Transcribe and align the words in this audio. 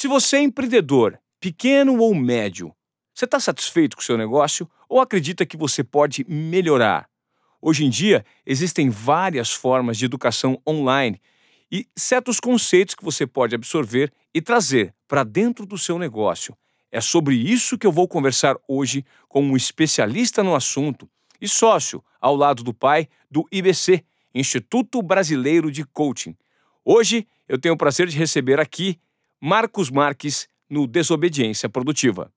Se 0.00 0.08
você 0.08 0.38
é 0.38 0.40
empreendedor, 0.40 1.20
pequeno 1.38 1.98
ou 1.98 2.14
médio, 2.14 2.74
você 3.12 3.26
está 3.26 3.38
satisfeito 3.38 3.94
com 3.94 4.00
o 4.00 4.02
seu 4.02 4.16
negócio 4.16 4.66
ou 4.88 4.98
acredita 4.98 5.44
que 5.44 5.58
você 5.58 5.84
pode 5.84 6.24
melhorar? 6.26 7.06
Hoje 7.60 7.84
em 7.84 7.90
dia, 7.90 8.24
existem 8.46 8.88
várias 8.88 9.52
formas 9.52 9.98
de 9.98 10.06
educação 10.06 10.58
online 10.66 11.20
e 11.70 11.86
certos 11.94 12.40
conceitos 12.40 12.94
que 12.94 13.04
você 13.04 13.26
pode 13.26 13.54
absorver 13.54 14.10
e 14.32 14.40
trazer 14.40 14.94
para 15.06 15.22
dentro 15.22 15.66
do 15.66 15.76
seu 15.76 15.98
negócio. 15.98 16.56
É 16.90 17.02
sobre 17.02 17.34
isso 17.34 17.76
que 17.76 17.86
eu 17.86 17.92
vou 17.92 18.08
conversar 18.08 18.56
hoje 18.66 19.04
com 19.28 19.42
um 19.42 19.54
especialista 19.54 20.42
no 20.42 20.54
assunto 20.54 21.10
e 21.38 21.46
sócio, 21.46 22.02
ao 22.18 22.34
lado 22.34 22.64
do 22.64 22.72
pai, 22.72 23.06
do 23.30 23.46
IBC, 23.52 24.02
Instituto 24.34 25.02
Brasileiro 25.02 25.70
de 25.70 25.84
Coaching. 25.84 26.34
Hoje 26.82 27.28
eu 27.46 27.58
tenho 27.58 27.74
o 27.74 27.78
prazer 27.78 28.06
de 28.06 28.16
receber 28.16 28.58
aqui 28.58 28.98
Marcos 29.42 29.90
Marques 29.90 30.46
no 30.68 30.86
Desobediência 30.86 31.66
Produtiva. 31.66 32.30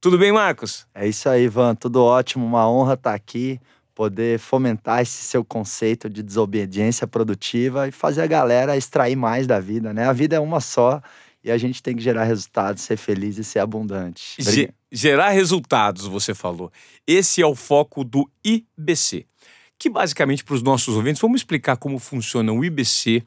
Tudo 0.00 0.18
bem, 0.18 0.32
Marcos? 0.32 0.88
É 0.92 1.06
isso 1.06 1.28
aí, 1.28 1.44
Ivan. 1.44 1.76
Tudo 1.76 2.02
ótimo. 2.02 2.44
Uma 2.44 2.68
honra 2.68 2.94
estar 2.94 3.14
aqui, 3.14 3.60
poder 3.94 4.40
fomentar 4.40 5.02
esse 5.02 5.22
seu 5.22 5.44
conceito 5.44 6.10
de 6.10 6.20
desobediência 6.20 7.06
produtiva 7.06 7.86
e 7.86 7.92
fazer 7.92 8.22
a 8.22 8.26
galera 8.26 8.76
extrair 8.76 9.14
mais 9.14 9.46
da 9.46 9.60
vida, 9.60 9.94
né? 9.94 10.08
A 10.08 10.12
vida 10.12 10.34
é 10.34 10.40
uma 10.40 10.60
só 10.60 11.00
e 11.44 11.50
a 11.50 11.56
gente 11.56 11.80
tem 11.80 11.94
que 11.94 12.02
gerar 12.02 12.24
resultados, 12.24 12.82
ser 12.82 12.96
feliz 12.96 13.38
e 13.38 13.44
ser 13.44 13.60
abundante. 13.60 14.34
Ge 14.40 14.70
gerar 14.90 15.30
resultados, 15.30 16.06
você 16.06 16.34
falou. 16.34 16.72
Esse 17.06 17.40
é 17.40 17.46
o 17.46 17.54
foco 17.54 18.02
do 18.02 18.28
IBC. 18.44 19.26
Que 19.78 19.88
basicamente, 19.88 20.42
para 20.42 20.54
os 20.56 20.62
nossos 20.62 20.96
ouvintes, 20.96 21.22
vamos 21.22 21.40
explicar 21.40 21.76
como 21.76 22.00
funciona 22.00 22.52
o 22.52 22.64
IBC 22.64 23.22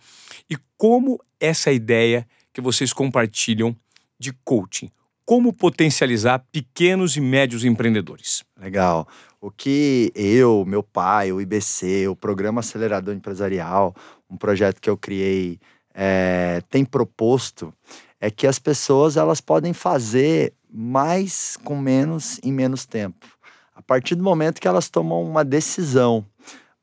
e 0.49 0.57
como 0.76 1.18
essa 1.40 1.71
ideia 1.71 2.27
que 2.54 2.62
vocês 2.62 2.94
compartilham 2.94 3.76
de 4.20 4.34
coaching. 4.44 4.90
Como 5.26 5.54
potencializar 5.54 6.46
pequenos 6.52 7.16
e 7.16 7.21
médios 7.21 7.63
empreendedores. 7.63 8.43
Legal. 8.60 9.08
O 9.40 9.49
que 9.49 10.12
eu, 10.13 10.66
meu 10.66 10.84
pai, 10.84 11.32
o 11.32 11.41
IBC, 11.41 12.08
o 12.08 12.16
Programa 12.16 12.60
Acelerador 12.60 13.13
Empresarial, 13.13 13.96
um 14.30 14.38
projeto 14.38 14.80
que 14.80 14.90
eu 14.90 14.98
criei 14.98 15.60
é, 15.93 16.62
tem 16.70 16.85
proposto 16.85 17.74
é 18.20 18.30
que 18.30 18.46
as 18.46 18.60
pessoas 18.60 19.18
elas 19.18 19.41
podem 19.41 19.74
fazer 19.74 20.54
mais 20.71 21.58
com 21.63 21.76
menos 21.76 22.40
em 22.43 22.52
menos 22.52 22.86
tempo. 22.86 23.26
A 23.76 23.82
partir 23.82 24.15
do 24.15 24.24
momento 24.24 24.62
que 24.62 24.68
elas 24.68 24.90
tomam 24.90 25.24
uma 25.24 25.43
decisão, 25.43 26.26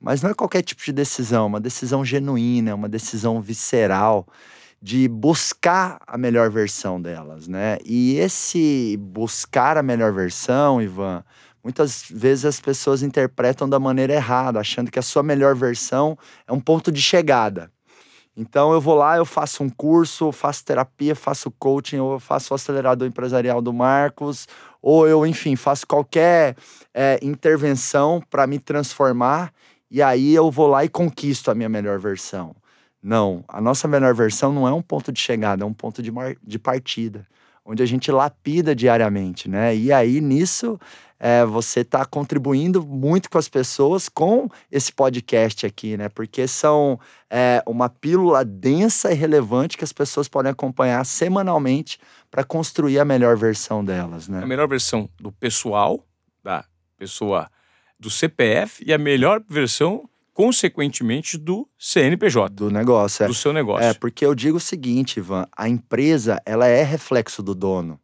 mas 0.00 0.20
não 0.20 0.30
é 0.30 0.34
qualquer 0.34 0.62
tipo 0.62 0.82
de 0.84 0.92
decisão, 0.92 1.46
uma 1.46 1.60
decisão 1.60 2.04
genuína, 2.04 2.74
uma 2.74 2.88
decisão 2.88 3.40
visceral 3.40 4.26
de 4.80 5.08
buscar 5.08 5.98
a 6.06 6.16
melhor 6.16 6.50
versão 6.50 7.00
delas, 7.00 7.48
né? 7.48 7.78
E 7.84 8.16
esse 8.16 8.96
buscar 9.00 9.76
a 9.76 9.82
melhor 9.82 10.12
versão, 10.12 10.80
Ivan, 10.80 11.24
muitas 11.62 12.04
vezes 12.10 12.44
as 12.44 12.60
pessoas 12.60 13.02
interpretam 13.02 13.68
da 13.68 13.80
maneira 13.80 14.14
errada, 14.14 14.60
achando 14.60 14.90
que 14.90 14.98
a 14.98 15.02
sua 15.02 15.22
melhor 15.22 15.54
versão 15.54 16.16
é 16.46 16.52
um 16.52 16.60
ponto 16.60 16.92
de 16.92 17.02
chegada. 17.02 17.70
Então 18.36 18.72
eu 18.72 18.80
vou 18.80 18.94
lá, 18.94 19.16
eu 19.16 19.24
faço 19.24 19.64
um 19.64 19.68
curso, 19.68 20.30
faço 20.30 20.64
terapia, 20.64 21.16
faço 21.16 21.50
coaching, 21.50 21.98
ou 21.98 22.12
eu 22.12 22.20
faço 22.20 22.52
o 22.52 22.54
acelerador 22.54 23.08
empresarial 23.08 23.60
do 23.60 23.72
Marcos, 23.72 24.46
ou 24.80 25.08
eu, 25.08 25.26
enfim, 25.26 25.56
faço 25.56 25.84
qualquer 25.84 26.56
é, 26.94 27.18
intervenção 27.20 28.22
para 28.30 28.46
me 28.46 28.60
transformar 28.60 29.52
e 29.90 30.02
aí 30.02 30.34
eu 30.34 30.50
vou 30.50 30.66
lá 30.66 30.84
e 30.84 30.88
conquisto 30.88 31.50
a 31.50 31.54
minha 31.54 31.68
melhor 31.68 31.98
versão. 31.98 32.54
Não, 33.02 33.44
a 33.48 33.60
nossa 33.60 33.86
melhor 33.86 34.14
versão 34.14 34.52
não 34.52 34.66
é 34.66 34.72
um 34.72 34.82
ponto 34.82 35.12
de 35.12 35.20
chegada, 35.20 35.62
é 35.62 35.66
um 35.66 35.72
ponto 35.72 36.02
de, 36.02 36.12
de 36.42 36.58
partida, 36.58 37.26
onde 37.64 37.82
a 37.82 37.86
gente 37.86 38.10
lapida 38.10 38.74
diariamente, 38.74 39.48
né? 39.48 39.74
E 39.76 39.92
aí 39.92 40.20
nisso 40.20 40.78
é, 41.20 41.44
você 41.44 41.80
está 41.80 42.04
contribuindo 42.04 42.84
muito 42.84 43.28
com 43.28 43.38
as 43.38 43.48
pessoas 43.48 44.08
com 44.08 44.48
esse 44.70 44.92
podcast 44.92 45.66
aqui, 45.66 45.96
né? 45.96 46.08
Porque 46.08 46.46
são 46.46 46.98
é, 47.28 47.62
uma 47.66 47.88
pílula 47.88 48.44
densa 48.44 49.12
e 49.12 49.14
relevante 49.14 49.76
que 49.76 49.84
as 49.84 49.92
pessoas 49.92 50.28
podem 50.28 50.52
acompanhar 50.52 51.04
semanalmente 51.04 51.98
para 52.30 52.44
construir 52.44 52.98
a 52.98 53.04
melhor 53.04 53.36
versão 53.36 53.84
delas, 53.84 54.28
né? 54.28 54.42
A 54.42 54.46
melhor 54.46 54.68
versão 54.68 55.08
do 55.20 55.32
pessoal, 55.32 56.04
da 56.42 56.64
pessoa 56.96 57.50
do 57.98 58.10
CPF 58.10 58.84
e 58.86 58.92
a 58.92 58.98
melhor 58.98 59.42
versão 59.48 60.08
consequentemente 60.38 61.36
do 61.36 61.68
CNPJ. 61.76 62.54
Do 62.54 62.70
negócio, 62.70 63.24
é. 63.24 63.26
Do 63.26 63.34
seu 63.34 63.52
negócio. 63.52 63.84
É, 63.84 63.92
porque 63.92 64.24
eu 64.24 64.34
digo 64.36 64.58
o 64.58 64.60
seguinte, 64.60 65.18
Ivan, 65.18 65.46
a 65.56 65.68
empresa, 65.68 66.40
ela 66.46 66.66
é 66.68 66.84
reflexo 66.84 67.42
do 67.42 67.54
dono 67.54 67.98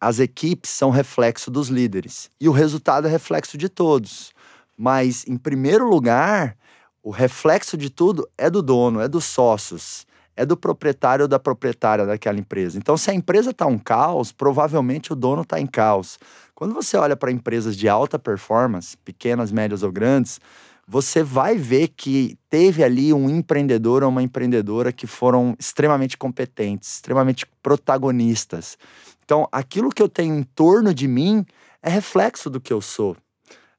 as 0.00 0.18
equipes 0.18 0.70
são 0.70 0.90
reflexo 0.90 1.50
dos 1.50 1.68
líderes 1.68 2.30
e 2.40 2.48
o 2.48 2.52
resultado 2.52 3.06
é 3.06 3.10
reflexo 3.10 3.56
de 3.56 3.68
todos. 3.68 4.32
Mas, 4.76 5.26
em 5.26 5.38
primeiro 5.38 5.88
lugar, 5.88 6.56
o 7.02 7.10
reflexo 7.10 7.76
de 7.76 7.88
tudo 7.88 8.28
é 8.36 8.50
do 8.50 8.62
dono, 8.62 9.00
é 9.00 9.08
dos 9.08 9.24
sócios, 9.24 10.06
é 10.36 10.44
do 10.44 10.56
proprietário 10.56 11.22
ou 11.22 11.28
da 11.28 11.38
proprietária 11.38 12.04
daquela 12.04 12.38
empresa. 12.38 12.76
Então, 12.76 12.96
se 12.96 13.10
a 13.10 13.14
empresa 13.14 13.50
está 13.50 13.66
um 13.66 13.78
caos, 13.78 14.32
provavelmente 14.32 15.12
o 15.12 15.16
dono 15.16 15.42
está 15.42 15.58
em 15.58 15.66
caos. 15.66 16.18
Quando 16.54 16.74
você 16.74 16.96
olha 16.96 17.16
para 17.16 17.32
empresas 17.32 17.74
de 17.74 17.88
alta 17.88 18.18
performance, 18.18 18.96
pequenas, 18.98 19.50
médias 19.50 19.82
ou 19.82 19.90
grandes, 19.90 20.38
você 20.86 21.22
vai 21.22 21.56
ver 21.56 21.88
que 21.88 22.38
teve 22.48 22.84
ali 22.84 23.12
um 23.12 23.28
empreendedor 23.28 24.04
ou 24.04 24.08
uma 24.08 24.22
empreendedora 24.22 24.92
que 24.92 25.06
foram 25.06 25.56
extremamente 25.58 26.16
competentes, 26.16 26.94
extremamente 26.94 27.44
protagonistas. 27.62 28.78
Então, 29.24 29.48
aquilo 29.50 29.90
que 29.90 30.00
eu 30.00 30.08
tenho 30.08 30.36
em 30.36 30.44
torno 30.44 30.94
de 30.94 31.08
mim 31.08 31.44
é 31.82 31.90
reflexo 31.90 32.48
do 32.48 32.60
que 32.60 32.72
eu 32.72 32.80
sou. 32.80 33.16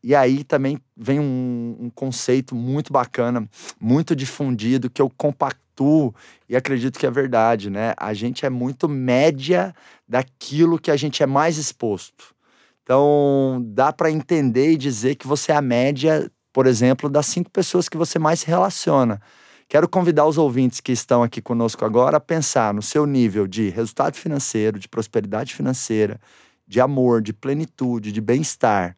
E 0.03 0.13
aí 0.13 0.43
também 0.43 0.79
vem 0.95 1.19
um, 1.19 1.77
um 1.79 1.89
conceito 1.89 2.53
muito 2.53 2.91
bacana, 2.91 3.47
muito 3.79 4.15
difundido, 4.15 4.89
que 4.89 5.01
eu 5.01 5.09
compactuo 5.09 6.13
e 6.47 6.55
acredito 6.55 6.99
que 6.99 7.05
é 7.05 7.11
verdade, 7.11 7.69
né? 7.69 7.93
A 7.97 8.13
gente 8.13 8.45
é 8.45 8.49
muito 8.49 8.87
média 8.89 9.73
daquilo 10.07 10.79
que 10.79 10.91
a 10.91 10.95
gente 10.95 11.23
é 11.23 11.25
mais 11.25 11.57
exposto. 11.57 12.35
Então, 12.83 13.61
dá 13.65 13.91
para 13.91 14.11
entender 14.11 14.71
e 14.71 14.77
dizer 14.77 15.15
que 15.15 15.27
você 15.27 15.51
é 15.51 15.55
a 15.55 15.61
média, 15.61 16.31
por 16.57 16.65
exemplo, 16.65 17.07
das 17.07 17.27
cinco 17.27 17.51
pessoas 17.51 17.87
que 17.87 17.95
você 17.95 18.17
mais 18.17 18.39
se 18.39 18.47
relaciona. 18.47 19.21
Quero 19.69 19.87
convidar 19.87 20.25
os 20.25 20.39
ouvintes 20.39 20.79
que 20.81 20.91
estão 20.91 21.21
aqui 21.21 21.39
conosco 21.39 21.85
agora 21.85 22.17
a 22.17 22.19
pensar 22.19 22.73
no 22.73 22.81
seu 22.81 23.05
nível 23.05 23.45
de 23.45 23.69
resultado 23.69 24.15
financeiro, 24.15 24.79
de 24.79 24.89
prosperidade 24.89 25.53
financeira, 25.53 26.19
de 26.67 26.81
amor, 26.81 27.21
de 27.21 27.31
plenitude, 27.31 28.11
de 28.11 28.19
bem-estar. 28.19 28.97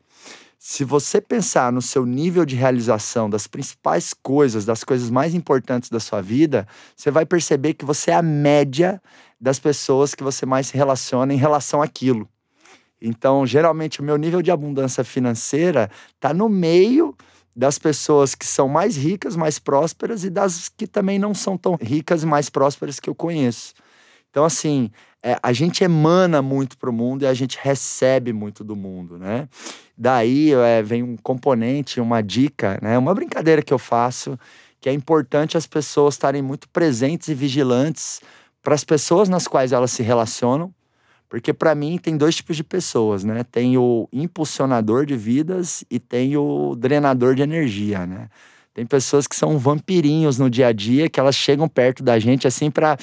Se 0.57 0.85
você 0.85 1.19
pensar 1.19 1.69
no 1.69 1.81
seu 1.81 2.05
nível 2.05 2.45
de 2.45 2.55
realização 2.55 3.29
das 3.29 3.45
principais 3.45 4.13
coisas, 4.13 4.63
das 4.63 4.85
coisas 4.85 5.09
mais 5.09 5.35
importantes 5.35 5.89
da 5.89 5.99
sua 5.99 6.21
vida, 6.21 6.65
você 6.95 7.11
vai 7.11 7.25
perceber 7.25 7.73
que 7.73 7.83
você 7.83 8.11
é 8.11 8.15
a 8.15 8.21
média 8.21 9.01
das 9.37 9.59
pessoas 9.59 10.15
que 10.15 10.23
você 10.23 10.45
mais 10.45 10.67
se 10.67 10.77
relaciona 10.77 11.33
em 11.33 11.37
relação 11.37 11.81
àquilo. 11.81 12.25
Então, 13.01 13.45
geralmente, 13.45 13.99
o 13.99 14.03
meu 14.03 14.15
nível 14.15 14.41
de 14.41 14.49
abundância 14.49 15.03
financeira 15.03 15.91
está 16.15 16.33
no 16.33 16.47
meio 16.47 17.13
das 17.55 17.77
pessoas 17.77 18.35
que 18.35 18.45
são 18.45 18.67
mais 18.67 18.95
ricas, 18.95 19.35
mais 19.35 19.59
prósperas 19.59 20.23
e 20.23 20.29
das 20.29 20.69
que 20.69 20.87
também 20.87 21.19
não 21.19 21.33
são 21.33 21.57
tão 21.57 21.77
ricas 21.81 22.23
e 22.23 22.25
mais 22.25 22.49
prósperas 22.49 22.99
que 22.99 23.09
eu 23.09 23.15
conheço. 23.15 23.73
Então, 24.29 24.45
assim, 24.45 24.91
é, 25.23 25.37
a 25.41 25.51
gente 25.51 25.83
emana 25.83 26.41
muito 26.41 26.77
para 26.77 26.89
o 26.89 26.93
mundo 26.93 27.23
e 27.23 27.27
a 27.27 27.33
gente 27.33 27.57
recebe 27.61 28.31
muito 28.31 28.63
do 28.63 28.75
mundo, 28.75 29.17
né? 29.17 29.49
Daí 29.97 30.53
é, 30.53 30.81
vem 30.81 31.03
um 31.03 31.17
componente, 31.17 31.99
uma 31.99 32.21
dica, 32.21 32.79
né? 32.81 32.97
Uma 32.97 33.13
brincadeira 33.13 33.61
que 33.61 33.73
eu 33.73 33.79
faço, 33.79 34.39
que 34.79 34.87
é 34.87 34.93
importante 34.93 35.57
as 35.57 35.67
pessoas 35.67 36.13
estarem 36.13 36.41
muito 36.41 36.69
presentes 36.69 37.27
e 37.27 37.33
vigilantes 37.33 38.21
para 38.61 38.75
as 38.75 38.83
pessoas 38.83 39.27
nas 39.27 39.47
quais 39.47 39.71
elas 39.71 39.91
se 39.91 40.03
relacionam 40.03 40.73
porque 41.29 41.53
para 41.53 41.75
mim 41.75 41.99
tem 41.99 42.17
dois 42.17 42.35
tipos 42.35 42.57
de 42.57 42.63
pessoas, 42.63 43.23
né? 43.23 43.43
Tem 43.43 43.77
o 43.77 44.09
impulsionador 44.11 45.05
de 45.05 45.15
vidas 45.15 45.85
e 45.89 45.99
tem 45.99 46.35
o 46.35 46.75
drenador 46.75 47.35
de 47.35 47.43
energia, 47.43 48.07
né? 48.07 48.29
Tem 48.73 48.85
pessoas 48.85 49.27
que 49.27 49.35
são 49.35 49.57
vampirinhos 49.57 50.39
no 50.39 50.49
dia 50.49 50.67
a 50.67 50.71
dia, 50.71 51.09
que 51.09 51.19
elas 51.19 51.35
chegam 51.35 51.67
perto 51.67 52.01
da 52.01 52.17
gente 52.17 52.47
assim 52.47 52.71
para 52.71 52.97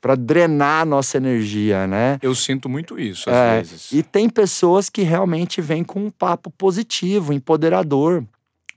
para 0.00 0.14
drenar 0.14 0.82
a 0.82 0.84
nossa 0.84 1.16
energia, 1.18 1.86
né? 1.86 2.18
Eu 2.22 2.34
sinto 2.34 2.68
muito 2.68 2.98
isso 2.98 3.28
às 3.28 3.36
é, 3.36 3.56
vezes. 3.58 3.92
E 3.92 4.02
tem 4.02 4.28
pessoas 4.28 4.88
que 4.88 5.02
realmente 5.02 5.60
vêm 5.60 5.84
com 5.84 6.06
um 6.06 6.10
papo 6.10 6.50
positivo, 6.50 7.32
empoderador, 7.32 8.24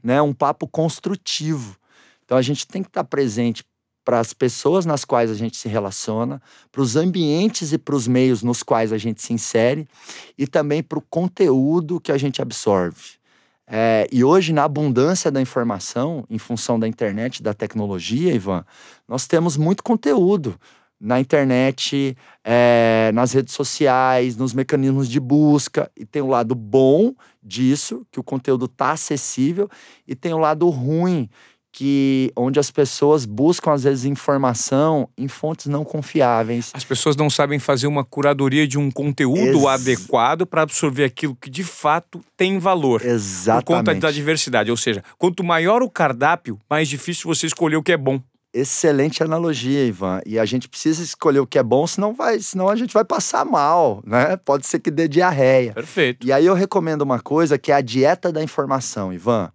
né? 0.03 0.21
Um 0.21 0.33
papo 0.33 0.67
construtivo. 0.67 1.77
Então 2.25 2.37
a 2.37 2.41
gente 2.41 2.67
tem 2.67 2.81
que 2.81 2.89
estar 2.89 3.03
presente 3.03 3.63
para 4.09 4.19
as 4.19 4.33
pessoas 4.33 4.87
nas 4.87 5.05
quais 5.05 5.29
a 5.29 5.35
gente 5.35 5.55
se 5.55 5.69
relaciona, 5.69 6.41
para 6.71 6.81
os 6.81 6.95
ambientes 6.95 7.73
e 7.73 7.77
para 7.77 7.93
os 7.93 8.07
meios 8.07 8.41
nos 8.41 8.63
quais 8.63 8.91
a 8.91 8.97
gente 8.97 9.21
se 9.21 9.33
insere 9.33 9.87
e 10.35 10.47
também 10.47 10.81
para 10.81 10.97
o 10.97 11.01
conteúdo 11.11 12.01
que 12.01 12.11
a 12.11 12.17
gente 12.17 12.41
absorve. 12.41 13.19
É, 13.67 14.07
e 14.11 14.23
hoje, 14.23 14.51
na 14.51 14.63
abundância 14.63 15.29
da 15.29 15.39
informação, 15.39 16.25
em 16.27 16.39
função 16.39 16.79
da 16.79 16.87
internet, 16.87 17.43
da 17.43 17.53
tecnologia, 17.53 18.33
Ivan, 18.33 18.65
nós 19.07 19.27
temos 19.27 19.55
muito 19.55 19.83
conteúdo. 19.83 20.59
na 20.99 21.17
internet, 21.17 22.17
é, 22.43 23.09
nas 23.13 23.31
redes 23.31 23.53
sociais, 23.53 24.35
nos 24.35 24.53
mecanismos 24.53 25.07
de 25.07 25.17
busca. 25.17 25.89
E 25.95 26.03
tem 26.03 26.21
o 26.21 26.27
lado 26.27 26.53
bom 26.55 27.13
disso, 27.41 28.05
que 28.11 28.19
o 28.19 28.23
conteúdo 28.23 28.65
está 28.65 28.91
acessível, 28.91 29.69
e 30.05 30.13
tem 30.13 30.33
o 30.33 30.37
lado 30.37 30.67
ruim, 30.67 31.29
que 31.71 32.31
onde 32.35 32.59
as 32.59 32.71
pessoas 32.71 33.25
buscam 33.25 33.73
às 33.73 33.83
vezes 33.83 34.05
informação 34.05 35.07
em 35.17 35.27
fontes 35.27 35.67
não 35.67 35.83
confiáveis. 35.83 36.71
As 36.73 36.83
pessoas 36.83 37.15
não 37.15 37.29
sabem 37.29 37.59
fazer 37.59 37.87
uma 37.87 38.03
curadoria 38.03 38.67
de 38.67 38.77
um 38.77 38.89
conteúdo 38.89 39.39
Ex 39.39 39.65
adequado 39.65 40.45
para 40.45 40.63
absorver 40.63 41.03
aquilo 41.03 41.35
que 41.35 41.49
de 41.49 41.63
fato 41.63 42.21
tem 42.35 42.59
valor. 42.59 43.05
Exatamente. 43.05 43.65
Por 43.65 43.75
conta 43.75 43.95
da 43.95 44.11
diversidade, 44.11 44.71
ou 44.71 44.77
seja, 44.77 45.03
quanto 45.17 45.43
maior 45.43 45.81
o 45.81 45.89
cardápio, 45.89 46.59
mais 46.69 46.87
difícil 46.87 47.27
você 47.27 47.45
escolher 47.47 47.75
o 47.75 47.83
que 47.83 47.91
é 47.91 47.97
bom. 47.97 48.21
Excelente 48.51 49.21
analogia, 49.21 49.85
Ivan. 49.85 50.21
E 50.25 50.39
a 50.39 50.45
gente 50.45 50.67
precisa 50.67 51.03
escolher 51.03 51.39
o 51.39 51.45
que 51.45 51.59
é 51.59 51.63
bom, 51.63 51.85
senão 51.85 52.15
vai, 52.15 52.39
senão 52.39 52.67
a 52.67 52.75
gente 52.75 52.91
vai 52.91 53.05
passar 53.05 53.45
mal, 53.45 54.01
né? 54.03 54.37
Pode 54.37 54.65
ser 54.65 54.79
que 54.79 54.89
dê 54.89 55.07
diarreia. 55.07 55.71
Perfeito. 55.71 56.25
E 56.25 56.33
aí 56.33 56.47
eu 56.47 56.55
recomendo 56.55 57.03
uma 57.03 57.19
coisa 57.19 57.59
que 57.59 57.71
é 57.71 57.75
a 57.75 57.81
dieta 57.81 58.31
da 58.31 58.41
informação, 58.41 59.13
Ivan 59.13 59.51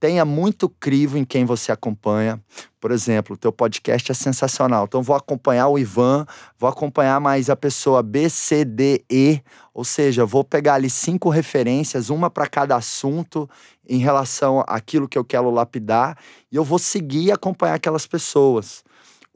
tenha 0.00 0.24
muito 0.24 0.68
crivo 0.68 1.18
em 1.18 1.24
quem 1.24 1.44
você 1.44 1.72
acompanha. 1.72 2.40
Por 2.80 2.90
exemplo, 2.90 3.34
o 3.34 3.36
teu 3.36 3.52
podcast 3.52 4.10
é 4.12 4.14
sensacional. 4.14 4.84
Então 4.84 5.02
vou 5.02 5.16
acompanhar 5.16 5.68
o 5.68 5.78
Ivan, 5.78 6.24
vou 6.58 6.68
acompanhar 6.68 7.20
mais 7.20 7.50
a 7.50 7.56
pessoa 7.56 8.02
B, 8.02 8.28
C, 8.30 8.64
D, 8.64 9.04
E, 9.10 9.40
ou 9.74 9.84
seja, 9.84 10.24
vou 10.24 10.44
pegar 10.44 10.74
ali 10.74 10.88
cinco 10.88 11.28
referências, 11.28 12.10
uma 12.10 12.30
para 12.30 12.46
cada 12.46 12.76
assunto 12.76 13.48
em 13.88 13.98
relação 13.98 14.62
àquilo 14.66 15.08
que 15.08 15.18
eu 15.18 15.24
quero 15.24 15.50
lapidar, 15.50 16.16
e 16.52 16.56
eu 16.56 16.64
vou 16.64 16.78
seguir 16.78 17.24
e 17.24 17.32
acompanhar 17.32 17.74
aquelas 17.74 18.06
pessoas. 18.06 18.84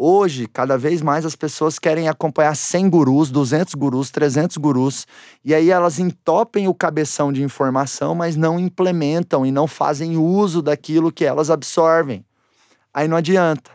Hoje, 0.04 0.48
cada 0.48 0.76
vez 0.76 1.00
mais 1.00 1.24
as 1.24 1.36
pessoas 1.36 1.78
querem 1.78 2.08
acompanhar 2.08 2.56
100 2.56 2.90
gurus, 2.90 3.30
200 3.30 3.72
gurus, 3.74 4.10
300 4.10 4.56
gurus, 4.56 5.06
e 5.44 5.54
aí 5.54 5.70
elas 5.70 6.00
entopem 6.00 6.66
o 6.66 6.74
cabeção 6.74 7.32
de 7.32 7.40
informação, 7.40 8.12
mas 8.12 8.34
não 8.34 8.58
implementam 8.58 9.46
e 9.46 9.52
não 9.52 9.68
fazem 9.68 10.16
uso 10.16 10.60
daquilo 10.60 11.12
que 11.12 11.24
elas 11.24 11.50
absorvem. 11.50 12.24
Aí 12.92 13.06
não 13.06 13.16
adianta. 13.16 13.70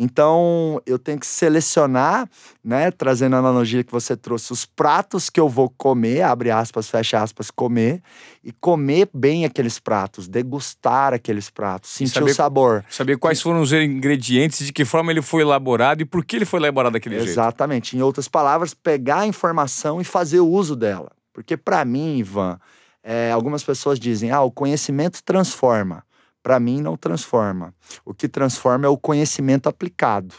Então, 0.00 0.80
eu 0.86 0.96
tenho 0.96 1.18
que 1.18 1.26
selecionar, 1.26 2.30
né, 2.62 2.88
trazendo 2.92 3.34
a 3.34 3.40
analogia 3.40 3.82
que 3.82 3.90
você 3.90 4.16
trouxe, 4.16 4.52
os 4.52 4.64
pratos 4.64 5.28
que 5.28 5.40
eu 5.40 5.48
vou 5.48 5.68
comer, 5.68 6.22
abre 6.22 6.52
aspas, 6.52 6.88
fecha 6.88 7.20
aspas, 7.20 7.50
comer, 7.50 8.00
e 8.44 8.52
comer 8.52 9.10
bem 9.12 9.44
aqueles 9.44 9.80
pratos, 9.80 10.28
degustar 10.28 11.12
aqueles 11.12 11.50
pratos, 11.50 11.90
sentir 11.90 12.14
saber, 12.14 12.30
o 12.30 12.34
sabor. 12.34 12.84
Saber 12.88 13.18
quais 13.18 13.42
foram 13.42 13.60
os 13.60 13.72
ingredientes, 13.72 14.64
de 14.64 14.72
que 14.72 14.84
forma 14.84 15.10
ele 15.10 15.20
foi 15.20 15.42
elaborado 15.42 16.00
e 16.00 16.04
por 16.04 16.24
que 16.24 16.36
ele 16.36 16.44
foi 16.44 16.60
elaborado 16.60 16.92
daquele 16.92 17.16
Exatamente. 17.16 17.34
jeito. 17.34 17.40
Exatamente. 17.40 17.96
Em 17.96 18.02
outras 18.02 18.28
palavras, 18.28 18.72
pegar 18.72 19.20
a 19.20 19.26
informação 19.26 20.00
e 20.00 20.04
fazer 20.04 20.38
o 20.38 20.46
uso 20.46 20.76
dela. 20.76 21.10
Porque 21.32 21.56
para 21.56 21.84
mim, 21.84 22.18
Ivan, 22.18 22.56
é, 23.02 23.32
algumas 23.32 23.64
pessoas 23.64 23.98
dizem, 23.98 24.30
ah, 24.30 24.42
o 24.42 24.50
conhecimento 24.50 25.24
transforma 25.24 26.04
para 26.42 26.58
mim 26.60 26.80
não 26.80 26.96
transforma. 26.96 27.74
O 28.04 28.14
que 28.14 28.28
transforma 28.28 28.86
é 28.86 28.88
o 28.88 28.96
conhecimento 28.96 29.68
aplicado. 29.68 30.34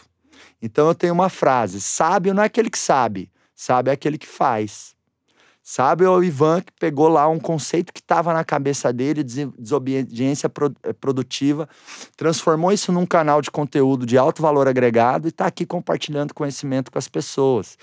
Então 0.61 0.87
eu 0.87 0.95
tenho 0.95 1.13
uma 1.13 1.29
frase: 1.29 1.81
sábio 1.81 2.33
não 2.33 2.43
é 2.43 2.45
aquele 2.45 2.69
que 2.69 2.79
sabe, 2.79 3.31
sábio 3.55 3.91
é 3.91 3.93
aquele 3.93 4.17
que 4.17 4.27
faz. 4.27 4.95
Sabe 5.71 6.03
o 6.03 6.23
Ivan 6.23 6.61
que 6.61 6.71
pegou 6.79 7.07
lá 7.07 7.27
um 7.27 7.39
conceito 7.39 7.93
que 7.93 7.99
estava 7.99 8.33
na 8.33 8.43
cabeça 8.43 8.91
dele, 8.91 9.23
desobediência 9.23 10.51
eh, 10.83 10.93
produtiva, 10.93 11.69
transformou 12.17 12.71
isso 12.71 12.91
num 12.91 13.05
canal 13.05 13.39
de 13.39 13.51
conteúdo 13.51 14.03
de 14.03 14.17
alto 14.17 14.41
valor 14.41 14.67
agregado 14.67 15.27
e 15.27 15.29
está 15.29 15.45
aqui 15.45 15.67
compartilhando 15.67 16.33
conhecimento 16.33 16.91
com 16.91 16.97
as 16.97 17.07
pessoas. 17.07 17.77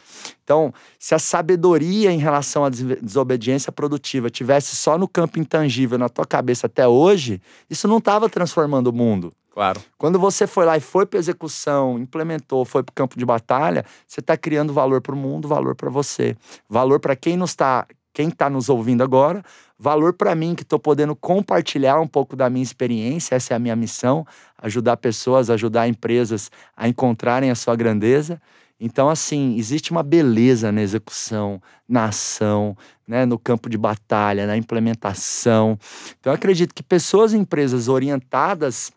Então, 0.46 0.72
se 0.96 1.12
a 1.12 1.18
sabedoria 1.18 2.12
em 2.12 2.18
relação 2.18 2.64
à 2.64 2.70
desobediência 2.70 3.72
produtiva 3.72 4.30
tivesse 4.30 4.76
só 4.76 4.96
no 4.96 5.08
campo 5.08 5.40
intangível 5.40 5.98
na 5.98 6.08
tua 6.08 6.24
cabeça 6.24 6.68
até 6.68 6.86
hoje, 6.86 7.42
isso 7.68 7.88
não 7.88 7.98
estava 7.98 8.28
transformando 8.28 8.86
o 8.86 8.92
mundo. 8.92 9.32
Claro. 9.52 9.80
Quando 9.98 10.20
você 10.20 10.46
foi 10.46 10.64
lá 10.64 10.76
e 10.76 10.80
foi 10.80 11.04
para 11.04 11.18
execução, 11.18 11.98
implementou, 11.98 12.64
foi 12.64 12.84
para 12.84 12.92
o 12.92 12.94
campo 12.94 13.18
de 13.18 13.24
batalha, 13.24 13.84
você 14.06 14.20
está 14.20 14.36
criando 14.36 14.72
valor 14.72 15.00
para 15.00 15.16
o 15.16 15.18
mundo, 15.18 15.48
valor 15.48 15.74
para 15.74 15.90
você, 15.90 16.36
valor 16.68 17.00
para 17.00 17.16
quem 17.16 17.36
nos 17.36 17.50
está, 17.50 17.84
quem 18.14 18.28
está 18.28 18.48
nos 18.48 18.68
ouvindo 18.68 19.02
agora, 19.02 19.42
valor 19.76 20.12
para 20.12 20.32
mim 20.36 20.54
que 20.54 20.62
estou 20.62 20.78
podendo 20.78 21.16
compartilhar 21.16 21.98
um 22.00 22.06
pouco 22.06 22.36
da 22.36 22.48
minha 22.48 22.62
experiência. 22.62 23.34
Essa 23.34 23.54
é 23.54 23.56
a 23.56 23.58
minha 23.58 23.74
missão: 23.74 24.24
ajudar 24.58 24.96
pessoas, 24.98 25.50
ajudar 25.50 25.88
empresas 25.88 26.52
a 26.76 26.86
encontrarem 26.86 27.50
a 27.50 27.54
sua 27.56 27.74
grandeza. 27.74 28.40
Então, 28.78 29.08
assim, 29.08 29.56
existe 29.56 29.90
uma 29.90 30.02
beleza 30.02 30.70
na 30.70 30.82
execução, 30.82 31.62
na 31.88 32.06
ação, 32.06 32.76
né, 33.08 33.24
no 33.24 33.38
campo 33.38 33.70
de 33.70 33.78
batalha, 33.78 34.46
na 34.46 34.56
implementação. 34.56 35.78
Então, 36.20 36.32
acredito 36.32 36.74
que 36.74 36.82
pessoas 36.82 37.32
e 37.32 37.38
empresas 37.38 37.88
orientadas 37.88 38.92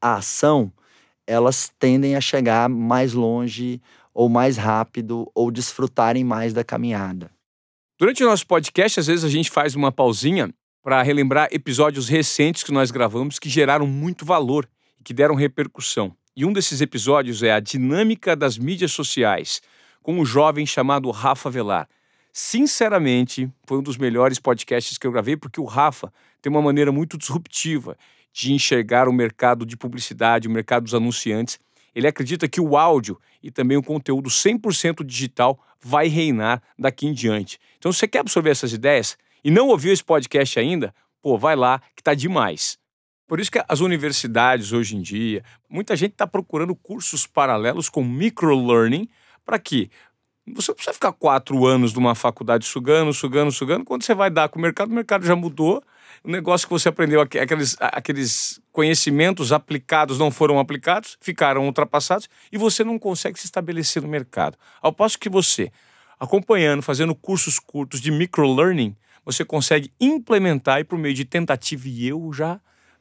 a 0.00 0.14
ação, 0.14 0.72
elas 1.26 1.70
tendem 1.78 2.16
a 2.16 2.20
chegar 2.20 2.68
mais 2.68 3.12
longe 3.12 3.80
ou 4.14 4.28
mais 4.28 4.56
rápido 4.56 5.30
ou 5.34 5.50
desfrutarem 5.50 6.24
mais 6.24 6.52
da 6.54 6.64
caminhada. 6.64 7.30
Durante 7.98 8.22
o 8.24 8.26
nosso 8.26 8.46
podcast, 8.46 9.00
às 9.00 9.06
vezes 9.08 9.24
a 9.24 9.28
gente 9.28 9.50
faz 9.50 9.74
uma 9.74 9.92
pausinha 9.92 10.52
para 10.82 11.02
relembrar 11.02 11.48
episódios 11.50 12.08
recentes 12.08 12.62
que 12.62 12.72
nós 12.72 12.90
gravamos 12.90 13.38
que 13.38 13.48
geraram 13.48 13.86
muito 13.86 14.24
valor 14.24 14.68
e 14.98 15.04
que 15.04 15.12
deram 15.12 15.34
repercussão. 15.34 16.16
E 16.38 16.44
um 16.44 16.52
desses 16.52 16.80
episódios 16.80 17.42
é 17.42 17.50
a 17.50 17.58
dinâmica 17.58 18.36
das 18.36 18.56
mídias 18.56 18.92
sociais, 18.92 19.60
com 20.00 20.20
um 20.20 20.24
jovem 20.24 20.64
chamado 20.64 21.10
Rafa 21.10 21.50
Velar. 21.50 21.88
Sinceramente, 22.32 23.50
foi 23.66 23.78
um 23.78 23.82
dos 23.82 23.96
melhores 23.96 24.38
podcasts 24.38 24.96
que 24.96 25.04
eu 25.04 25.10
gravei, 25.10 25.36
porque 25.36 25.60
o 25.60 25.64
Rafa 25.64 26.12
tem 26.40 26.48
uma 26.48 26.62
maneira 26.62 26.92
muito 26.92 27.18
disruptiva 27.18 27.98
de 28.32 28.52
enxergar 28.52 29.08
o 29.08 29.12
mercado 29.12 29.66
de 29.66 29.76
publicidade, 29.76 30.46
o 30.46 30.50
mercado 30.52 30.84
dos 30.84 30.94
anunciantes. 30.94 31.58
Ele 31.92 32.06
acredita 32.06 32.46
que 32.46 32.60
o 32.60 32.76
áudio 32.76 33.20
e 33.42 33.50
também 33.50 33.76
o 33.76 33.82
conteúdo 33.82 34.30
100% 34.30 35.04
digital 35.04 35.58
vai 35.80 36.06
reinar 36.06 36.62
daqui 36.78 37.08
em 37.08 37.12
diante. 37.12 37.58
Então, 37.78 37.90
se 37.90 37.98
você 37.98 38.06
quer 38.06 38.20
absorver 38.20 38.50
essas 38.50 38.72
ideias 38.72 39.18
e 39.42 39.50
não 39.50 39.66
ouviu 39.66 39.92
esse 39.92 40.04
podcast 40.04 40.56
ainda, 40.56 40.94
pô, 41.20 41.36
vai 41.36 41.56
lá 41.56 41.82
que 41.96 42.02
tá 42.04 42.14
demais. 42.14 42.78
Por 43.28 43.38
isso 43.38 43.52
que 43.52 43.62
as 43.68 43.80
universidades 43.80 44.72
hoje 44.72 44.96
em 44.96 45.02
dia, 45.02 45.44
muita 45.68 45.94
gente 45.94 46.12
está 46.12 46.26
procurando 46.26 46.74
cursos 46.74 47.26
paralelos 47.26 47.90
com 47.90 48.02
microlearning 48.02 49.06
para 49.44 49.58
que 49.58 49.90
você 50.46 50.70
não 50.70 50.74
precisa 50.74 50.94
ficar 50.94 51.12
quatro 51.12 51.66
anos 51.66 51.92
numa 51.92 52.14
faculdade 52.14 52.64
sugando, 52.64 53.12
sugando, 53.12 53.52
sugando. 53.52 53.84
Quando 53.84 54.02
você 54.02 54.14
vai 54.14 54.30
dar 54.30 54.48
com 54.48 54.58
o 54.58 54.62
mercado, 54.62 54.90
o 54.90 54.94
mercado 54.94 55.26
já 55.26 55.36
mudou 55.36 55.84
o 56.24 56.30
negócio 56.30 56.66
que 56.66 56.72
você 56.72 56.88
aprendeu, 56.88 57.20
aqueles, 57.20 57.76
aqueles 57.78 58.60
conhecimentos 58.72 59.52
aplicados 59.52 60.18
não 60.18 60.30
foram 60.30 60.58
aplicados, 60.58 61.18
ficaram 61.20 61.66
ultrapassados 61.66 62.28
e 62.50 62.56
você 62.58 62.82
não 62.82 62.98
consegue 62.98 63.38
se 63.38 63.44
estabelecer 63.44 64.02
no 64.02 64.08
mercado. 64.08 64.56
Ao 64.80 64.92
passo 64.92 65.18
que 65.18 65.28
você, 65.28 65.70
acompanhando, 66.18 66.82
fazendo 66.82 67.14
cursos 67.14 67.58
curtos 67.58 68.00
de 68.00 68.10
microlearning, 68.10 68.96
você 69.24 69.44
consegue 69.44 69.92
implementar 70.00 70.80
e 70.80 70.84
por 70.84 70.98
meio 70.98 71.14
de 71.14 71.26
tentativa 71.26 71.86
e 71.86 72.08
erro 72.08 72.32
já 72.32 72.58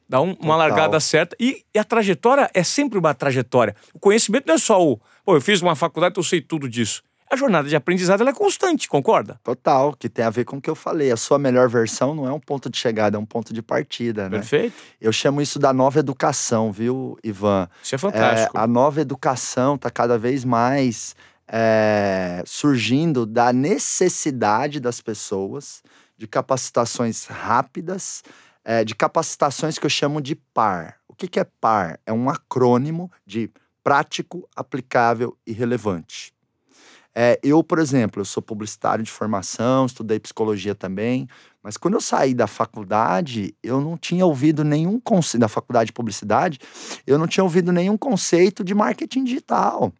dar 0.07 0.21
um, 0.21 0.33
uma 0.39 0.55
largada 0.55 0.99
certa. 0.99 1.35
E, 1.39 1.63
e, 1.73 1.79
a 1.79 1.83
trajetória 1.83 2.49
é 2.53 2.63
sempre 2.63 2.97
uma 2.97 3.13
trajetória. 3.13 3.75
O 3.93 3.99
conhecimento 3.99 4.47
não 4.47 4.55
é 4.55 4.57
só 4.57 4.81
o, 4.81 4.99
pô, 5.25 5.35
eu 5.35 5.41
fiz 5.41 5.61
uma 5.61 5.75
faculdade, 5.75 6.13
então 6.13 6.21
eu 6.21 6.25
sei 6.25 6.41
tudo 6.41 6.69
disso 6.69 7.03
a 7.29 7.35
jornada 7.35 7.67
de 7.67 7.75
aprendizado 7.75 8.27
é 8.27 8.33
constante, 8.33 8.87
concorda? 8.87 9.39
Total, 9.43 9.93
que 9.93 10.07
tem 10.07 10.23
a 10.23 10.29
ver 10.29 10.45
com 10.45 10.57
o 10.57 10.61
que 10.61 10.69
eu 10.69 10.75
falei. 10.75 11.11
A 11.11 11.17
sua 11.17 11.37
melhor 11.37 11.67
versão 11.67 12.15
não 12.15 12.25
é 12.25 12.31
um 12.31 12.39
ponto 12.39 12.69
de 12.69 12.77
chegada, 12.77 13.17
é 13.17 13.19
um 13.19 13.25
ponto 13.25 13.53
de 13.53 13.61
partida, 13.61 14.29
né? 14.29 14.37
Perfeito. 14.37 14.75
Eu 14.99 15.11
chamo 15.11 15.41
isso 15.41 15.59
da 15.59 15.73
nova 15.73 15.99
educação, 15.99 16.71
viu, 16.71 17.17
Ivan? 17.23 17.67
Isso 17.83 17.95
é 17.95 17.97
fantástico. 17.97 18.57
É, 18.57 18.61
a 18.61 18.65
nova 18.65 19.01
educação 19.01 19.75
está 19.75 19.89
cada 19.89 20.17
vez 20.17 20.45
mais 20.45 21.15
é, 21.47 22.41
surgindo 22.45 23.25
da 23.25 23.51
necessidade 23.51 24.79
das 24.79 25.01
pessoas 25.01 25.83
de 26.17 26.27
capacitações 26.27 27.25
rápidas, 27.25 28.23
é, 28.67 28.83
de 28.83 28.93
capacitações 28.93 29.79
que 29.79 29.85
eu 29.85 29.89
chamo 29.89 30.21
de 30.21 30.35
PAR. 30.35 30.99
O 31.07 31.15
que, 31.15 31.25
que 31.25 31.39
é 31.39 31.45
PAR? 31.45 31.97
É 32.05 32.11
um 32.11 32.29
acrônimo 32.29 33.09
de 33.25 33.49
prático, 33.81 34.45
aplicável 34.53 35.37
e 35.47 35.53
relevante. 35.53 36.33
É, 37.15 37.39
eu, 37.41 37.63
por 37.63 37.79
exemplo, 37.79 38.19
eu 38.19 38.25
sou 38.25 38.43
publicitário 38.43 39.05
de 39.05 39.09
formação, 39.09 39.85
estudei 39.85 40.19
psicologia 40.19 40.75
também, 40.75 41.29
mas 41.63 41.77
quando 41.77 41.93
eu 41.93 42.01
saí 42.01 42.33
da 42.33 42.45
faculdade, 42.45 43.55
eu 43.63 43.79
não 43.79 43.97
tinha 43.97 44.25
ouvido 44.25 44.65
nenhum 44.65 44.99
conceito, 44.99 45.39
da 45.39 45.47
faculdade 45.47 45.87
de 45.87 45.93
publicidade, 45.93 46.59
eu 47.07 47.17
não 47.17 47.25
tinha 47.25 47.45
ouvido 47.45 47.71
nenhum 47.71 47.97
conceito 47.97 48.65
de 48.65 48.75
marketing 48.75 49.23
digital. 49.23 49.93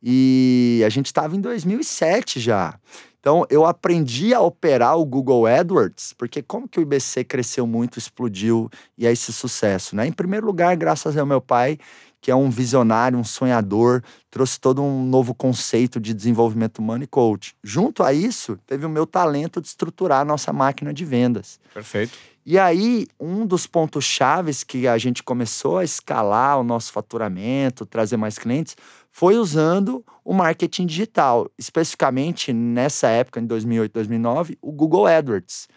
E 0.00 0.82
a 0.86 0.88
gente 0.88 1.06
estava 1.06 1.34
em 1.34 1.40
2007 1.40 2.38
já. 2.38 2.78
Então, 3.24 3.46
eu 3.48 3.64
aprendi 3.64 4.34
a 4.34 4.40
operar 4.42 4.98
o 4.98 5.06
Google 5.06 5.46
AdWords, 5.46 6.12
porque 6.12 6.42
como 6.42 6.68
que 6.68 6.78
o 6.78 6.82
IBC 6.82 7.24
cresceu 7.24 7.66
muito, 7.66 7.98
explodiu 7.98 8.68
e 8.98 9.06
é 9.06 9.12
esse 9.12 9.32
sucesso, 9.32 9.96
né? 9.96 10.06
Em 10.06 10.12
primeiro 10.12 10.44
lugar, 10.44 10.76
graças 10.76 11.16
ao 11.16 11.24
meu 11.24 11.40
pai, 11.40 11.78
que 12.20 12.30
é 12.30 12.36
um 12.36 12.50
visionário, 12.50 13.18
um 13.18 13.24
sonhador, 13.24 14.02
trouxe 14.30 14.60
todo 14.60 14.82
um 14.82 15.06
novo 15.06 15.34
conceito 15.34 15.98
de 15.98 16.12
desenvolvimento 16.12 16.80
humano 16.80 17.04
e 17.04 17.06
coach. 17.06 17.56
Junto 17.64 18.02
a 18.02 18.12
isso, 18.12 18.58
teve 18.66 18.84
o 18.84 18.90
meu 18.90 19.06
talento 19.06 19.58
de 19.58 19.68
estruturar 19.68 20.20
a 20.20 20.24
nossa 20.26 20.52
máquina 20.52 20.92
de 20.92 21.06
vendas. 21.06 21.58
Perfeito. 21.72 22.18
E 22.44 22.58
aí, 22.58 23.06
um 23.18 23.46
dos 23.46 23.66
pontos 23.66 24.04
chaves 24.04 24.62
que 24.62 24.86
a 24.86 24.98
gente 24.98 25.22
começou 25.22 25.78
a 25.78 25.84
escalar 25.84 26.60
o 26.60 26.62
nosso 26.62 26.92
faturamento, 26.92 27.86
trazer 27.86 28.18
mais 28.18 28.38
clientes, 28.38 28.76
foi 29.14 29.36
usando 29.36 30.04
o 30.24 30.34
marketing 30.34 30.86
digital, 30.86 31.48
especificamente 31.56 32.52
nessa 32.52 33.06
época, 33.06 33.38
em 33.38 33.46
2008, 33.46 33.92
2009, 33.92 34.58
o 34.60 34.72
Google 34.72 35.06
AdWords. 35.06 35.68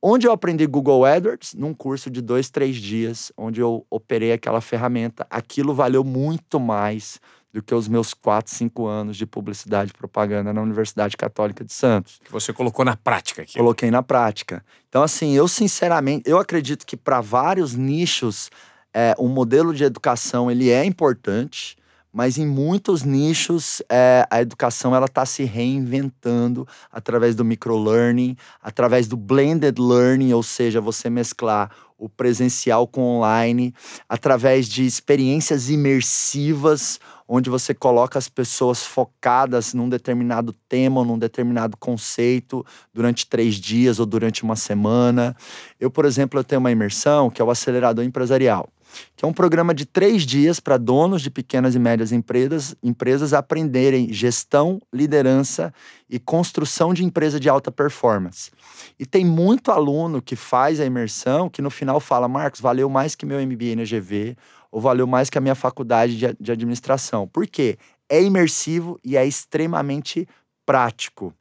Onde 0.00 0.26
eu 0.26 0.32
aprendi 0.32 0.66
Google 0.66 1.04
AdWords? 1.04 1.52
Num 1.52 1.74
curso 1.74 2.10
de 2.10 2.22
dois, 2.22 2.48
três 2.48 2.76
dias, 2.76 3.30
onde 3.36 3.60
eu 3.60 3.86
operei 3.90 4.32
aquela 4.32 4.62
ferramenta. 4.62 5.26
Aquilo 5.28 5.74
valeu 5.74 6.02
muito 6.02 6.58
mais 6.58 7.20
do 7.52 7.62
que 7.62 7.74
os 7.74 7.86
meus 7.86 8.14
quatro, 8.14 8.54
cinco 8.54 8.86
anos 8.86 9.18
de 9.18 9.26
publicidade 9.26 9.90
e 9.90 9.94
propaganda 9.94 10.50
na 10.50 10.62
Universidade 10.62 11.18
Católica 11.18 11.62
de 11.62 11.74
Santos. 11.74 12.18
Que 12.24 12.32
você 12.32 12.50
colocou 12.50 12.82
na 12.82 12.96
prática 12.96 13.42
aqui. 13.42 13.58
Coloquei 13.58 13.90
na 13.90 14.02
prática. 14.02 14.64
Então, 14.88 15.02
assim, 15.02 15.34
eu 15.34 15.46
sinceramente, 15.46 16.22
eu 16.26 16.38
acredito 16.38 16.86
que 16.86 16.96
para 16.96 17.20
vários 17.20 17.74
nichos, 17.74 18.50
é, 18.94 19.14
o 19.18 19.28
modelo 19.28 19.74
de 19.74 19.84
educação 19.84 20.50
ele 20.50 20.70
é 20.70 20.82
importante 20.82 21.76
mas 22.16 22.38
em 22.38 22.46
muitos 22.46 23.02
nichos 23.02 23.82
é, 23.90 24.26
a 24.30 24.40
educação 24.40 24.96
ela 24.96 25.04
está 25.04 25.26
se 25.26 25.44
reinventando 25.44 26.66
através 26.90 27.36
do 27.36 27.44
microlearning, 27.44 28.38
através 28.62 29.06
do 29.06 29.18
blended 29.18 29.78
learning, 29.78 30.32
ou 30.32 30.42
seja, 30.42 30.80
você 30.80 31.10
mesclar 31.10 31.70
o 31.98 32.08
presencial 32.08 32.86
com 32.86 33.02
online, 33.02 33.74
através 34.08 34.66
de 34.66 34.86
experiências 34.86 35.68
imersivas, 35.68 36.98
onde 37.28 37.50
você 37.50 37.74
coloca 37.74 38.18
as 38.18 38.30
pessoas 38.30 38.82
focadas 38.82 39.74
num 39.74 39.86
determinado 39.90 40.54
tema, 40.70 41.04
num 41.04 41.18
determinado 41.18 41.76
conceito, 41.76 42.64
durante 42.94 43.26
três 43.26 43.56
dias 43.56 44.00
ou 44.00 44.06
durante 44.06 44.42
uma 44.42 44.56
semana. 44.56 45.36
Eu, 45.78 45.90
por 45.90 46.06
exemplo, 46.06 46.40
eu 46.40 46.44
tenho 46.44 46.60
uma 46.60 46.72
imersão 46.72 47.28
que 47.28 47.42
é 47.42 47.44
o 47.44 47.50
acelerador 47.50 48.02
empresarial 48.02 48.70
que 49.14 49.24
é 49.24 49.28
um 49.28 49.32
programa 49.32 49.74
de 49.74 49.86
três 49.86 50.24
dias 50.24 50.60
para 50.60 50.76
donos 50.76 51.22
de 51.22 51.30
pequenas 51.30 51.74
e 51.74 51.78
médias 51.78 52.12
empresas, 52.12 52.76
empresas 52.82 53.32
aprenderem 53.32 54.12
gestão, 54.12 54.80
liderança 54.92 55.72
e 56.08 56.18
construção 56.18 56.92
de 56.92 57.04
empresa 57.04 57.40
de 57.40 57.48
alta 57.48 57.70
performance. 57.70 58.50
E 58.98 59.06
tem 59.06 59.24
muito 59.24 59.70
aluno 59.70 60.20
que 60.22 60.36
faz 60.36 60.80
a 60.80 60.84
imersão 60.84 61.48
que 61.48 61.62
no 61.62 61.70
final 61.70 62.00
fala: 62.00 62.28
Marcos, 62.28 62.60
valeu 62.60 62.88
mais 62.88 63.14
que 63.14 63.26
meu 63.26 63.40
MBA 63.40 63.76
na 63.76 63.84
GV, 63.84 64.36
ou 64.70 64.80
valeu 64.80 65.06
mais 65.06 65.30
que 65.30 65.38
a 65.38 65.40
minha 65.40 65.54
faculdade 65.54 66.16
de, 66.16 66.36
de 66.38 66.52
administração. 66.52 67.26
Por 67.26 67.46
quê? 67.46 67.78
É 68.08 68.22
imersivo 68.22 69.00
e 69.04 69.16
é 69.16 69.26
extremamente 69.26 70.28
prático. 70.64 71.32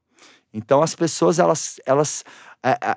Então 0.53 0.81
as 0.81 0.95
pessoas 0.95 1.38
elas, 1.38 1.81
elas 1.85 2.24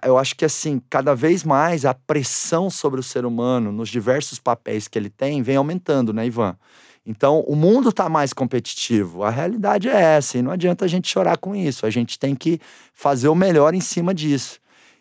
eu 0.05 0.17
acho 0.17 0.35
que 0.35 0.45
assim, 0.45 0.81
cada 0.89 1.15
vez 1.15 1.45
mais 1.45 1.85
a 1.85 1.93
pressão 1.93 2.71
sobre 2.71 2.99
o 3.01 3.03
ser 3.03 3.25
humano 3.27 3.71
nos 3.71 3.89
diversos 3.89 4.39
papéis 4.39 4.89
que 4.89 4.99
ele 4.99 5.11
tem 5.11 5.43
vem 5.43 5.57
aumentando, 5.57 6.13
né, 6.13 6.27
Ivan? 6.27 6.57
Então, 7.05 7.41
o 7.41 7.57
mundo 7.57 7.89
está 7.89 8.09
mais 8.09 8.35
competitivo. 8.35 9.23
A 9.23 9.31
realidade 9.31 9.89
é 9.89 9.99
essa, 9.99 10.37
e 10.37 10.43
não 10.43 10.51
adianta 10.51 10.85
a 10.85 10.89
gente 10.89 11.09
chorar 11.09 11.39
com 11.39 11.57
isso. 11.57 11.87
A 11.87 11.91
gente 11.91 12.19
tem 12.19 12.35
que 12.35 12.61
fazer 12.93 13.29
o 13.29 13.35
melhor 13.35 13.75
em 13.75 13.81
cima 13.81 14.13
disso. 14.13 14.61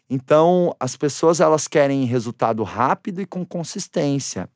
Então, 0.09 0.73
as 0.79 0.95
pessoas 0.95 1.41
elas 1.41 1.67
querem 1.67 2.05
resultado 2.05 2.63
rápido 2.63 3.21
e 3.21 3.25
com 3.25 3.45
consistência. 3.45 4.49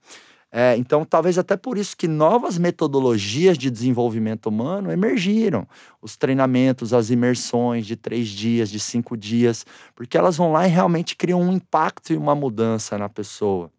É, 0.53 0.75
então, 0.75 1.05
talvez 1.05 1.37
até 1.37 1.55
por 1.55 1.77
isso 1.77 1.95
que 1.95 2.09
novas 2.09 2.57
metodologias 2.57 3.57
de 3.57 3.71
desenvolvimento 3.71 4.47
humano 4.47 4.91
emergiram. 4.91 5.65
Os 6.01 6.17
treinamentos, 6.17 6.93
as 6.93 7.09
imersões 7.09 7.87
de 7.87 7.95
três 7.95 8.27
dias, 8.27 8.69
de 8.69 8.79
cinco 8.79 9.15
dias, 9.15 9.65
porque 9.95 10.17
elas 10.17 10.35
vão 10.35 10.51
lá 10.51 10.67
e 10.67 10.69
realmente 10.69 11.15
criam 11.15 11.41
um 11.41 11.53
impacto 11.53 12.11
e 12.11 12.17
uma 12.17 12.35
mudança 12.35 12.97
na 12.97 13.07
pessoa. 13.07 13.71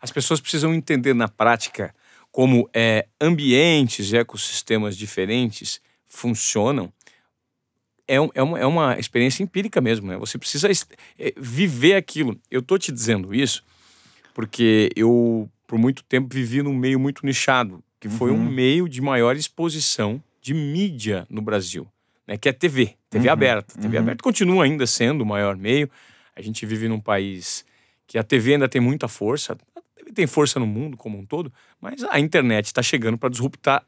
As 0.00 0.10
pessoas 0.10 0.40
precisam 0.40 0.74
entender 0.74 1.14
na 1.14 1.28
prática 1.28 1.94
como 2.32 2.68
é, 2.74 3.06
ambientes 3.20 4.12
e 4.12 4.16
ecossistemas 4.16 4.96
diferentes 4.96 5.80
funcionam. 6.06 6.92
É, 8.08 8.16
é, 8.16 8.42
uma, 8.42 8.58
é 8.58 8.66
uma 8.66 8.98
experiência 8.98 9.44
empírica 9.44 9.80
mesmo, 9.80 10.08
né? 10.08 10.16
Você 10.16 10.38
precisa 10.38 10.68
é, 11.18 11.32
viver 11.36 11.94
aquilo. 11.94 12.36
Eu 12.50 12.62
tô 12.62 12.76
te 12.78 12.90
dizendo 12.90 13.32
isso 13.32 13.64
porque 14.34 14.90
eu 14.94 15.48
por 15.66 15.78
muito 15.78 16.02
tempo 16.04 16.34
vivi 16.34 16.62
num 16.62 16.74
meio 16.74 16.98
muito 16.98 17.24
nichado, 17.24 17.82
que 17.98 18.08
foi 18.08 18.30
uhum. 18.30 18.38
um 18.38 18.44
meio 18.44 18.88
de 18.88 19.00
maior 19.00 19.36
exposição 19.36 20.22
de 20.40 20.54
mídia 20.54 21.26
no 21.28 21.42
Brasil, 21.42 21.88
né? 22.26 22.36
Que 22.36 22.48
é 22.48 22.52
TV, 22.52 22.94
TV 23.10 23.26
uhum. 23.26 23.32
aberta. 23.32 23.74
TV 23.74 23.96
uhum. 23.96 24.02
aberta 24.02 24.22
continua 24.22 24.64
ainda 24.64 24.86
sendo 24.86 25.22
o 25.22 25.26
maior 25.26 25.56
meio. 25.56 25.90
A 26.34 26.40
gente 26.40 26.64
vive 26.64 26.88
num 26.88 27.00
país 27.00 27.64
que 28.06 28.18
a 28.18 28.22
TV 28.22 28.54
ainda 28.54 28.68
tem 28.68 28.80
muita 28.80 29.08
força. 29.08 29.56
A 29.74 29.80
TV 29.96 30.12
tem 30.12 30.26
força 30.26 30.60
no 30.60 30.66
mundo 30.66 30.96
como 30.96 31.18
um 31.18 31.26
todo, 31.26 31.52
mas 31.80 32.04
a 32.04 32.20
internet 32.20 32.66
está 32.66 32.82
chegando 32.82 33.18
para 33.18 33.28
disruptar 33.28 33.84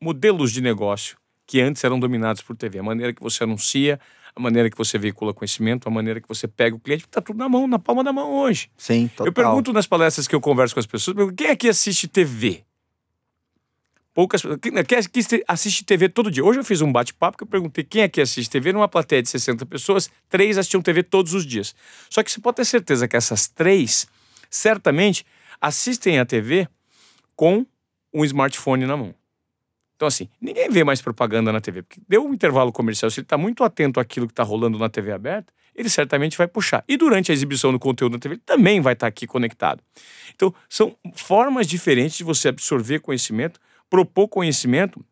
modelos 0.00 0.52
de 0.52 0.62
negócio 0.62 1.18
que 1.46 1.60
antes 1.60 1.82
eram 1.82 1.98
dominados 1.98 2.42
por 2.42 2.54
TV. 2.54 2.78
A 2.78 2.82
maneira 2.82 3.12
que 3.12 3.22
você 3.22 3.42
anuncia, 3.42 3.98
a 4.38 4.40
maneira 4.40 4.70
que 4.70 4.78
você 4.78 4.96
veicula 4.96 5.34
conhecimento, 5.34 5.88
a 5.88 5.90
maneira 5.90 6.20
que 6.20 6.28
você 6.28 6.46
pega 6.46 6.74
o 6.74 6.78
cliente, 6.78 7.04
está 7.04 7.20
tudo 7.20 7.36
na 7.36 7.48
mão, 7.48 7.66
na 7.66 7.78
palma 7.78 8.04
da 8.04 8.12
mão 8.12 8.32
hoje. 8.34 8.70
Sim, 8.76 9.08
total. 9.08 9.26
Eu 9.26 9.32
pergunto 9.32 9.72
nas 9.72 9.86
palestras 9.86 10.28
que 10.28 10.34
eu 10.34 10.40
converso 10.40 10.74
com 10.74 10.80
as 10.80 10.86
pessoas, 10.86 11.16
quem 11.36 11.48
aqui 11.48 11.68
assiste 11.68 12.06
TV? 12.06 12.62
Poucas 14.14 14.42
quem, 14.62 14.72
quem 14.84 14.98
assiste 15.46 15.84
TV 15.84 16.08
todo 16.08 16.30
dia. 16.30 16.44
Hoje 16.44 16.60
eu 16.60 16.64
fiz 16.64 16.80
um 16.80 16.90
bate-papo 16.90 17.36
que 17.36 17.42
eu 17.42 17.48
perguntei 17.48 17.82
quem 17.82 18.04
aqui 18.04 18.20
assiste 18.20 18.48
TV 18.48 18.72
numa 18.72 18.88
plateia 18.88 19.20
de 19.20 19.28
60 19.28 19.66
pessoas, 19.66 20.08
três 20.28 20.56
assistiam 20.56 20.80
TV 20.80 21.02
todos 21.02 21.34
os 21.34 21.44
dias. 21.44 21.74
Só 22.08 22.22
que 22.22 22.30
você 22.30 22.40
pode 22.40 22.56
ter 22.56 22.64
certeza 22.64 23.08
que 23.08 23.16
essas 23.16 23.48
três, 23.48 24.06
certamente, 24.48 25.26
assistem 25.60 26.20
a 26.20 26.24
TV 26.24 26.68
com 27.34 27.66
um 28.14 28.24
smartphone 28.24 28.86
na 28.86 28.96
mão. 28.96 29.17
Então, 29.98 30.06
assim, 30.06 30.28
ninguém 30.40 30.70
vê 30.70 30.84
mais 30.84 31.02
propaganda 31.02 31.52
na 31.52 31.60
TV, 31.60 31.82
porque 31.82 32.00
deu 32.08 32.24
um 32.24 32.32
intervalo 32.32 32.70
comercial. 32.70 33.10
Se 33.10 33.18
ele 33.18 33.24
está 33.24 33.36
muito 33.36 33.64
atento 33.64 33.98
àquilo 33.98 34.28
que 34.28 34.32
está 34.32 34.44
rolando 34.44 34.78
na 34.78 34.88
TV 34.88 35.10
aberta, 35.10 35.52
ele 35.74 35.90
certamente 35.90 36.38
vai 36.38 36.46
puxar. 36.46 36.84
E 36.86 36.96
durante 36.96 37.32
a 37.32 37.34
exibição 37.34 37.72
do 37.72 37.80
conteúdo 37.80 38.12
na 38.12 38.18
TV, 38.20 38.36
ele 38.36 38.42
também 38.46 38.80
vai 38.80 38.92
estar 38.92 39.06
tá 39.06 39.08
aqui 39.08 39.26
conectado. 39.26 39.82
Então, 40.36 40.54
são 40.68 40.94
formas 41.14 41.66
diferentes 41.66 42.16
de 42.16 42.22
você 42.22 42.46
absorver 42.46 43.00
conhecimento, 43.00 43.58
propor 43.90 44.28
conhecimento, 44.28 45.04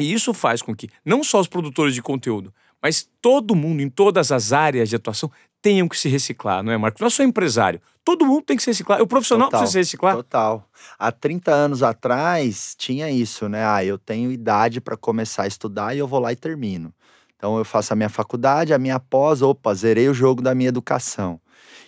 e 0.00 0.12
isso 0.12 0.34
faz 0.34 0.62
com 0.62 0.74
que 0.74 0.88
não 1.04 1.22
só 1.22 1.38
os 1.38 1.46
produtores 1.46 1.94
de 1.94 2.02
conteúdo, 2.02 2.52
mas 2.82 3.08
todo 3.22 3.54
mundo, 3.54 3.82
em 3.82 3.88
todas 3.88 4.32
as 4.32 4.52
áreas 4.52 4.88
de 4.88 4.96
atuação, 4.96 5.30
tenham 5.60 5.88
que 5.88 5.98
se 5.98 6.08
reciclar, 6.08 6.62
não 6.62 6.72
é, 6.72 6.76
Marco? 6.76 6.98
Não 7.00 7.06
é 7.06 7.10
só 7.10 7.22
empresário. 7.22 7.80
Todo 8.04 8.24
mundo 8.24 8.42
tem 8.42 8.56
que 8.56 8.62
se 8.62 8.70
reciclar. 8.70 9.02
O 9.02 9.06
profissional 9.06 9.48
total, 9.48 9.60
precisa 9.60 9.72
se 9.72 9.78
reciclar. 9.78 10.16
Total. 10.16 10.68
Há 10.98 11.12
30 11.12 11.50
anos 11.52 11.82
atrás 11.82 12.74
tinha 12.76 13.10
isso, 13.10 13.48
né? 13.48 13.66
Ah, 13.66 13.84
eu 13.84 13.98
tenho 13.98 14.32
idade 14.32 14.80
para 14.80 14.96
começar 14.96 15.42
a 15.42 15.46
estudar 15.46 15.94
e 15.94 15.98
eu 15.98 16.06
vou 16.06 16.20
lá 16.20 16.32
e 16.32 16.36
termino. 16.36 16.92
Então 17.36 17.56
eu 17.56 17.64
faço 17.64 17.92
a 17.92 17.96
minha 17.96 18.08
faculdade, 18.08 18.74
a 18.74 18.78
minha 18.78 18.98
pós, 18.98 19.42
opa, 19.42 19.72
zerei 19.74 20.08
o 20.08 20.14
jogo 20.14 20.42
da 20.42 20.54
minha 20.54 20.68
educação. 20.68 21.40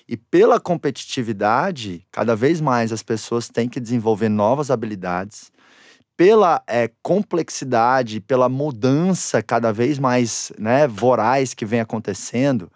E 0.09 0.17
pela 0.17 0.61
competitividade, 0.61 2.05
cada 2.11 2.37
vez 2.37 2.61
mais 2.61 2.93
as 2.93 3.03
pessoas 3.03 3.49
têm 3.49 3.69
que 3.69 3.81
desenvolver 3.81 4.29
novas 4.29 4.71
habilidades. 4.71 5.51
Pela 6.17 6.63
é, 6.67 6.91
complexidade, 7.03 8.21
pela 8.21 8.49
mudança 8.49 9.43
cada 9.43 9.73
vez 9.73 9.99
mais 9.99 10.53
né, 10.59 10.87
voraz 10.87 11.55
que 11.55 11.65
vem 11.65 11.81
acontecendo, 11.81 12.71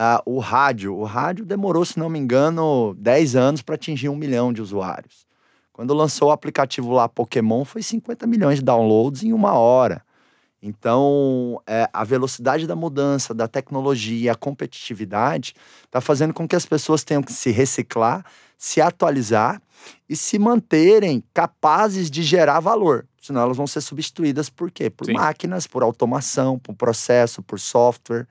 uh, 0.00 0.22
o 0.24 0.38
rádio. 0.38 0.96
O 0.96 1.04
rádio 1.04 1.44
demorou, 1.44 1.84
se 1.84 1.98
não 1.98 2.08
me 2.08 2.18
engano, 2.18 2.94
10 2.98 3.36
anos 3.36 3.62
para 3.62 3.74
atingir 3.74 4.08
um 4.08 4.16
milhão 4.16 4.52
de 4.52 4.62
usuários. 4.62 5.26
Quando 5.72 5.92
lançou 5.92 6.28
o 6.28 6.32
aplicativo 6.32 6.92
lá 6.92 7.08
Pokémon, 7.08 7.64
foi 7.64 7.82
50 7.82 8.26
milhões 8.26 8.58
de 8.58 8.64
downloads 8.64 9.22
em 9.22 9.32
uma 9.32 9.52
hora. 9.52 10.02
Então, 10.62 11.60
é, 11.66 11.88
a 11.90 12.04
velocidade 12.04 12.66
da 12.66 12.76
mudança, 12.76 13.32
da 13.32 13.48
tecnologia, 13.48 14.32
a 14.32 14.34
competitividade, 14.34 15.54
está 15.84 16.00
fazendo 16.00 16.34
com 16.34 16.46
que 16.46 16.54
as 16.54 16.66
pessoas 16.66 17.02
tenham 17.02 17.22
que 17.22 17.32
se 17.32 17.50
reciclar, 17.50 18.24
se 18.58 18.78
atualizar 18.78 19.60
e 20.06 20.14
se 20.14 20.38
manterem 20.38 21.24
capazes 21.32 22.10
de 22.10 22.22
gerar 22.22 22.60
valor. 22.60 23.06
Senão 23.22 23.40
elas 23.40 23.56
vão 23.56 23.66
ser 23.66 23.80
substituídas 23.80 24.50
por 24.50 24.70
quê? 24.70 24.90
Por 24.90 25.06
Sim. 25.06 25.14
máquinas, 25.14 25.66
por 25.66 25.82
automação, 25.82 26.58
por 26.58 26.74
processo, 26.74 27.42
por 27.42 27.58
software. 27.58 28.26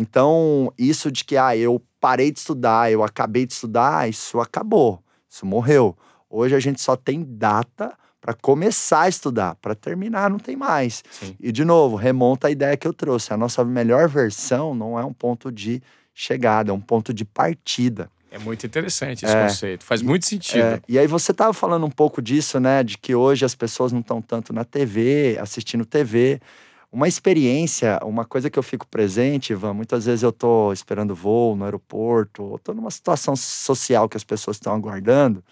Então, 0.00 0.72
isso 0.78 1.12
de 1.12 1.22
que 1.22 1.36
ah, 1.36 1.54
eu 1.54 1.80
parei 2.00 2.32
de 2.32 2.38
estudar, 2.38 2.90
eu 2.90 3.04
acabei 3.04 3.44
de 3.44 3.52
estudar, 3.52 4.08
isso 4.08 4.40
acabou, 4.40 4.98
isso 5.28 5.44
morreu. 5.44 5.94
Hoje 6.30 6.54
a 6.54 6.58
gente 6.58 6.80
só 6.80 6.96
tem 6.96 7.22
data 7.22 7.92
para 8.18 8.32
começar 8.32 9.02
a 9.02 9.08
estudar, 9.10 9.56
para 9.56 9.74
terminar 9.74 10.30
não 10.30 10.38
tem 10.38 10.56
mais. 10.56 11.04
Sim. 11.10 11.36
E 11.38 11.52
de 11.52 11.66
novo, 11.66 11.96
remonta 11.96 12.48
a 12.48 12.50
ideia 12.50 12.78
que 12.78 12.88
eu 12.88 12.94
trouxe, 12.94 13.34
a 13.34 13.36
nossa 13.36 13.62
melhor 13.62 14.08
versão 14.08 14.74
não 14.74 14.98
é 14.98 15.04
um 15.04 15.12
ponto 15.12 15.52
de 15.52 15.82
chegada, 16.14 16.70
é 16.70 16.74
um 16.74 16.80
ponto 16.80 17.12
de 17.12 17.26
partida. 17.26 18.10
É 18.30 18.38
muito 18.38 18.64
interessante 18.64 19.26
esse 19.26 19.34
é, 19.34 19.42
conceito, 19.42 19.84
faz 19.84 20.00
muito 20.00 20.24
sentido. 20.24 20.62
É, 20.62 20.80
e 20.88 20.98
aí 20.98 21.06
você 21.06 21.32
estava 21.32 21.52
falando 21.52 21.84
um 21.84 21.90
pouco 21.90 22.22
disso, 22.22 22.58
né? 22.58 22.82
De 22.82 22.96
que 22.96 23.14
hoje 23.14 23.44
as 23.44 23.54
pessoas 23.54 23.92
não 23.92 24.00
estão 24.00 24.22
tanto 24.22 24.50
na 24.50 24.64
TV, 24.64 25.36
assistindo 25.38 25.84
TV. 25.84 26.40
Uma 26.92 27.06
experiência, 27.06 28.00
uma 28.02 28.24
coisa 28.24 28.50
que 28.50 28.58
eu 28.58 28.62
fico 28.64 28.84
presente, 28.86 29.52
Ivan, 29.52 29.74
muitas 29.74 30.06
vezes 30.06 30.24
eu 30.24 30.30
estou 30.30 30.72
esperando 30.72 31.14
voo 31.14 31.54
no 31.54 31.64
aeroporto, 31.64 32.42
ou 32.42 32.56
estou 32.56 32.74
numa 32.74 32.90
situação 32.90 33.36
social 33.36 34.08
que 34.08 34.16
as 34.16 34.24
pessoas 34.24 34.56
estão 34.56 34.74
aguardando, 34.74 35.44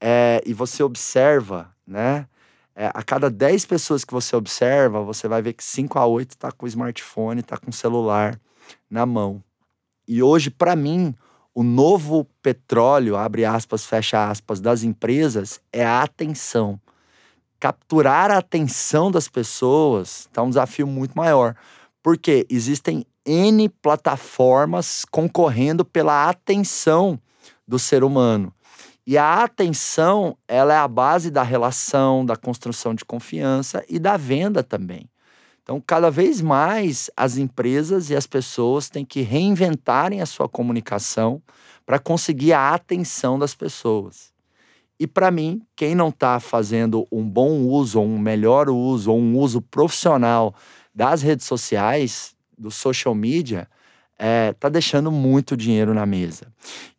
é, 0.00 0.40
e 0.46 0.54
você 0.54 0.82
observa, 0.82 1.74
né? 1.86 2.26
É, 2.74 2.86
a 2.94 3.02
cada 3.02 3.28
10 3.28 3.66
pessoas 3.66 4.04
que 4.04 4.12
você 4.12 4.34
observa, 4.36 5.02
você 5.02 5.26
vai 5.26 5.42
ver 5.42 5.54
que 5.54 5.64
5 5.64 5.98
a 5.98 6.06
8 6.06 6.30
está 6.30 6.52
com 6.52 6.64
o 6.64 6.68
smartphone, 6.68 7.40
está 7.40 7.58
com 7.58 7.70
o 7.70 7.74
celular 7.74 8.40
na 8.88 9.04
mão. 9.04 9.42
E 10.06 10.22
hoje, 10.22 10.50
para 10.50 10.76
mim, 10.76 11.14
o 11.52 11.64
novo 11.64 12.24
petróleo, 12.40 13.16
abre 13.16 13.44
aspas, 13.44 13.84
fecha 13.84 14.30
aspas, 14.30 14.60
das 14.60 14.84
empresas 14.84 15.60
é 15.72 15.84
a 15.84 16.02
atenção. 16.02 16.80
Capturar 17.60 18.30
a 18.30 18.38
atenção 18.38 19.10
das 19.10 19.28
pessoas 19.28 20.20
está 20.20 20.42
um 20.42 20.48
desafio 20.48 20.86
muito 20.86 21.12
maior. 21.14 21.54
Porque 22.02 22.46
existem 22.48 23.04
N 23.24 23.68
plataformas 23.68 25.04
concorrendo 25.04 25.84
pela 25.84 26.28
atenção 26.28 27.20
do 27.68 27.78
ser 27.78 28.02
humano. 28.02 28.52
E 29.06 29.18
a 29.18 29.44
atenção, 29.44 30.36
ela 30.48 30.72
é 30.72 30.78
a 30.78 30.88
base 30.88 31.30
da 31.30 31.42
relação, 31.42 32.24
da 32.24 32.36
construção 32.36 32.94
de 32.94 33.04
confiança 33.04 33.84
e 33.88 33.98
da 33.98 34.16
venda 34.16 34.62
também. 34.62 35.08
Então, 35.62 35.82
cada 35.84 36.10
vez 36.10 36.40
mais 36.40 37.10
as 37.16 37.36
empresas 37.36 38.10
e 38.10 38.16
as 38.16 38.26
pessoas 38.26 38.88
têm 38.88 39.04
que 39.04 39.20
reinventarem 39.20 40.20
a 40.20 40.26
sua 40.26 40.48
comunicação 40.48 41.42
para 41.84 41.98
conseguir 41.98 42.52
a 42.52 42.74
atenção 42.74 43.38
das 43.38 43.54
pessoas. 43.54 44.32
E 45.00 45.06
para 45.06 45.30
mim, 45.30 45.62
quem 45.74 45.94
não 45.94 46.10
está 46.10 46.38
fazendo 46.38 47.08
um 47.10 47.26
bom 47.26 47.62
uso, 47.62 47.98
um 47.98 48.18
melhor 48.18 48.68
uso, 48.68 49.10
um 49.10 49.38
uso 49.38 49.62
profissional 49.62 50.54
das 50.94 51.22
redes 51.22 51.46
sociais, 51.46 52.34
do 52.58 52.70
social 52.70 53.14
media, 53.14 53.66
é, 54.18 54.52
tá 54.52 54.68
deixando 54.68 55.10
muito 55.10 55.56
dinheiro 55.56 55.94
na 55.94 56.04
mesa. 56.04 56.52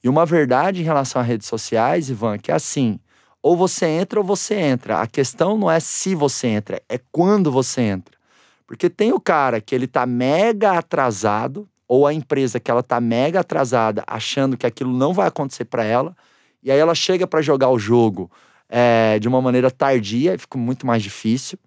E 0.04 0.10
uma 0.10 0.26
verdade 0.26 0.82
em 0.82 0.84
relação 0.84 1.22
às 1.22 1.28
redes 1.28 1.48
sociais, 1.48 2.10
Ivan, 2.10 2.40
que 2.40 2.52
é 2.52 2.56
assim: 2.56 3.00
ou 3.40 3.56
você 3.56 3.86
entra 3.86 4.20
ou 4.20 4.26
você 4.26 4.56
entra. 4.56 5.00
A 5.00 5.06
questão 5.06 5.56
não 5.56 5.70
é 5.70 5.80
se 5.80 6.16
você 6.16 6.48
entra, 6.48 6.82
é 6.90 7.00
quando 7.12 7.52
você 7.52 7.82
entra. 7.82 8.18
Porque 8.66 8.90
tem 8.90 9.14
o 9.14 9.20
cara 9.20 9.62
que 9.62 9.76
ele 9.76 9.86
tá 9.86 10.08
mega 10.08 10.72
atrasado, 10.72 11.70
ou 11.88 12.08
a 12.08 12.14
empresa 12.14 12.60
que 12.60 12.72
ela 12.72 12.82
tá 12.82 13.00
mega 13.00 13.42
atrasada, 13.42 14.04
achando 14.08 14.58
que 14.58 14.66
aquilo 14.66 14.92
não 14.92 15.14
vai 15.14 15.28
acontecer 15.28 15.66
para 15.66 15.84
ela, 15.84 16.16
e 16.64 16.72
aí 16.72 16.80
ela 16.80 16.96
chega 16.96 17.26
para 17.26 17.42
jogar 17.42 17.70
o 17.70 17.80
jogo 17.80 18.32
é, 18.70 19.20
de 19.20 19.28
uma 19.28 19.42
maneira 19.42 19.70
tardia 19.70 20.34
e 20.34 20.38
fica 20.38 20.58
muito 20.58 20.86
mais 20.86 21.04
difícil. 21.04 21.58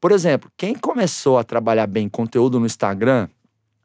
Por 0.00 0.12
exemplo, 0.12 0.50
quem 0.56 0.74
começou 0.74 1.38
a 1.38 1.44
trabalhar 1.44 1.86
bem 1.86 2.08
conteúdo 2.08 2.60
no 2.60 2.66
Instagram 2.66 3.28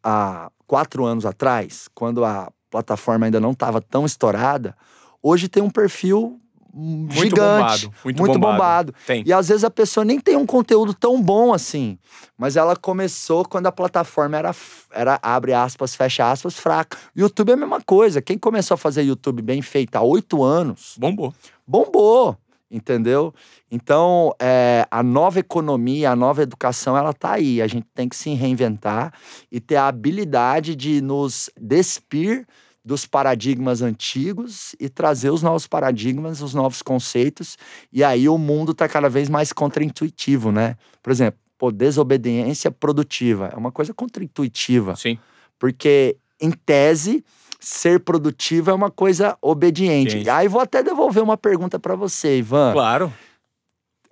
há 0.04 0.52
quatro 0.68 1.06
anos 1.06 1.26
atrás, 1.26 1.88
quando 1.94 2.24
a 2.24 2.52
plataforma 2.70 3.26
ainda 3.26 3.40
não 3.40 3.52
estava 3.52 3.82
tão 3.82 4.06
estourada, 4.06 4.76
hoje 5.22 5.48
tem 5.48 5.62
um 5.62 5.70
perfil 5.70 6.40
muito 6.74 7.14
gigante, 7.14 7.86
bombado, 7.86 7.94
muito, 8.04 8.20
muito 8.20 8.40
bombado. 8.40 8.94
bombado. 8.94 9.24
E 9.26 9.32
às 9.32 9.48
vezes 9.48 9.64
a 9.64 9.70
pessoa 9.70 10.04
nem 10.04 10.20
tem 10.20 10.36
um 10.36 10.46
conteúdo 10.46 10.94
tão 10.94 11.22
bom 11.22 11.54
assim, 11.54 12.00
mas 12.38 12.56
ela 12.56 12.76
começou 12.76 13.46
quando 13.46 13.68
a 13.68 13.72
plataforma 13.72 14.38
era, 14.38 14.56
era 14.92 15.20
abre 15.22 15.54
aspas, 15.54 15.96
fecha 15.96 16.32
aspas, 16.32 16.56
fraca. 16.58 16.98
YouTube 17.16 17.52
é 17.52 17.54
a 17.54 17.58
mesma 17.58 17.82
coisa. 17.82 18.22
Quem 18.22 18.38
começou 18.38 18.76
a 18.76 18.78
fazer 18.78 19.04
YouTube 19.04 19.42
bem 19.42 19.62
feito 19.62 19.96
há 19.96 20.02
oito 20.02 20.44
anos. 20.44 20.96
Bombou. 20.98 21.34
Bombou 21.68 22.38
entendeu? 22.74 23.32
Então, 23.70 24.34
é, 24.42 24.88
a 24.90 25.04
nova 25.04 25.40
economia, 25.40 26.10
a 26.10 26.16
nova 26.16 26.42
educação, 26.42 26.98
ela 26.98 27.12
está 27.12 27.34
aí. 27.34 27.62
A 27.62 27.68
gente 27.68 27.86
tem 27.94 28.10
que 28.10 28.16
se 28.16 28.34
reinventar 28.34 29.14
e 29.52 29.60
ter 29.60 29.76
a 29.76 29.88
habilidade 29.88 30.76
de 30.76 31.00
nos 31.00 31.52
despir 31.56 32.48
dos 32.84 33.06
paradigmas 33.06 33.82
antigos 33.82 34.76
e 34.80 34.90
trazer 34.90 35.30
os 35.30 35.42
novos 35.42 35.66
paradigmas, 35.68 36.42
os 36.42 36.54
novos 36.54 36.82
conceitos. 36.82 37.58
E 37.92 38.04
aí 38.04 38.28
o 38.28 38.38
mundo 38.38 38.74
está 38.74 38.88
cada 38.88 39.10
vez 39.10 39.30
mais 39.30 39.54
contraintuitivo, 39.54 40.52
né? 40.52 40.76
Por 41.02 41.12
exemplo, 41.12 41.40
pô, 41.58 41.72
desobediência 41.72 42.70
produtiva 42.70 43.50
é 43.54 43.56
uma 43.56 43.72
coisa 43.72 43.94
contraintuitiva. 43.94 44.96
Sim. 44.96 45.18
Porque, 45.58 46.18
em 46.42 46.52
tese, 46.52 47.24
ser 47.60 48.02
produtivo 48.02 48.70
é 48.70 48.74
uma 48.74 48.92
coisa 48.92 49.38
obediente. 49.42 50.12
Gente. 50.12 50.30
Aí 50.30 50.50
vou 50.50 50.60
até 50.60 50.84
devolver 50.84 51.24
uma 51.24 51.38
pergunta 51.38 51.80
para 51.80 51.96
você, 51.96 52.40
Ivan. 52.40 52.74
Claro. 52.74 53.14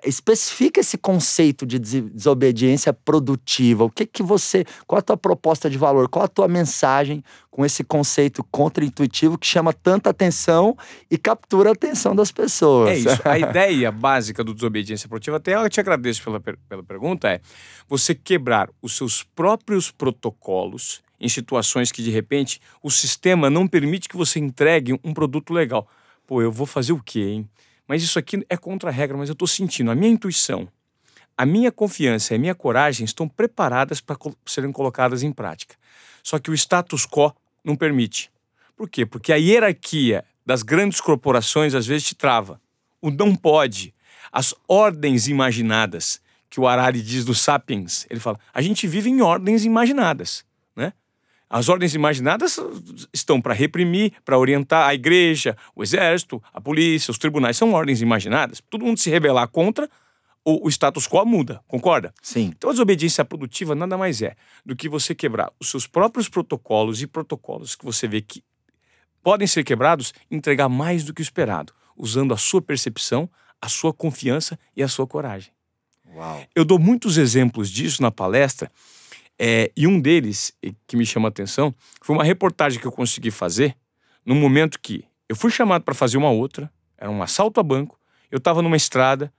Especifica 0.04 0.80
esse 0.80 0.98
conceito 0.98 1.66
de 1.66 1.80
desobediência 1.80 2.92
produtiva. 2.94 3.84
O 3.84 3.90
que 3.90 4.06
que 4.06 4.24
você, 4.24 4.66
qual 4.88 5.00
a 5.00 5.02
tua 5.02 5.18
proposta 5.18 5.70
de 5.70 5.78
valor? 5.78 6.10
Qual 6.10 6.26
a 6.26 6.28
tua 6.28 6.48
mensagem 6.48 7.24
com 7.50 7.66
esse 7.66 7.84
conceito 7.84 8.44
contra-intuitivo 8.52 9.38
que 9.38 9.46
chama 9.46 9.74
tanta 9.74 10.10
atenção 10.10 10.78
e 11.10 11.18
captura 11.18 11.70
a 11.70 11.74
atenção 11.74 12.16
das 12.16 12.32
pessoas? 12.32 12.90
É 12.90 12.98
isso. 12.98 13.22
A 13.24 13.38
ideia 13.40 13.92
básica 13.92 14.44
do 14.44 14.54
desobediência 14.54 15.08
produtiva, 15.08 15.38
até 15.38 15.56
eu 15.56 15.70
te 15.70 15.80
agradeço 15.80 16.24
pela, 16.24 16.40
pela 16.40 16.84
pergunta, 16.84 17.30
é 17.30 17.42
você 17.88 18.16
quebrar 18.16 18.70
os 18.82 18.96
seus 18.96 19.24
próprios 19.24 19.92
protocolos 19.92 21.02
em 21.22 21.30
situações 21.30 21.92
que 21.92 22.02
de 22.02 22.10
repente 22.10 22.60
o 22.82 22.90
sistema 22.90 23.50
não 23.50 23.68
permite 23.68 24.10
que 24.10 24.18
você 24.18 24.40
entregue 24.40 25.00
um 25.04 25.14
produto 25.14 25.54
legal. 25.54 25.88
Pô, 26.26 26.42
eu 26.42 26.52
vou 26.52 26.66
fazer 26.66 26.94
o 26.94 27.02
quê, 27.02 27.20
hein? 27.20 27.50
Mas 27.92 28.04
isso 28.04 28.18
aqui 28.18 28.42
é 28.48 28.56
contra 28.56 28.90
a 28.90 28.94
regra, 28.94 29.18
mas 29.18 29.28
eu 29.28 29.34
estou 29.34 29.46
sentindo, 29.46 29.92
a 29.92 29.96
minha 29.96 30.10
intuição, 30.10 30.66
a 31.38 31.46
minha 31.46 31.74
confiança 31.74 32.34
e 32.34 32.38
a 32.38 32.40
minha 32.40 32.56
coragem 32.56 33.04
estão 33.04 33.28
preparadas 33.28 34.00
para 34.00 34.16
serem 34.46 34.72
colocadas 34.72 35.24
em 35.24 35.32
prática. 35.34 35.76
Só 36.24 36.40
que 36.40 36.50
o 36.50 36.54
status 36.54 37.06
quo 37.06 37.36
não 37.62 37.76
permite. 37.76 38.32
Por 38.78 38.90
quê? 38.90 39.06
Porque 39.06 39.34
a 39.34 39.36
hierarquia 39.36 40.24
das 40.46 40.64
grandes 40.64 41.02
corporações 41.02 41.76
às 41.76 41.86
vezes 41.86 42.08
te 42.08 42.16
trava. 42.16 42.62
O 43.02 43.12
não 43.12 43.36
pode, 43.36 43.94
as 44.32 44.56
ordens 44.70 45.28
imaginadas, 45.28 46.22
que 46.50 46.62
o 46.62 46.68
Harari 46.70 47.02
diz 47.02 47.26
do 47.26 47.36
Sapiens, 47.36 48.08
ele 48.10 48.22
fala: 48.22 48.40
a 48.54 48.62
gente 48.62 48.88
vive 48.88 49.10
em 49.10 49.22
ordens 49.22 49.66
imaginadas? 49.66 50.46
As 51.52 51.68
ordens 51.68 51.94
imaginadas 51.94 52.58
estão 53.14 53.42
para 53.42 53.54
reprimir, 53.54 54.14
para 54.24 54.40
orientar 54.40 54.88
a 54.88 54.96
igreja, 54.96 55.58
o 55.76 55.84
exército, 55.84 56.42
a 56.54 56.62
polícia, 56.62 57.12
os 57.12 57.18
tribunais. 57.18 57.58
São 57.58 57.74
ordens 57.74 58.02
imaginadas. 58.02 58.64
Todo 58.70 58.86
mundo 58.86 58.98
se 58.98 59.10
rebelar 59.10 59.50
contra, 59.50 59.90
o, 60.46 60.66
o 60.66 60.70
status 60.70 61.10
quo 61.10 61.26
muda, 61.26 61.62
concorda? 61.68 62.14
Sim. 62.22 62.54
Então 62.56 62.70
a 62.70 62.74
desobediência 62.74 63.26
produtiva 63.26 63.76
nada 63.76 63.98
mais 63.98 64.22
é 64.22 64.38
do 64.66 64.78
que 64.78 64.88
você 64.88 65.14
quebrar 65.14 65.52
os 65.60 65.70
seus 65.70 65.86
próprios 65.86 66.30
protocolos 66.30 67.02
e 67.02 67.08
protocolos 67.08 67.76
que 67.76 67.84
você 67.84 68.08
vê 68.08 68.22
que 68.22 68.42
podem 69.22 69.46
ser 69.46 69.66
quebrados, 69.66 70.14
entregar 70.32 70.70
mais 70.70 71.04
do 71.04 71.14
que 71.14 71.22
o 71.22 71.22
esperado, 71.22 71.74
usando 71.98 72.34
a 72.34 72.38
sua 72.38 72.62
percepção, 72.62 73.30
a 73.62 73.68
sua 73.68 73.94
confiança 73.94 74.58
e 74.74 74.82
a 74.82 74.88
sua 74.88 75.06
coragem. 75.06 75.52
Uau. 76.16 76.46
Eu 76.56 76.64
dou 76.64 76.80
muitos 76.80 77.18
exemplos 77.18 77.70
disso 77.70 78.02
na 78.02 78.10
palestra 78.10 78.72
é, 79.44 79.72
e 79.76 79.88
um 79.88 80.00
deles, 80.00 80.54
que 80.86 80.96
me 80.96 81.04
chama 81.04 81.28
a 81.28 81.30
atenção, 81.30 81.74
foi 82.00 82.16
uma 82.16 82.24
reportagem 82.24 82.80
que 82.80 82.86
eu 82.86 82.92
consegui 82.92 83.32
fazer 83.32 83.76
no 84.24 84.36
momento 84.36 84.80
que 84.80 85.04
eu 85.28 85.36
fui 85.36 85.50
chamado 85.50 85.84
para 85.84 85.96
fazer 85.96 86.16
uma 86.16 86.30
outra, 86.30 86.72
era 86.96 87.10
um 87.10 87.24
assalto 87.24 87.60
a 87.60 87.64
banco, 87.64 88.00
eu 88.30 88.38
estava 88.38 88.62
numa 88.62 88.78
estrada, 88.78 89.34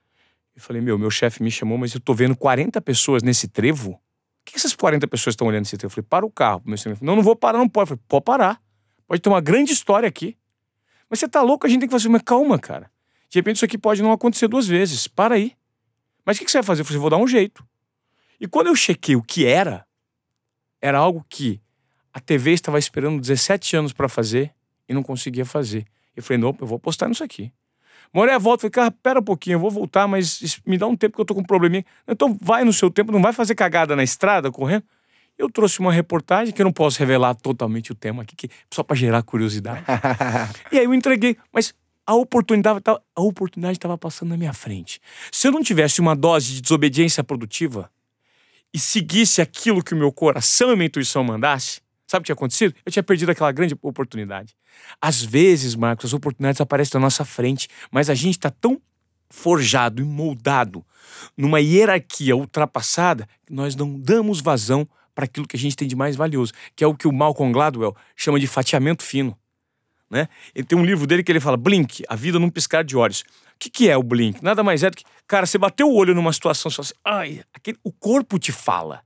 eu 0.57 0.61
falei, 0.61 0.83
meu, 0.83 0.99
meu 0.99 1.09
chefe 1.09 1.41
me 1.41 1.53
chamou, 1.53 1.79
mas 1.79 1.95
eu 1.95 2.01
tô 2.01 2.15
vendo 2.15 2.35
40 2.35 2.81
pessoas 2.81 3.23
nesse 3.23 3.47
trevo. 3.47 3.93
O 3.93 4.01
que 4.45 4.57
essas 4.57 4.75
40 4.75 5.07
pessoas 5.07 5.35
estão 5.35 5.47
olhando 5.47 5.61
nesse 5.61 5.79
trevo? 5.79 5.93
Eu 5.93 5.95
falei, 5.95 6.07
para 6.11 6.27
o 6.27 6.31
carro. 6.33 6.61
Meu 6.67 6.77
senhor, 6.77 6.99
não, 7.01 7.15
não 7.15 7.23
vou 7.23 7.37
parar, 7.37 7.59
não 7.59 7.69
pode. 7.69 7.93
Eu 7.93 7.97
falei, 7.97 8.03
pode 8.09 8.25
parar. 8.25 8.61
Pode 9.07 9.23
ter 9.23 9.29
uma 9.29 9.41
grande 9.41 9.73
história 9.73 10.09
aqui. 10.09 10.37
Mas 11.09 11.21
você 11.21 11.29
tá 11.29 11.43
louco, 11.43 11.65
a 11.65 11.71
gente 11.71 11.79
tem 11.79 11.89
que 11.89 11.93
fazer 11.93 12.09
uma 12.09 12.21
calma, 12.21 12.59
cara. 12.59 12.91
De 13.29 13.39
repente 13.39 13.57
isso 13.57 13.65
aqui 13.65 13.79
pode 13.79 14.03
não 14.03 14.11
acontecer 14.11 14.49
duas 14.49 14.67
vezes. 14.67 15.07
Para 15.07 15.37
aí. 15.37 15.53
Mas 16.27 16.39
o 16.39 16.45
que 16.45 16.51
você 16.51 16.59
vai 16.59 16.65
fazer? 16.65 16.83
Eu 16.83 16.87
falei, 16.87 17.01
vou 17.01 17.11
dar 17.11 17.19
um 17.19 17.27
jeito. 17.27 17.65
E 18.41 18.49
quando 18.49 18.67
eu 18.67 18.75
chequei 18.75 19.15
o 19.15 19.23
que 19.23 19.47
era, 19.47 19.87
era 20.83 20.99
algo 20.99 21.25
que 21.29 21.61
a 22.13 22.21
TV 22.21 22.53
estava 22.53 22.79
esperando 22.79 23.21
17 23.21 23.77
anos 23.77 23.93
para 23.93 24.09
fazer 24.09 24.53
e 24.89 24.93
não 24.93 25.03
conseguia 25.03 25.47
fazer. 25.47 25.87
Eu 26.15 26.23
falei, 26.23 26.39
não, 26.39 26.55
eu 26.61 26.67
vou 26.67 26.77
apostar 26.77 27.09
nisso 27.09 27.25
aqui. 27.25 27.53
Morei 28.13 28.35
a 28.35 28.39
volta, 28.39 28.63
falei, 28.63 28.73
cara, 28.73 28.91
pera 28.91 29.21
um 29.21 29.23
pouquinho, 29.23 29.55
eu 29.55 29.61
vou 29.61 29.71
voltar, 29.71 30.07
mas 30.07 30.61
me 30.67 30.77
dá 30.77 30.87
um 30.87 30.95
tempo 30.95 31.15
que 31.15 31.21
eu 31.21 31.25
tô 31.25 31.35
com 31.35 31.41
um 31.41 31.45
probleminha. 31.45 31.85
Então 32.07 32.37
vai 32.43 32.65
no 32.65 32.73
seu 32.73 32.91
tempo, 32.91 33.11
não 33.11 33.23
vai 33.23 33.33
fazer 33.33 33.55
cagada 33.55 33.97
na 33.97 34.03
estrada 34.03 34.51
correndo. 34.51 34.85
Eu 35.39 35.49
trouxe 35.49 35.81
uma 35.81 35.91
reportagem 35.91 36.53
que 36.53 36.61
eu 36.61 36.65
não 36.65 36.73
posso 36.73 36.99
revelar 36.99 37.35
totalmente 37.35 37.91
o 37.91 37.95
tema 37.95 38.23
aqui, 38.23 38.37
que, 38.37 38.51
só 38.71 38.83
para 38.83 38.95
gerar 38.95 39.23
curiosidade. 39.23 39.83
e 40.71 40.79
aí 40.79 40.85
eu 40.85 40.93
entreguei, 40.93 41.39
mas 41.51 41.73
a 42.07 42.15
oportunidade 42.15 42.81
a 42.87 43.23
oportunidade 43.23 43.79
estava 43.79 43.97
passando 43.97 44.29
na 44.31 44.37
minha 44.37 44.53
frente. 44.53 45.01
Se 45.31 45.49
eu 45.49 45.53
não 45.53 45.63
tivesse 45.63 46.01
uma 46.01 46.15
dose 46.15 46.53
de 46.53 46.61
desobediência 46.61 47.25
produtiva, 47.25 47.91
e 48.73 48.79
seguisse 48.79 49.41
aquilo 49.41 49.83
que 49.83 49.95
o 49.95 49.97
meu 49.97 50.13
coração 50.13 50.73
e 50.73 50.77
minha 50.77 50.87
intuição 50.87 51.23
mandasse, 51.23 51.83
Sabe 52.13 52.21
o 52.21 52.25
que 52.25 52.27
tinha 52.27 52.35
acontecido? 52.35 52.75
Eu 52.85 52.93
tinha 52.93 53.03
perdido 53.03 53.31
aquela 53.31 53.51
grande 53.51 53.75
oportunidade. 53.81 54.55
Às 55.01 55.23
vezes, 55.23 55.75
Marcos, 55.75 56.05
as 56.05 56.13
oportunidades 56.13 56.61
aparecem 56.61 57.01
na 57.01 57.07
nossa 57.07 57.25
frente, 57.25 57.71
mas 57.91 58.11
a 58.11 58.15
gente 58.15 58.37
está 58.37 58.51
tão 58.51 58.79
forjado 59.31 60.03
e 60.03 60.05
moldado 60.05 60.85
numa 61.35 61.59
hierarquia 61.59 62.37
ultrapassada 62.37 63.27
que 63.47 63.53
nós 63.55 63.75
não 63.75 63.99
damos 63.99 64.43
vazão 64.43 64.87
para 65.15 65.25
aquilo 65.25 65.49
que 65.49 65.57
a 65.57 65.59
gente 65.59 65.75
tem 65.75 65.89
de 65.89 65.97
mais 65.97 66.15
valioso, 66.15 66.53
que 66.77 66.85
é 66.85 66.87
o 66.87 66.95
que 66.95 67.09
o 67.09 67.13
Malcolm 67.13 67.51
Gladwell 67.51 67.97
chama 68.15 68.39
de 68.39 68.47
fatiamento 68.47 69.03
fino. 69.03 69.35
Né? 70.13 70.29
Ele 70.55 70.67
tem 70.67 70.79
um 70.79 70.85
livro 70.85 71.07
dele 71.07 71.23
que 71.23 71.33
ele 71.33 71.41
fala 71.41 71.57
Blink, 71.57 72.05
a 72.07 72.15
vida 72.15 72.39
num 72.39 72.51
piscar 72.51 72.85
de 72.85 72.95
olhos. 72.95 73.21
O 73.21 73.59
que, 73.59 73.71
que 73.71 73.89
é 73.89 73.97
o 73.97 74.03
Blink? 74.03 74.45
Nada 74.45 74.63
mais 74.63 74.83
é 74.83 74.91
do 74.91 74.97
que, 74.97 75.05
cara, 75.27 75.47
você 75.47 75.57
bateu 75.57 75.89
o 75.89 75.95
olho 75.95 76.15
numa 76.15 76.31
situação, 76.35 76.71
você 76.71 76.83
assim, 76.83 76.93
ai, 77.03 77.43
aquele, 77.55 77.79
o 77.83 77.91
corpo 77.91 78.39
te 78.39 78.53
fala. 78.53 79.03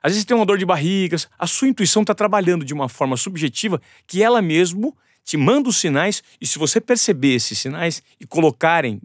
Às 0.00 0.12
vezes 0.12 0.22
você 0.22 0.28
tem 0.28 0.36
uma 0.36 0.46
dor 0.46 0.56
de 0.56 0.64
barriga, 0.64 1.16
a 1.36 1.48
sua 1.48 1.66
intuição 1.66 2.02
está 2.02 2.14
trabalhando 2.14 2.64
de 2.64 2.72
uma 2.72 2.88
forma 2.88 3.16
subjetiva 3.16 3.82
que 4.06 4.22
ela 4.22 4.40
mesmo 4.40 4.96
te 5.24 5.36
manda 5.36 5.68
os 5.68 5.78
sinais 5.78 6.22
e 6.40 6.46
se 6.46 6.60
você 6.60 6.80
perceber 6.80 7.34
esses 7.34 7.58
sinais 7.58 8.00
e 8.20 8.24
colocarem, 8.24 9.00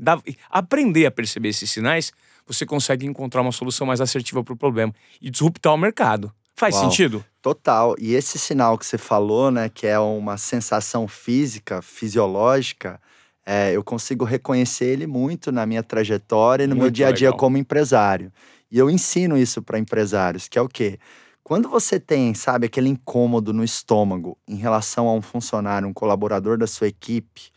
aprender 0.48 1.08
a 1.08 1.12
perceber 1.12 1.50
esses 1.50 1.72
sinais, 1.72 2.14
você 2.46 2.68
consegue 2.68 3.08
encontrar 3.08 3.42
uma 3.42 3.52
solução 3.52 3.88
mais 3.88 4.00
assertiva 4.00 4.44
para 4.44 4.54
o 4.54 4.58
problema 4.58 4.94
e 5.20 5.32
disruptar 5.32 5.74
o 5.74 5.78
mercado. 5.78 6.32
Faz 6.56 6.76
Uau, 6.76 6.84
sentido? 6.86 7.26
Total. 7.42 7.96
E 7.98 8.14
esse 8.14 8.38
sinal 8.38 8.78
que 8.78 8.86
você 8.86 8.98
falou, 8.98 9.50
né, 9.52 9.70
que 9.70 9.88
é 9.88 9.98
uma 10.00 10.38
sensação 10.38 11.08
física, 11.08 11.82
fisiológica, 11.82 13.00
é, 13.46 13.76
eu 13.76 13.84
consigo 13.84 14.24
reconhecer 14.24 14.86
ele 14.86 15.08
muito 15.08 15.52
na 15.52 15.66
minha 15.66 15.82
trajetória 15.84 16.64
e 16.64 16.68
no 16.68 16.76
muito 16.76 16.84
meu 16.84 16.92
dia 16.92 17.08
a 17.08 17.12
dia 17.12 17.30
legal. 17.30 17.40
como 17.40 17.58
empresário. 17.58 18.32
E 18.72 18.78
eu 18.78 18.90
ensino 18.90 19.38
isso 19.38 19.62
para 19.62 19.80
empresários, 19.80 20.48
que 20.48 20.58
é 20.58 20.62
o 20.62 20.70
quê? 20.70 21.00
Quando 21.44 21.68
você 21.68 22.00
tem, 22.00 22.34
sabe, 22.34 22.68
aquele 22.68 22.88
incômodo 22.88 23.52
no 23.52 23.64
estômago 23.64 24.38
em 24.48 24.56
relação 24.56 25.08
a 25.10 25.14
um 25.14 25.22
funcionário, 25.22 25.88
um 25.88 25.94
colaborador 25.94 26.58
da 26.58 26.68
sua 26.68 26.88
equipe, 26.88 27.52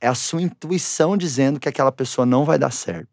é 0.00 0.06
a 0.06 0.14
sua 0.14 0.42
intuição 0.42 1.16
dizendo 1.16 1.58
que 1.58 1.68
aquela 1.68 1.90
pessoa 1.90 2.24
não 2.26 2.44
vai 2.44 2.58
dar 2.58 2.70
certo. 2.70 3.08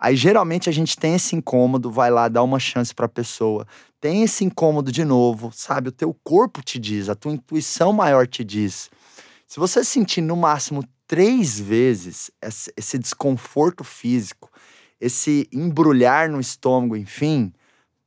Aí 0.00 0.16
geralmente 0.16 0.70
a 0.70 0.72
gente 0.72 0.96
tem 0.96 1.16
esse 1.16 1.36
incômodo, 1.36 1.90
vai 1.90 2.10
lá 2.10 2.26
dar 2.26 2.42
uma 2.42 2.58
chance 2.58 2.94
para 2.94 3.04
a 3.04 3.08
pessoa, 3.08 3.66
tem 4.00 4.22
esse 4.22 4.42
incômodo 4.42 4.90
de 4.90 5.04
novo, 5.04 5.50
sabe? 5.52 5.90
O 5.90 5.92
teu 5.92 6.16
corpo 6.24 6.62
te 6.62 6.78
diz, 6.78 7.10
a 7.10 7.14
tua 7.14 7.32
intuição 7.32 7.92
maior 7.92 8.26
te 8.26 8.42
diz. 8.42 8.90
Se 9.46 9.60
você 9.60 9.84
sentir 9.84 10.22
no 10.22 10.36
máximo 10.36 10.82
três 11.06 11.60
vezes 11.60 12.30
esse 12.74 12.98
desconforto 12.98 13.84
físico, 13.84 14.50
esse 14.98 15.46
embrulhar 15.52 16.30
no 16.30 16.40
estômago, 16.40 16.96
enfim, 16.96 17.52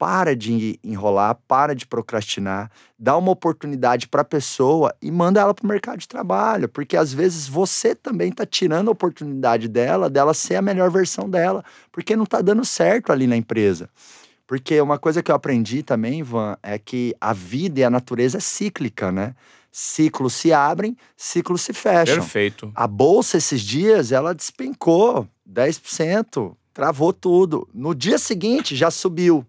para 0.04 0.36
de 0.36 0.78
enrolar, 0.84 1.40
para 1.48 1.74
de 1.74 1.88
procrastinar, 1.88 2.70
dá 3.00 3.16
uma 3.16 3.32
oportunidade 3.32 4.06
para 4.10 4.20
a 4.20 4.26
pessoa 4.26 4.94
e 5.02 5.10
manda 5.10 5.40
ela 5.40 5.54
para 5.54 5.64
o 5.64 5.68
mercado 5.68 6.00
de 6.00 6.10
trabalho, 6.10 6.68
porque 6.68 6.98
às 6.98 7.14
vezes 7.14 7.48
você 7.48 7.96
também 7.96 8.28
está 8.28 8.46
tirando 8.46 8.90
a 8.90 8.92
oportunidade 8.92 9.70
dela, 9.70 10.10
dela 10.10 10.34
ser 10.34 10.56
a 10.56 10.62
melhor 10.62 10.92
versão 10.92 11.30
dela, 11.30 11.64
porque 11.90 12.18
não 12.18 12.26
está 12.26 12.42
dando 12.42 12.66
certo 12.66 13.14
ali 13.14 13.26
na 13.26 13.38
empresa. 13.38 13.90
Porque 14.46 14.82
uma 14.82 15.00
coisa 15.00 15.24
que 15.24 15.32
eu 15.32 15.36
aprendi 15.36 15.82
também, 15.82 16.20
Ivan, 16.20 16.58
é 16.62 16.78
que 16.78 17.16
a 17.22 17.32
vida 17.32 17.80
e 17.80 17.84
a 17.86 17.90
natureza 17.90 18.40
é 18.40 18.42
cíclica, 18.42 19.10
né? 19.10 19.34
Ciclos 19.72 20.34
se 20.34 20.52
abrem, 20.52 20.98
ciclos 21.16 21.62
se 21.62 21.72
fecham. 21.72 22.18
Perfeito. 22.18 22.70
A 22.76 22.86
bolsa 22.88 23.38
esses 23.38 23.62
dias, 23.62 24.12
ela 24.12 24.36
despencou 24.36 25.26
10%, 25.50 26.58
travou 26.74 27.14
tudo. 27.14 27.70
No 27.74 27.94
dia 27.94 28.18
seguinte 28.18 28.76
já 28.76 28.92
subiu. 28.92 29.46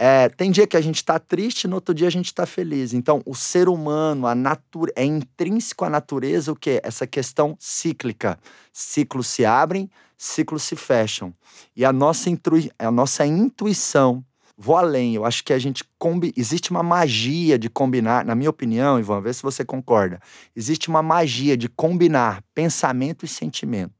É, 0.00 0.28
tem 0.28 0.52
dia 0.52 0.64
que 0.64 0.76
a 0.76 0.80
gente 0.80 0.96
está 0.96 1.18
triste, 1.18 1.66
no 1.66 1.74
outro 1.74 1.92
dia 1.92 2.06
a 2.06 2.10
gente 2.10 2.26
está 2.26 2.46
feliz. 2.46 2.94
Então, 2.94 3.20
o 3.26 3.34
ser 3.34 3.68
humano, 3.68 4.28
a 4.28 4.34
natura, 4.34 4.92
é 4.94 5.04
intrínseco 5.04 5.84
à 5.84 5.90
natureza 5.90 6.52
o 6.52 6.56
quê? 6.56 6.80
Essa 6.84 7.04
questão 7.04 7.56
cíclica. 7.58 8.38
Ciclos 8.72 9.26
se 9.26 9.44
abrem, 9.44 9.90
ciclos 10.16 10.62
se 10.62 10.76
fecham. 10.76 11.34
E 11.74 11.84
a 11.84 11.92
nossa, 11.92 12.30
intui 12.30 12.70
a 12.78 12.92
nossa 12.92 13.26
intuição, 13.26 14.24
vou 14.56 14.76
além, 14.76 15.16
eu 15.16 15.24
acho 15.24 15.42
que 15.42 15.52
a 15.52 15.58
gente 15.58 15.82
combi 15.98 16.32
existe 16.36 16.70
uma 16.70 16.82
magia 16.82 17.58
de 17.58 17.68
combinar, 17.68 18.24
na 18.24 18.36
minha 18.36 18.50
opinião, 18.50 19.00
Ivan, 19.00 19.20
vê 19.20 19.32
se 19.32 19.42
você 19.42 19.64
concorda. 19.64 20.20
Existe 20.54 20.88
uma 20.88 21.02
magia 21.02 21.56
de 21.56 21.68
combinar 21.68 22.40
pensamento 22.54 23.24
e 23.24 23.28
sentimento. 23.28 23.92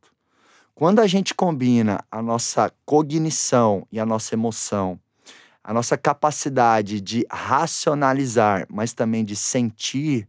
Quando 0.76 1.00
a 1.00 1.08
gente 1.08 1.34
combina 1.34 2.04
a 2.08 2.22
nossa 2.22 2.72
cognição 2.86 3.84
e 3.90 3.98
a 3.98 4.06
nossa 4.06 4.36
emoção, 4.36 4.98
a 5.68 5.72
nossa 5.74 5.98
capacidade 5.98 6.98
de 6.98 7.26
racionalizar, 7.30 8.66
mas 8.70 8.94
também 8.94 9.22
de 9.22 9.36
sentir, 9.36 10.26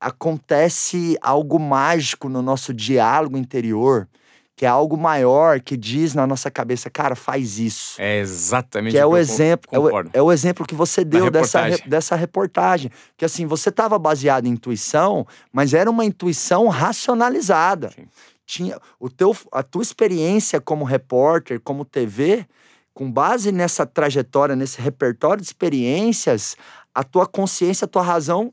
acontece 0.00 1.16
algo 1.22 1.60
mágico 1.60 2.28
no 2.28 2.42
nosso 2.42 2.74
diálogo 2.74 3.38
interior, 3.38 4.08
que 4.56 4.66
é 4.66 4.68
algo 4.68 4.96
maior 4.96 5.60
que 5.60 5.76
diz 5.76 6.12
na 6.12 6.26
nossa 6.26 6.50
cabeça, 6.50 6.90
cara, 6.90 7.14
faz 7.14 7.56
isso. 7.60 7.94
É 8.02 8.18
exatamente 8.18 8.94
que 8.94 8.98
é 8.98 9.06
o 9.06 9.16
exemplo, 9.16 9.68
é 9.70 9.78
o, 9.78 10.10
é 10.12 10.22
o, 10.22 10.32
exemplo 10.32 10.66
que 10.66 10.74
você 10.74 11.04
deu 11.04 11.30
dessa, 11.30 11.68
dessa 11.86 12.16
reportagem. 12.16 12.90
Que 13.16 13.24
assim, 13.24 13.46
você 13.46 13.68
estava 13.68 13.96
baseado 13.96 14.46
em 14.46 14.50
intuição, 14.50 15.24
mas 15.52 15.72
era 15.72 15.88
uma 15.88 16.04
intuição 16.04 16.66
racionalizada. 16.66 17.90
Sim 17.90 18.08
tinha 18.46 18.78
o 19.00 19.08
teu, 19.08 19.34
a 19.50 19.62
tua 19.62 19.82
experiência 19.82 20.60
como 20.60 20.84
repórter, 20.84 21.58
como 21.60 21.82
TV, 21.82 22.46
com 22.94 23.10
base 23.10 23.50
nessa 23.50 23.84
trajetória, 23.84 24.54
nesse 24.54 24.80
repertório 24.80 25.42
de 25.42 25.48
experiências, 25.48 26.56
a 26.94 27.02
tua 27.02 27.26
consciência, 27.26 27.84
a 27.84 27.88
tua 27.88 28.02
razão 28.02 28.52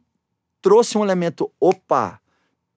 trouxe 0.62 0.97
um 0.97 1.04
elemento, 1.04 1.51
opa, 1.60 2.19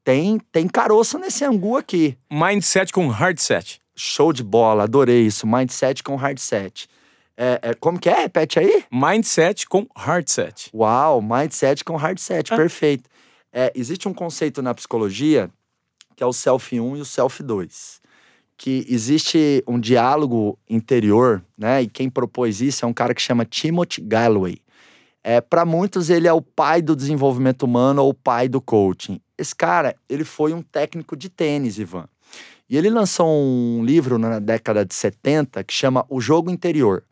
tem 0.05 0.39
tem 0.53 0.69
caroço 0.69 1.19
nesse 1.19 1.45
angu 1.45 1.77
aqui. 1.77 2.17
Mindset 2.31 2.93
com 2.93 3.09
hardset. 3.09 3.81
Show 3.97 4.33
de 4.33 4.43
bola, 4.43 4.85
adorei 4.85 5.23
isso. 5.23 5.47
Mindset 5.47 6.03
com 6.03 6.15
hardset. 6.17 6.89
É, 7.37 7.59
é, 7.63 7.75
como 7.75 7.99
que 7.99 8.09
é? 8.09 8.23
Repete 8.23 8.59
aí. 8.59 8.85
Mindset 8.93 9.67
com 9.67 9.87
hardset. 9.97 10.71
Uau, 10.75 11.23
mindset 11.23 11.83
com 11.83 11.97
hardset, 11.97 12.53
ah. 12.53 12.57
perfeito. 12.57 13.09
É, 13.53 13.73
existe 13.75 14.07
um 14.07 14.15
conceito 14.15 14.61
na 14.61 14.75
psicologia 14.75 15.51
que 16.17 16.23
é 16.23 16.27
o 16.27 16.33
Self 16.33 16.79
1 16.79 16.97
e 16.97 17.01
o 17.01 17.05
Self 17.05 17.43
2. 17.43 18.01
Que 18.57 18.87
existe 18.89 19.63
um 19.67 19.79
diálogo 19.79 20.59
interior, 20.69 21.45
né? 21.59 21.83
E 21.83 21.89
quem 21.89 22.09
propôs 22.09 22.61
isso 22.61 22.85
é 22.85 22.89
um 22.89 22.93
cara 22.93 23.15
que 23.15 23.21
chama 23.21 23.45
Timothy 23.45 24.01
Galloway. 24.01 24.59
É, 25.23 25.41
para 25.41 25.65
muitos, 25.65 26.11
ele 26.11 26.29
é 26.29 26.33
o 26.33 26.43
pai 26.43 26.83
do 26.83 26.95
desenvolvimento 26.95 27.63
humano 27.63 28.03
ou 28.03 28.11
o 28.11 28.15
pai 28.15 28.49
do 28.49 28.61
coaching. 28.61 29.21
Esse 29.39 29.55
cara, 29.55 29.97
ele 30.09 30.23
foi 30.23 30.53
um 30.53 30.63
técnico 30.63 31.17
de 31.17 31.29
tênis, 31.29 31.79
Ivan. 31.79 32.07
E 32.69 32.77
ele 32.77 32.91
lançou 32.91 33.27
um 33.27 33.85
livro 33.85 34.19
na 34.19 34.39
década 34.39 34.85
de 34.85 34.95
70 34.95 35.65
que 35.65 35.73
chama 35.73 36.05
O 36.09 36.21
Jogo 36.21 36.51
Interior. 36.51 37.03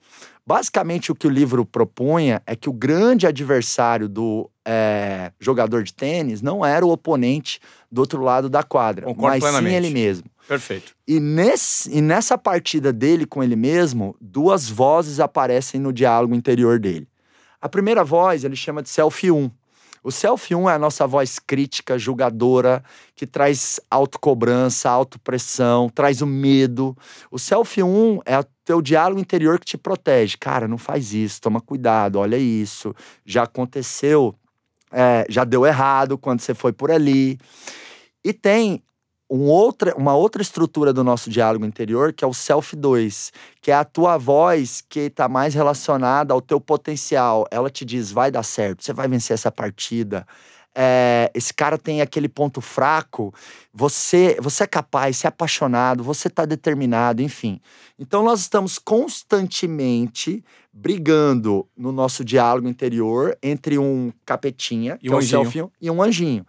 Basicamente, 0.44 1.12
o 1.12 1.14
que 1.14 1.26
o 1.26 1.30
livro 1.30 1.64
propunha 1.64 2.42
é 2.46 2.56
que 2.56 2.68
o 2.68 2.72
grande 2.72 3.26
adversário 3.26 4.08
do 4.08 4.50
é, 4.66 5.30
jogador 5.38 5.84
de 5.84 5.94
tênis 5.94 6.42
não 6.42 6.66
era 6.66 6.84
o 6.84 6.90
oponente 6.90 7.60
do 7.90 8.00
outro 8.00 8.22
lado 8.22 8.50
da 8.50 8.62
quadra, 8.62 9.06
Concordo 9.06 9.28
mas 9.28 9.40
plenamente. 9.40 9.70
sim 9.70 9.76
ele 9.76 9.90
mesmo. 9.90 10.24
Perfeito. 10.46 10.94
E, 11.06 11.20
nesse, 11.20 11.90
e 11.90 12.00
nessa 12.00 12.36
partida 12.36 12.92
dele 12.92 13.26
com 13.26 13.42
ele 13.42 13.56
mesmo, 13.56 14.16
duas 14.20 14.68
vozes 14.68 15.20
aparecem 15.20 15.80
no 15.80 15.92
diálogo 15.92 16.34
interior 16.34 16.78
dele. 16.78 17.08
A 17.60 17.68
primeira 17.68 18.02
voz 18.02 18.44
ele 18.44 18.56
chama 18.56 18.82
de 18.82 18.88
Self 18.88 19.30
1. 19.30 19.50
O 20.04 20.10
Self 20.10 20.52
1 20.52 20.68
é 20.68 20.74
a 20.74 20.78
nossa 20.78 21.06
voz 21.06 21.38
crítica, 21.38 21.96
julgadora, 21.96 22.82
que 23.14 23.24
traz 23.24 23.78
autocobrança, 23.88 24.90
autopressão, 24.90 25.88
traz 25.88 26.20
o 26.20 26.26
medo. 26.26 26.96
O 27.30 27.38
Self 27.38 27.80
1 27.80 28.20
é 28.26 28.38
o 28.40 28.44
teu 28.64 28.82
diálogo 28.82 29.20
interior 29.20 29.60
que 29.60 29.66
te 29.66 29.78
protege. 29.78 30.36
Cara, 30.36 30.66
não 30.66 30.76
faz 30.76 31.14
isso, 31.14 31.40
toma 31.40 31.60
cuidado, 31.60 32.18
olha 32.18 32.36
isso. 32.36 32.92
Já 33.24 33.44
aconteceu, 33.44 34.34
é, 34.90 35.24
já 35.28 35.44
deu 35.44 35.64
errado 35.64 36.18
quando 36.18 36.40
você 36.40 36.52
foi 36.52 36.72
por 36.72 36.90
ali. 36.90 37.38
E 38.24 38.32
tem 38.32 38.82
um 39.32 39.48
outra, 39.48 39.94
uma 39.96 40.14
outra 40.14 40.42
estrutura 40.42 40.92
do 40.92 41.02
nosso 41.02 41.30
diálogo 41.30 41.64
interior, 41.64 42.12
que 42.12 42.22
é 42.22 42.26
o 42.26 42.34
Self 42.34 42.76
2, 42.76 43.32
que 43.62 43.70
é 43.70 43.74
a 43.74 43.82
tua 43.82 44.18
voz 44.18 44.84
que 44.86 45.00
está 45.00 45.26
mais 45.26 45.54
relacionada 45.54 46.34
ao 46.34 46.42
teu 46.42 46.60
potencial. 46.60 47.46
Ela 47.50 47.70
te 47.70 47.82
diz: 47.82 48.12
vai 48.12 48.30
dar 48.30 48.42
certo, 48.42 48.84
você 48.84 48.92
vai 48.92 49.08
vencer 49.08 49.32
essa 49.32 49.50
partida. 49.50 50.26
É, 50.74 51.30
esse 51.34 51.52
cara 51.52 51.78
tem 51.78 52.02
aquele 52.02 52.28
ponto 52.28 52.60
fraco, 52.60 53.32
você, 53.72 54.36
você 54.38 54.64
é 54.64 54.66
capaz, 54.66 55.16
você 55.16 55.26
é 55.26 55.28
apaixonado, 55.28 56.04
você 56.04 56.28
está 56.28 56.44
determinado, 56.44 57.22
enfim. 57.22 57.58
Então 57.98 58.22
nós 58.22 58.40
estamos 58.40 58.78
constantemente 58.78 60.44
brigando 60.70 61.66
no 61.74 61.90
nosso 61.90 62.22
diálogo 62.22 62.68
interior 62.68 63.36
entre 63.42 63.78
um 63.78 64.12
capetinha, 64.26 64.98
e 65.02 65.10
um, 65.10 65.18
é 65.18 65.22
selfie, 65.22 65.64
e 65.80 65.90
um 65.90 66.02
anjinho. 66.02 66.46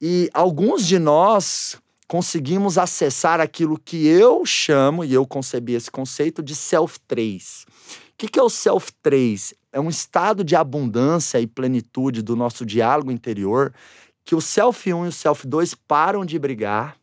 E 0.00 0.28
alguns 0.34 0.84
de 0.84 0.98
nós 0.98 1.81
conseguimos 2.12 2.76
acessar 2.76 3.40
aquilo 3.40 3.78
que 3.78 4.06
eu 4.06 4.44
chamo, 4.44 5.02
e 5.02 5.14
eu 5.14 5.26
concebi 5.26 5.72
esse 5.72 5.90
conceito, 5.90 6.42
de 6.42 6.54
Self 6.54 7.00
3. 7.08 7.64
O 7.64 8.18
que, 8.18 8.28
que 8.28 8.38
é 8.38 8.42
o 8.42 8.50
Self 8.50 8.92
3? 9.02 9.54
é 9.72 9.80
um 9.80 9.88
estado 9.88 10.44
de 10.44 10.54
abundância 10.54 11.40
e 11.40 11.46
plenitude 11.46 12.20
do 12.20 12.36
nosso 12.36 12.66
diálogo 12.66 13.10
interior 13.10 13.72
que 14.24 14.34
o 14.34 14.40
self 14.40 14.92
1 14.92 15.06
e 15.06 15.08
o 15.08 15.12
self 15.12 15.46
2 15.46 15.74
param 15.74 16.24
de 16.24 16.38
brigar 16.38 16.96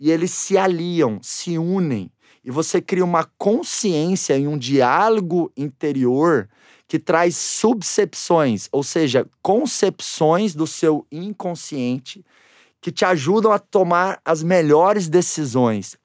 e 0.00 0.10
eles 0.10 0.30
se 0.30 0.56
aliam, 0.56 1.18
se 1.22 1.58
unem 1.58 2.10
e 2.42 2.50
você 2.50 2.80
cria 2.80 3.04
uma 3.04 3.24
consciência 3.36 4.36
em 4.38 4.48
um 4.48 4.56
diálogo 4.56 5.52
interior 5.56 6.48
que 6.88 6.98
traz 6.98 7.36
subcepções, 7.36 8.68
ou 8.70 8.82
seja, 8.82 9.26
concepções 9.42 10.54
do 10.54 10.66
seu 10.66 11.04
inconsciente 11.10 12.24
que 12.80 12.92
te 12.92 13.04
ajudam 13.04 13.52
a 13.52 13.58
tomar 13.58 14.20
as 14.24 14.42
melhores 14.42 15.08
decisões. 15.08 15.96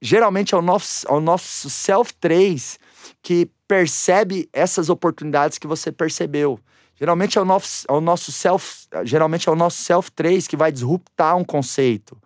Geralmente 0.00 0.54
é 0.54 0.58
o 0.58 0.62
nosso, 0.62 1.06
é 1.08 1.12
o 1.12 1.20
nosso 1.20 1.68
self 1.70 2.14
3 2.14 2.78
que 3.22 3.50
percebe 3.66 4.48
essas 4.52 4.88
oportunidades 4.88 5.58
que 5.58 5.66
você 5.66 5.90
percebeu. 5.90 6.60
Geralmente 6.94 7.36
é 7.36 7.40
o 7.40 7.44
nosso, 7.44 7.86
é 7.88 7.92
o 7.92 8.00
nosso 8.00 8.32
self, 8.32 8.86
geralmente 9.04 9.48
é 9.48 9.52
o 9.52 9.56
nosso 9.56 9.82
self 9.82 10.10
3 10.12 10.46
que 10.46 10.56
vai 10.56 10.72
disruptar 10.72 11.36
um 11.36 11.44
conceito 11.44 12.16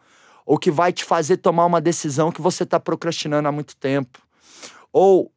ou 0.46 0.59
que 0.59 0.70
vai 0.70 0.92
te 0.92 1.05
fazer 1.05 1.37
tomar 1.38 1.66
uma 1.66 1.81
decisão 1.81 2.33
que 2.33 2.40
você 2.40 2.64
está 2.64 2.79
procrastinando 2.79 3.48
há 3.48 3.53
muito 3.53 3.76
tempo. 3.76 4.20
Ou 4.92 5.31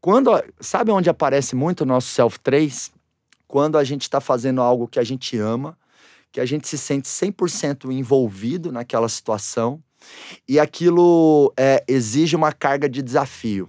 quando, 0.00 0.30
sabe 0.60 0.90
onde 0.90 1.10
aparece 1.10 1.56
muito 1.56 1.82
o 1.82 1.86
nosso 1.86 2.08
self 2.08 2.38
3? 2.40 2.92
Quando 3.46 3.78
a 3.78 3.84
gente 3.84 4.02
está 4.02 4.20
fazendo 4.20 4.60
algo 4.60 4.86
que 4.86 4.98
a 4.98 5.04
gente 5.04 5.38
ama, 5.38 5.76
que 6.30 6.40
a 6.40 6.46
gente 6.46 6.68
se 6.68 6.78
sente 6.78 7.08
100% 7.08 7.90
envolvido 7.90 8.70
naquela 8.70 9.08
situação 9.08 9.82
e 10.46 10.58
aquilo 10.58 11.52
é, 11.56 11.84
exige 11.88 12.36
uma 12.36 12.52
carga 12.52 12.88
de 12.88 13.02
desafio. 13.02 13.68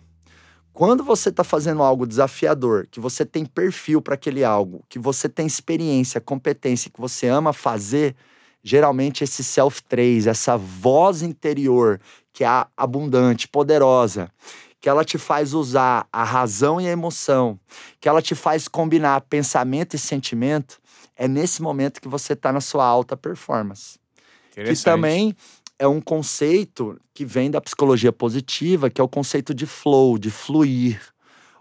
Quando 0.72 1.04
você 1.04 1.30
está 1.30 1.44
fazendo 1.44 1.84
algo 1.84 2.08
desafiador, 2.08 2.88
que 2.90 3.00
você 3.00 3.26
tem 3.26 3.46
perfil 3.46 4.02
para 4.02 4.14
aquele 4.14 4.44
algo, 4.44 4.84
que 4.88 4.98
você 4.98 5.28
tem 5.28 5.46
experiência, 5.46 6.22
competência, 6.22 6.90
que 6.90 7.02
você 7.02 7.28
ama 7.28 7.52
fazer, 7.52 8.16
geralmente 8.64 9.24
esse 9.24 9.44
self 9.44 9.84
3, 9.84 10.28
essa 10.28 10.56
voz 10.58 11.22
interior 11.22 12.00
que 12.32 12.46
é 12.46 12.66
abundante, 12.78 13.48
poderosa, 13.48 14.32
que 14.80 14.88
ela 14.88 15.04
te 15.04 15.18
faz 15.18 15.54
usar 15.54 16.08
a 16.14 16.24
razão 16.24 16.80
e 16.80 16.88
a 16.88 16.92
emoção, 16.92 17.60
que 18.00 18.08
ela 18.08 18.22
te 18.22 18.34
faz 18.34 18.68
combinar 18.68 19.20
pensamento 19.22 19.96
e 19.96 20.00
sentimento, 20.00 20.79
é 21.20 21.28
nesse 21.28 21.62
momento 21.62 22.02
que 22.02 22.08
você 22.08 22.32
está 22.32 22.52
na 22.54 22.62
sua 22.62 22.86
alta 22.86 23.18
performance. 23.18 24.00
Que 24.56 24.84
também 24.84 25.36
é 25.78 25.86
um 25.86 26.00
conceito 26.00 26.98
que 27.14 27.26
vem 27.26 27.52
da 27.52 27.60
psicologia 27.60 28.12
positiva, 28.12 28.90
que 28.90 29.02
é 29.02 29.04
o 29.04 29.08
conceito 29.08 29.54
de 29.54 29.66
flow, 29.66 30.18
de 30.18 30.32
fluir. 30.32 31.02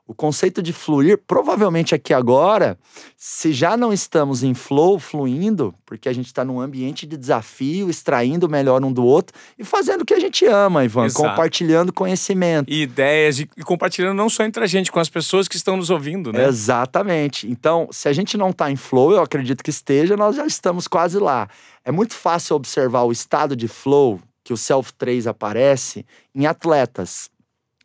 O 0.08 0.14
conceito 0.14 0.62
de 0.62 0.72
fluir, 0.72 1.20
provavelmente 1.26 1.94
aqui 1.94 2.14
agora, 2.14 2.78
se 3.14 3.52
já 3.52 3.76
não 3.76 3.92
estamos 3.92 4.42
em 4.42 4.54
flow, 4.54 4.98
fluindo, 4.98 5.74
porque 5.84 6.08
a 6.08 6.14
gente 6.14 6.28
está 6.28 6.42
num 6.42 6.58
ambiente 6.58 7.06
de 7.06 7.14
desafio, 7.14 7.90
extraindo 7.90 8.46
o 8.46 8.48
melhor 8.48 8.82
um 8.82 8.90
do 8.90 9.04
outro 9.04 9.38
e 9.58 9.64
fazendo 9.64 10.00
o 10.00 10.04
que 10.06 10.14
a 10.14 10.18
gente 10.18 10.46
ama, 10.46 10.82
Ivan, 10.82 11.04
Exato. 11.04 11.28
compartilhando 11.28 11.92
conhecimento. 11.92 12.72
E 12.72 12.80
ideias, 12.80 13.38
e 13.38 13.46
compartilhando 13.62 14.16
não 14.16 14.30
só 14.30 14.44
entre 14.44 14.64
a 14.64 14.66
gente, 14.66 14.90
com 14.90 14.98
as 14.98 15.10
pessoas 15.10 15.46
que 15.46 15.56
estão 15.56 15.76
nos 15.76 15.90
ouvindo, 15.90 16.32
né? 16.32 16.48
Exatamente. 16.48 17.46
Então, 17.46 17.86
se 17.92 18.08
a 18.08 18.12
gente 18.14 18.38
não 18.38 18.48
está 18.48 18.70
em 18.70 18.76
flow, 18.76 19.12
eu 19.12 19.20
acredito 19.20 19.62
que 19.62 19.68
esteja, 19.68 20.16
nós 20.16 20.36
já 20.36 20.46
estamos 20.46 20.88
quase 20.88 21.18
lá. 21.18 21.50
É 21.84 21.92
muito 21.92 22.14
fácil 22.14 22.56
observar 22.56 23.02
o 23.02 23.12
estado 23.12 23.54
de 23.54 23.68
flow 23.68 24.18
que 24.42 24.54
o 24.54 24.56
Self 24.56 24.90
3 24.94 25.26
aparece 25.26 26.06
em 26.34 26.46
atletas. 26.46 27.28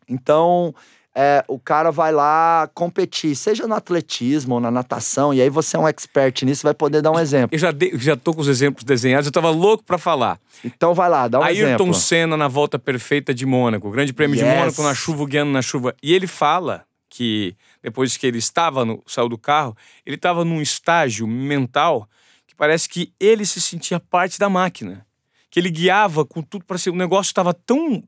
Então, 0.07 0.73
é, 1.15 1.43
o 1.47 1.59
cara 1.59 1.91
vai 1.91 2.11
lá 2.11 2.67
competir, 2.73 3.35
seja 3.35 3.67
no 3.67 3.75
atletismo 3.75 4.55
ou 4.55 4.59
na 4.59 4.71
natação, 4.71 5.33
e 5.33 5.41
aí 5.41 5.49
você 5.49 5.77
é 5.77 5.79
um 5.79 5.87
expert 5.87 6.43
nisso, 6.43 6.63
vai 6.63 6.73
poder 6.73 7.01
dar 7.01 7.11
um 7.11 7.19
exemplo. 7.19 7.55
Eu 7.55 7.59
já, 7.59 7.71
de, 7.71 7.95
já 7.97 8.15
tô 8.15 8.33
com 8.33 8.41
os 8.41 8.47
exemplos 8.47 8.83
desenhados, 8.83 9.27
eu 9.27 9.31
tava 9.31 9.51
louco 9.51 9.83
para 9.83 9.97
falar. 9.97 10.39
Então 10.65 10.93
vai 10.93 11.09
lá, 11.09 11.27
dá 11.27 11.39
um 11.39 11.43
Ayrton 11.43 11.61
exemplo. 11.61 11.85
Ayrton 11.85 11.93
Senna 11.93 12.35
na 12.35 12.47
volta 12.47 12.79
perfeita 12.79 13.33
de 13.33 13.45
Mônaco, 13.45 13.91
Grande 13.91 14.11
Prêmio 14.11 14.35
yes. 14.35 14.43
de 14.43 14.55
Mônaco 14.55 14.81
na 14.81 14.95
chuva, 14.95 15.25
guiando 15.27 15.51
na 15.51 15.61
chuva. 15.61 15.95
E 16.01 16.13
ele 16.13 16.25
fala 16.25 16.83
que 17.09 17.55
depois 17.83 18.17
que 18.17 18.25
ele 18.25 18.39
estava 18.39 18.83
no, 18.83 19.03
saiu 19.05 19.29
do 19.29 19.37
carro, 19.37 19.77
ele 20.03 20.15
estava 20.15 20.43
num 20.43 20.61
estágio 20.61 21.27
mental 21.27 22.09
que 22.47 22.55
parece 22.55 22.89
que 22.89 23.13
ele 23.19 23.45
se 23.45 23.61
sentia 23.61 23.99
parte 23.99 24.39
da 24.39 24.49
máquina, 24.49 25.05
que 25.51 25.59
ele 25.59 25.69
guiava 25.69 26.25
com 26.25 26.41
tudo 26.41 26.65
para 26.65 26.79
ser, 26.79 26.89
o 26.89 26.95
negócio 26.95 27.29
estava 27.29 27.53
tão 27.53 28.03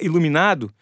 iluminado 0.00 0.72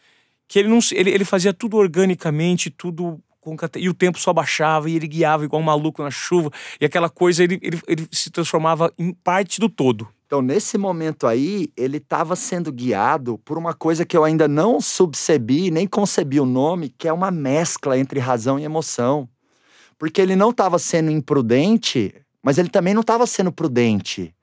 que 0.50 0.58
ele 0.58 0.68
não 0.68 0.80
ele, 0.90 1.10
ele 1.10 1.24
fazia 1.24 1.54
tudo 1.54 1.76
organicamente, 1.76 2.70
tudo 2.70 3.20
com, 3.40 3.54
e 3.76 3.88
o 3.88 3.94
tempo 3.94 4.18
só 4.18 4.32
baixava 4.32 4.90
e 4.90 4.96
ele 4.96 5.06
guiava 5.06 5.44
igual 5.44 5.62
um 5.62 5.64
maluco 5.64 6.02
na 6.02 6.10
chuva 6.10 6.50
e 6.80 6.84
aquela 6.84 7.08
coisa 7.08 7.44
ele, 7.44 7.56
ele, 7.62 7.80
ele 7.86 8.08
se 8.10 8.30
transformava 8.30 8.92
em 8.98 9.12
parte 9.12 9.60
do 9.60 9.68
todo. 9.68 10.08
Então, 10.26 10.42
nesse 10.42 10.76
momento 10.76 11.28
aí, 11.28 11.68
ele 11.76 11.98
estava 11.98 12.34
sendo 12.34 12.72
guiado 12.72 13.38
por 13.44 13.56
uma 13.56 13.72
coisa 13.72 14.04
que 14.04 14.16
eu 14.16 14.24
ainda 14.24 14.48
não 14.48 14.80
subcebi, 14.80 15.70
nem 15.70 15.86
concebi 15.86 16.40
o 16.40 16.46
nome, 16.46 16.92
que 16.98 17.06
é 17.06 17.12
uma 17.12 17.30
mescla 17.30 17.96
entre 17.96 18.18
razão 18.18 18.58
e 18.58 18.64
emoção. 18.64 19.28
Porque 19.98 20.20
ele 20.20 20.34
não 20.34 20.50
estava 20.50 20.80
sendo 20.80 21.12
imprudente, 21.12 22.12
mas 22.42 22.58
ele 22.58 22.68
também 22.68 22.94
não 22.94 23.02
estava 23.02 23.24
sendo 23.24 23.52
prudente 23.52 24.34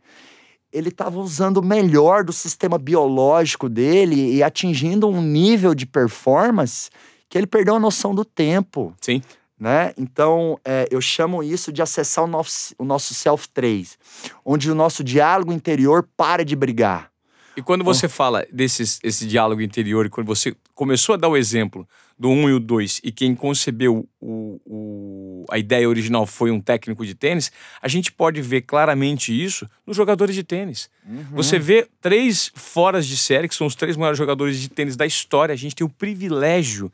ele 0.78 0.90
estava 0.90 1.20
usando 1.20 1.58
o 1.58 1.66
melhor 1.66 2.24
do 2.24 2.32
sistema 2.32 2.78
biológico 2.78 3.68
dele 3.68 4.36
e 4.36 4.44
atingindo 4.44 5.08
um 5.08 5.22
nível 5.22 5.74
de 5.74 5.86
performance 5.86 6.90
que 7.30 7.38
ele 7.38 7.48
perdeu 7.48 7.76
a 7.76 7.80
noção 7.80 8.13
do 8.13 8.24
tempo. 8.24 8.94
Sim. 9.02 9.22
Né? 9.60 9.92
Então, 9.98 10.60
é, 10.63 10.88
eu 10.92 11.02
chamo 11.02 11.42
isso 11.42 11.72
de 11.72 11.82
acessar 11.82 12.24
o 12.24 12.28
nosso, 12.28 12.76
o 12.78 12.86
nosso 12.86 13.16
self 13.16 13.50
3, 13.50 13.98
onde 14.46 14.70
o 14.70 14.76
nosso 14.76 15.04
diálogo 15.04 15.52
interior 15.52 16.08
para 16.16 16.46
de 16.46 16.56
brigar. 16.56 17.10
E 17.56 17.62
quando 17.62 17.84
você 17.84 18.08
fala 18.08 18.46
desse 18.54 18.84
esse 19.04 19.26
diálogo 19.26 19.62
interior, 19.62 20.06
e 20.06 20.10
quando 20.10 20.28
você 20.28 20.56
começou 20.78 21.16
a 21.16 21.18
dar 21.18 21.28
o 21.28 21.36
exemplo 21.36 21.90
do 22.20 22.30
1 22.30 22.32
um 22.32 22.50
e 22.50 22.54
o 22.54 22.60
2, 22.60 23.02
e 23.04 23.12
quem 23.12 23.34
concebeu 23.34 24.08
o, 24.22 24.62
o, 24.63 25.46
a 25.50 25.58
ideia 25.58 25.90
original 25.90 26.26
foi 26.28 26.52
um 26.52 26.62
técnico 26.62 27.04
de 27.04 27.16
tênis, 27.16 27.52
a 27.82 27.88
gente 27.88 28.12
pode 28.12 28.42
ver 28.44 28.62
claramente 28.62 29.34
isso 29.34 29.68
nos 29.88 29.98
jogadores 29.98 30.36
de 30.36 30.44
tênis. 30.44 30.88
Uhum. 31.04 31.26
Você 31.32 31.58
vê 31.58 31.88
três 32.00 32.52
foras 32.54 33.08
de 33.08 33.18
série, 33.18 33.48
que 33.48 33.56
são 33.56 33.66
os 33.66 33.74
três 33.74 33.98
maiores 33.98 34.20
jogadores 34.20 34.60
de 34.60 34.70
tênis 34.70 34.96
da 34.96 35.06
história. 35.06 35.52
A 35.52 35.58
gente 35.58 35.76
tem 35.76 35.86
o 35.86 35.90
privilégio 35.90 36.92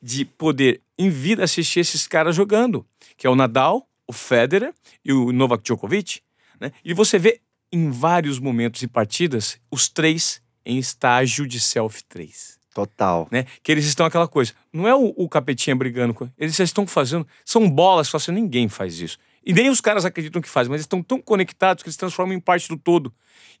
de 0.00 0.24
poder, 0.24 0.80
em 0.96 1.10
vida, 1.10 1.42
assistir 1.42 1.80
esses 1.80 2.06
caras 2.06 2.36
jogando, 2.36 2.86
que 3.16 3.26
é 3.26 3.30
o 3.30 3.34
Nadal, 3.34 3.88
o 4.06 4.12
Federer 4.12 4.72
e 5.04 5.12
o 5.12 5.32
Novak 5.32 5.64
Djokovic. 5.64 6.20
Né? 6.60 6.70
E 6.84 6.94
você 6.94 7.18
vê 7.18 7.40
em 7.72 7.90
vários 7.90 8.38
momentos 8.38 8.82
e 8.82 8.86
partidas, 8.86 9.58
os 9.68 9.88
três 9.88 10.40
em 10.64 10.78
estágio 10.78 11.46
de 11.46 11.58
self 11.58 12.04
3. 12.04 12.55
Total. 12.76 13.26
Né? 13.30 13.46
Que 13.62 13.72
eles 13.72 13.86
estão 13.86 14.04
aquela 14.04 14.28
coisa. 14.28 14.52
Não 14.70 14.86
é 14.86 14.94
o, 14.94 15.14
o 15.16 15.26
capetinha 15.30 15.74
brigando 15.74 16.12
com. 16.12 16.28
Eles 16.36 16.54
já 16.54 16.62
estão 16.62 16.86
fazendo. 16.86 17.26
São 17.42 17.70
bolas, 17.70 18.14
assim, 18.14 18.32
ninguém 18.32 18.68
faz 18.68 19.00
isso. 19.00 19.16
E 19.42 19.54
nem 19.54 19.70
os 19.70 19.80
caras 19.80 20.04
acreditam 20.04 20.42
que 20.42 20.48
fazem, 20.48 20.68
mas 20.68 20.76
eles 20.76 20.84
estão 20.84 21.02
tão 21.02 21.18
conectados 21.18 21.82
que 21.82 21.88
eles 21.88 21.96
transformam 21.96 22.36
em 22.36 22.40
parte 22.40 22.68
do 22.68 22.76
todo. 22.76 23.10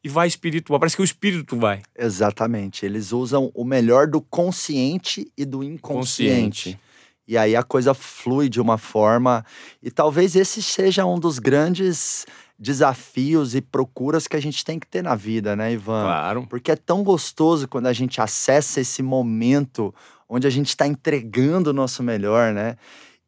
E 0.04 0.08
vai 0.10 0.28
espiritual. 0.28 0.78
Parece 0.78 0.96
que 0.96 1.00
o 1.00 1.04
espírito 1.04 1.56
vai. 1.56 1.80
Exatamente. 1.98 2.84
Eles 2.84 3.10
usam 3.10 3.50
o 3.54 3.64
melhor 3.64 4.06
do 4.06 4.20
consciente 4.20 5.32
e 5.34 5.46
do 5.46 5.64
inconsciente. 5.64 6.74
Consciente. 6.74 6.80
E 7.26 7.38
aí 7.38 7.56
a 7.56 7.62
coisa 7.62 7.94
flui 7.94 8.50
de 8.50 8.60
uma 8.60 8.76
forma. 8.76 9.46
E 9.82 9.90
talvez 9.90 10.36
esse 10.36 10.62
seja 10.62 11.06
um 11.06 11.18
dos 11.18 11.38
grandes 11.38 12.26
desafios 12.58 13.54
e 13.54 13.60
procuras 13.60 14.26
que 14.26 14.36
a 14.36 14.40
gente 14.40 14.64
tem 14.64 14.78
que 14.78 14.86
ter 14.86 15.02
na 15.02 15.14
vida, 15.14 15.54
né, 15.54 15.72
Ivan? 15.72 16.04
Claro. 16.04 16.46
Porque 16.48 16.72
é 16.72 16.76
tão 16.76 17.02
gostoso 17.02 17.68
quando 17.68 17.86
a 17.86 17.92
gente 17.92 18.20
acessa 18.20 18.80
esse 18.80 19.02
momento 19.02 19.94
onde 20.28 20.46
a 20.46 20.50
gente 20.50 20.68
está 20.68 20.86
entregando 20.86 21.70
o 21.70 21.72
nosso 21.72 22.02
melhor, 22.02 22.52
né? 22.52 22.76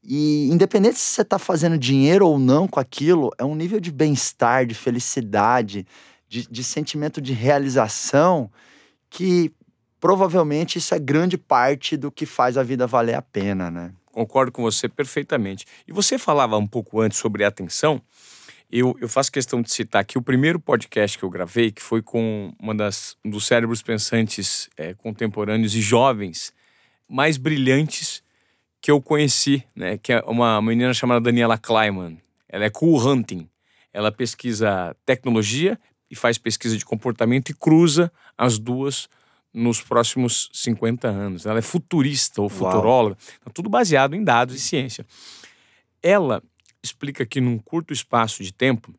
E 0.02 0.48
independente 0.50 0.98
se 0.98 1.14
você 1.14 1.22
está 1.22 1.38
fazendo 1.38 1.76
dinheiro 1.76 2.26
ou 2.26 2.38
não 2.38 2.66
com 2.66 2.80
aquilo, 2.80 3.30
é 3.38 3.44
um 3.44 3.54
nível 3.54 3.78
de 3.78 3.92
bem-estar, 3.92 4.64
de 4.64 4.74
felicidade, 4.74 5.86
de, 6.28 6.48
de 6.50 6.64
sentimento 6.64 7.20
de 7.20 7.32
realização 7.32 8.50
que 9.10 9.52
provavelmente 10.00 10.78
isso 10.78 10.94
é 10.94 10.98
grande 10.98 11.36
parte 11.36 11.96
do 11.96 12.10
que 12.10 12.24
faz 12.24 12.56
a 12.56 12.62
vida 12.62 12.86
valer 12.86 13.14
a 13.14 13.22
pena, 13.22 13.70
né? 13.70 13.92
Concordo 14.06 14.50
com 14.50 14.62
você 14.62 14.88
perfeitamente. 14.88 15.66
E 15.86 15.92
você 15.92 16.18
falava 16.18 16.56
um 16.56 16.66
pouco 16.66 17.00
antes 17.00 17.18
sobre 17.18 17.44
atenção. 17.44 18.00
Eu, 18.70 18.94
eu 19.00 19.08
faço 19.08 19.32
questão 19.32 19.62
de 19.62 19.72
citar 19.72 20.02
aqui 20.02 20.18
o 20.18 20.22
primeiro 20.22 20.60
podcast 20.60 21.16
que 21.16 21.24
eu 21.24 21.30
gravei, 21.30 21.72
que 21.72 21.82
foi 21.82 22.02
com 22.02 22.52
uma 22.60 22.74
das, 22.74 23.16
um 23.24 23.30
dos 23.30 23.46
cérebros 23.46 23.80
pensantes 23.80 24.68
é, 24.76 24.92
contemporâneos 24.92 25.74
e 25.74 25.80
jovens 25.80 26.52
mais 27.08 27.38
brilhantes 27.38 28.22
que 28.80 28.90
eu 28.90 29.00
conheci, 29.00 29.64
né? 29.74 29.96
Que 29.96 30.12
é 30.12 30.20
uma 30.26 30.60
menina 30.60 30.92
chamada 30.92 31.20
Daniela 31.20 31.56
Kleiman. 31.56 32.20
Ela 32.46 32.66
é 32.66 32.70
cool 32.70 32.98
hunting. 33.00 33.48
Ela 33.92 34.12
pesquisa 34.12 34.94
tecnologia 35.06 35.80
e 36.10 36.14
faz 36.14 36.36
pesquisa 36.36 36.76
de 36.76 36.84
comportamento 36.84 37.48
e 37.48 37.54
cruza 37.54 38.12
as 38.36 38.58
duas 38.58 39.08
nos 39.52 39.80
próximos 39.80 40.50
50 40.52 41.08
anos. 41.08 41.46
Ela 41.46 41.58
é 41.58 41.62
futurista 41.62 42.42
ou 42.42 42.50
futuróloga. 42.50 43.16
Tá 43.42 43.50
tudo 43.52 43.70
baseado 43.70 44.14
em 44.14 44.22
dados 44.22 44.54
e 44.54 44.60
ciência. 44.60 45.06
ela 46.02 46.42
explica 46.88 47.24
que 47.24 47.40
num 47.40 47.58
curto 47.58 47.92
espaço 47.92 48.42
de 48.42 48.52
tempo, 48.52 48.94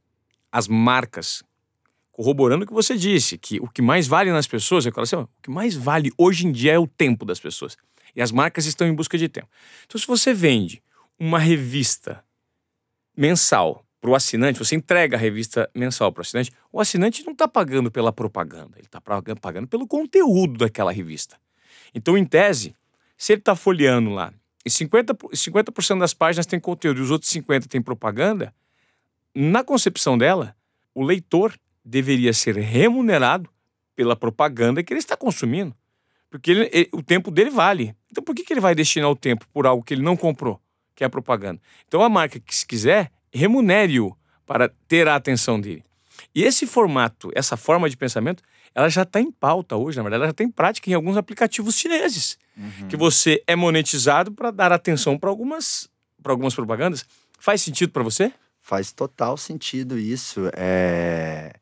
as 0.52 0.68
marcas, 0.68 1.44
corroborando 2.12 2.64
o 2.64 2.68
que 2.68 2.74
você 2.74 2.98
disse, 2.98 3.38
que 3.38 3.60
o 3.60 3.68
que 3.68 3.82
mais 3.82 4.08
vale 4.08 4.32
nas 4.32 4.48
pessoas, 4.48 4.86
é 4.86 4.92
assim, 4.96 5.16
ó, 5.16 5.24
o 5.24 5.30
que 5.42 5.50
mais 5.50 5.76
vale 5.76 6.12
hoje 6.18 6.48
em 6.48 6.52
dia 6.52 6.74
é 6.74 6.80
o 6.80 6.88
tempo 6.88 7.26
das 7.26 7.40
pessoas. 7.40 7.78
E 8.16 8.22
as 8.22 8.32
marcas 8.32 8.66
estão 8.66 8.88
em 8.88 8.94
busca 8.94 9.18
de 9.18 9.30
tempo. 9.30 9.48
Então, 9.86 10.00
se 10.00 10.08
você 10.08 10.34
vende 10.34 10.82
uma 11.20 11.38
revista 11.38 12.24
mensal 13.16 13.86
para 14.02 14.10
o 14.10 14.16
assinante, 14.16 14.58
você 14.58 14.76
entrega 14.76 15.18
a 15.18 15.20
revista 15.20 15.70
mensal 15.76 16.12
para 16.12 16.22
o 16.22 16.24
assinante, 16.24 16.52
o 16.72 16.80
assinante 16.80 17.24
não 17.26 17.34
está 17.34 17.48
pagando 17.48 17.92
pela 17.92 18.14
propaganda, 18.14 18.78
ele 18.78 18.88
está 18.88 19.02
pagando 19.02 19.68
pelo 19.68 19.86
conteúdo 19.86 20.58
daquela 20.58 20.92
revista. 20.92 21.38
Então, 21.94 22.18
em 22.18 22.26
tese, 22.26 22.76
se 23.18 23.34
ele 23.34 23.42
está 23.42 23.56
folheando 23.56 24.10
lá 24.10 24.34
e 24.66 24.70
50%, 24.70 25.36
50 25.36 25.96
das 25.98 26.14
páginas 26.14 26.46
tem 26.46 26.60
conteúdo 26.60 27.00
e 27.00 27.04
os 27.04 27.12
outros 27.12 27.32
50% 27.32 27.68
tem 27.68 27.82
propaganda, 27.82 28.54
na 29.34 29.64
concepção 29.64 30.18
dela, 30.18 30.56
o 30.94 31.04
leitor 31.04 31.58
deveria 31.84 32.34
ser 32.34 32.56
remunerado 32.56 33.50
pela 33.96 34.16
propaganda 34.16 34.84
que 34.84 34.94
ele 34.94 35.00
está 35.00 35.16
consumindo. 35.16 35.76
Porque 36.30 36.52
ele, 36.52 36.70
ele, 36.72 36.90
o 36.94 37.02
tempo 37.02 37.32
dele 37.32 37.50
vale. 37.50 37.96
Então 38.12 38.24
por 38.24 38.36
que, 38.36 38.44
que 38.44 38.54
ele 38.54 38.60
vai 38.60 38.76
destinar 38.76 39.10
o 39.10 39.16
tempo 39.16 39.48
por 39.52 39.66
algo 39.66 39.84
que 39.84 39.94
ele 39.94 40.02
não 40.02 40.16
comprou, 40.16 40.62
que 40.96 41.04
é 41.04 41.08
a 41.08 41.10
propaganda? 41.10 41.62
Então 41.88 42.02
a 42.02 42.10
marca 42.10 42.40
que 42.40 42.56
se 42.56 42.66
quiser, 42.66 43.12
remunere-o 43.34 44.16
para 44.46 44.70
ter 44.88 45.08
a 45.08 45.16
atenção 45.16 45.60
dele. 45.60 45.84
E 46.34 46.44
esse 46.44 46.68
formato, 46.68 47.32
essa 47.34 47.58
forma 47.58 47.90
de 47.90 47.98
pensamento, 47.98 48.44
ela 48.74 48.90
já 48.90 49.04
está 49.04 49.20
em 49.20 49.32
pauta 49.32 49.76
hoje, 49.76 49.98
na 49.98 50.04
verdade, 50.04 50.22
ela 50.22 50.28
já 50.28 50.32
está 50.32 50.44
em 50.44 50.52
prática 50.52 50.90
em 50.90 50.94
alguns 50.94 51.18
aplicativos 51.18 51.76
chineses. 51.76 52.38
Uhum. 52.56 52.88
Que 52.88 52.96
você 52.96 53.44
é 53.48 53.56
monetizado 53.56 54.32
para 54.32 54.52
dar 54.52 54.72
atenção 54.72 55.18
para 55.18 55.30
algumas, 55.30 55.90
algumas 56.24 56.54
propagandas. 56.54 57.06
Faz 57.40 57.62
sentido 57.62 57.92
para 57.92 58.04
você? 58.04 58.32
Faz 58.62 58.92
total 58.92 59.38
sentido 59.38 59.98
isso. 59.98 60.50
É... 60.54 61.54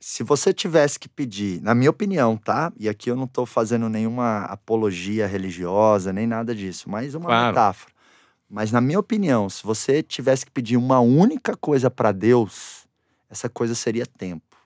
Se 0.00 0.22
você 0.22 0.52
tivesse 0.52 0.98
que 0.98 1.08
pedir, 1.08 1.62
na 1.62 1.74
minha 1.74 1.90
opinião, 1.90 2.36
tá? 2.36 2.72
E 2.78 2.88
aqui 2.88 3.10
eu 3.10 3.16
não 3.16 3.24
estou 3.24 3.46
fazendo 3.46 3.88
nenhuma 3.88 4.44
apologia 4.44 5.26
religiosa, 5.26 6.12
nem 6.12 6.26
nada 6.26 6.54
disso, 6.54 6.90
mas 6.90 7.14
uma 7.14 7.26
claro. 7.26 7.46
metáfora. 7.46 7.94
Mas 8.50 8.70
na 8.70 8.80
minha 8.80 8.98
opinião, 8.98 9.48
se 9.48 9.64
você 9.64 10.02
tivesse 10.02 10.44
que 10.44 10.52
pedir 10.52 10.76
uma 10.76 11.00
única 11.00 11.56
coisa 11.56 11.90
para 11.90 12.12
Deus, 12.12 12.83
essa 13.30 13.48
coisa 13.48 13.74
seria 13.74 14.06
tempo. 14.06 14.56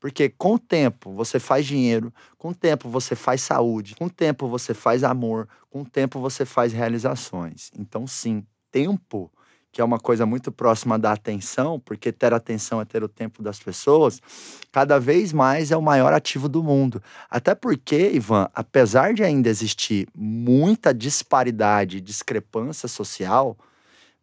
Porque 0.00 0.28
com 0.28 0.54
o 0.54 0.58
tempo 0.58 1.12
você 1.12 1.40
faz 1.40 1.64
dinheiro, 1.64 2.12
com 2.36 2.50
o 2.50 2.54
tempo 2.54 2.88
você 2.88 3.16
faz 3.16 3.40
saúde, 3.40 3.94
com 3.96 4.06
o 4.06 4.10
tempo 4.10 4.48
você 4.48 4.74
faz 4.74 5.02
amor, 5.02 5.48
com 5.70 5.80
o 5.82 5.88
tempo 5.88 6.20
você 6.20 6.44
faz 6.44 6.72
realizações. 6.72 7.70
Então, 7.78 8.06
sim, 8.06 8.44
tempo 8.70 9.30
que 9.74 9.80
é 9.80 9.84
uma 9.84 9.98
coisa 9.98 10.24
muito 10.24 10.52
próxima 10.52 10.96
da 10.96 11.10
atenção, 11.10 11.80
porque 11.80 12.12
ter 12.12 12.32
atenção 12.32 12.80
é 12.80 12.84
ter 12.84 13.02
o 13.02 13.08
tempo 13.08 13.42
das 13.42 13.58
pessoas, 13.58 14.22
cada 14.70 15.00
vez 15.00 15.32
mais 15.32 15.72
é 15.72 15.76
o 15.76 15.82
maior 15.82 16.12
ativo 16.12 16.48
do 16.48 16.62
mundo. 16.62 17.02
Até 17.28 17.56
porque, 17.56 18.12
Ivan, 18.12 18.48
apesar 18.54 19.12
de 19.14 19.24
ainda 19.24 19.48
existir 19.48 20.06
muita 20.14 20.94
disparidade 20.94 21.96
e 21.96 22.00
discrepância 22.00 22.88
social, 22.88 23.58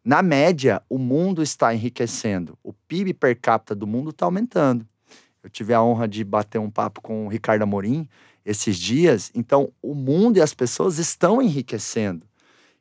na 0.04 0.20
média, 0.22 0.82
o 0.88 0.98
mundo 0.98 1.42
está 1.42 1.72
enriquecendo. 1.72 2.58
O 2.62 2.72
PIB 2.72 3.14
per 3.14 3.38
capita 3.40 3.74
do 3.74 3.86
mundo 3.86 4.10
está 4.10 4.26
aumentando. 4.26 4.86
Eu 5.42 5.50
tive 5.50 5.72
a 5.74 5.82
honra 5.82 6.08
de 6.08 6.24
bater 6.24 6.58
um 6.58 6.70
papo 6.70 7.00
com 7.00 7.26
o 7.26 7.28
Ricardo 7.28 7.62
Amorim 7.62 8.08
esses 8.44 8.76
dias. 8.76 9.30
Então, 9.34 9.72
o 9.80 9.94
mundo 9.94 10.38
e 10.38 10.40
as 10.40 10.54
pessoas 10.54 10.98
estão 10.98 11.40
enriquecendo. 11.40 12.26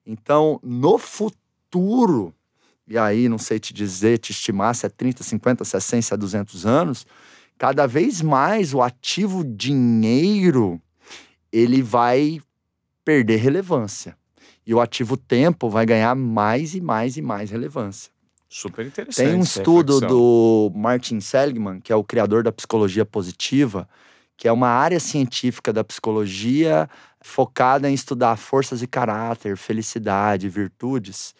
Então, 0.06 0.60
no 0.64 0.98
futuro, 0.98 2.34
e 2.88 2.98
aí 2.98 3.30
não 3.30 3.38
sei 3.38 3.60
te 3.60 3.74
dizer, 3.74 4.18
te 4.18 4.32
estimar 4.32 4.76
se 4.76 4.86
é 4.86 4.90
30, 4.90 5.24
50, 5.24 5.64
60, 5.64 6.02
se 6.02 6.14
é 6.14 6.18
200 6.18 6.66
anos, 6.66 7.06
cada 7.58 7.86
vez 7.86 8.22
mais 8.22 8.74
o 8.74 8.82
ativo 8.82 9.44
dinheiro 9.44 10.82
ele 11.52 11.82
vai 11.82 12.40
perder 13.06 13.38
relevância. 13.38 14.18
E 14.66 14.74
o 14.74 14.80
ativo 14.80 15.18
tempo 15.18 15.70
vai 15.70 15.86
ganhar 15.86 16.16
mais 16.16 16.76
e 16.76 16.82
mais 16.82 17.18
e 17.18 17.22
mais 17.22 17.50
relevância. 17.50 18.12
Super 18.48 18.86
interessante. 18.86 19.26
Tem 19.26 19.36
um 19.36 19.42
estudo 19.42 20.02
do 20.02 20.72
Martin 20.76 21.22
Seligman, 21.22 21.80
que 21.80 21.94
é 21.94 21.96
o 21.96 22.04
criador 22.04 22.44
da 22.44 22.52
psicologia 22.52 23.06
positiva, 23.06 23.88
que 24.36 24.48
é 24.48 24.52
uma 24.52 24.68
área 24.68 25.00
científica 25.00 25.72
da 25.72 25.84
psicologia 25.84 26.90
focada 27.22 27.90
em 27.90 27.94
estudar 27.94 28.36
forças 28.36 28.82
e 28.82 28.88
caráter, 28.88 29.56
felicidade, 29.56 30.50
virtudes. 30.50 31.34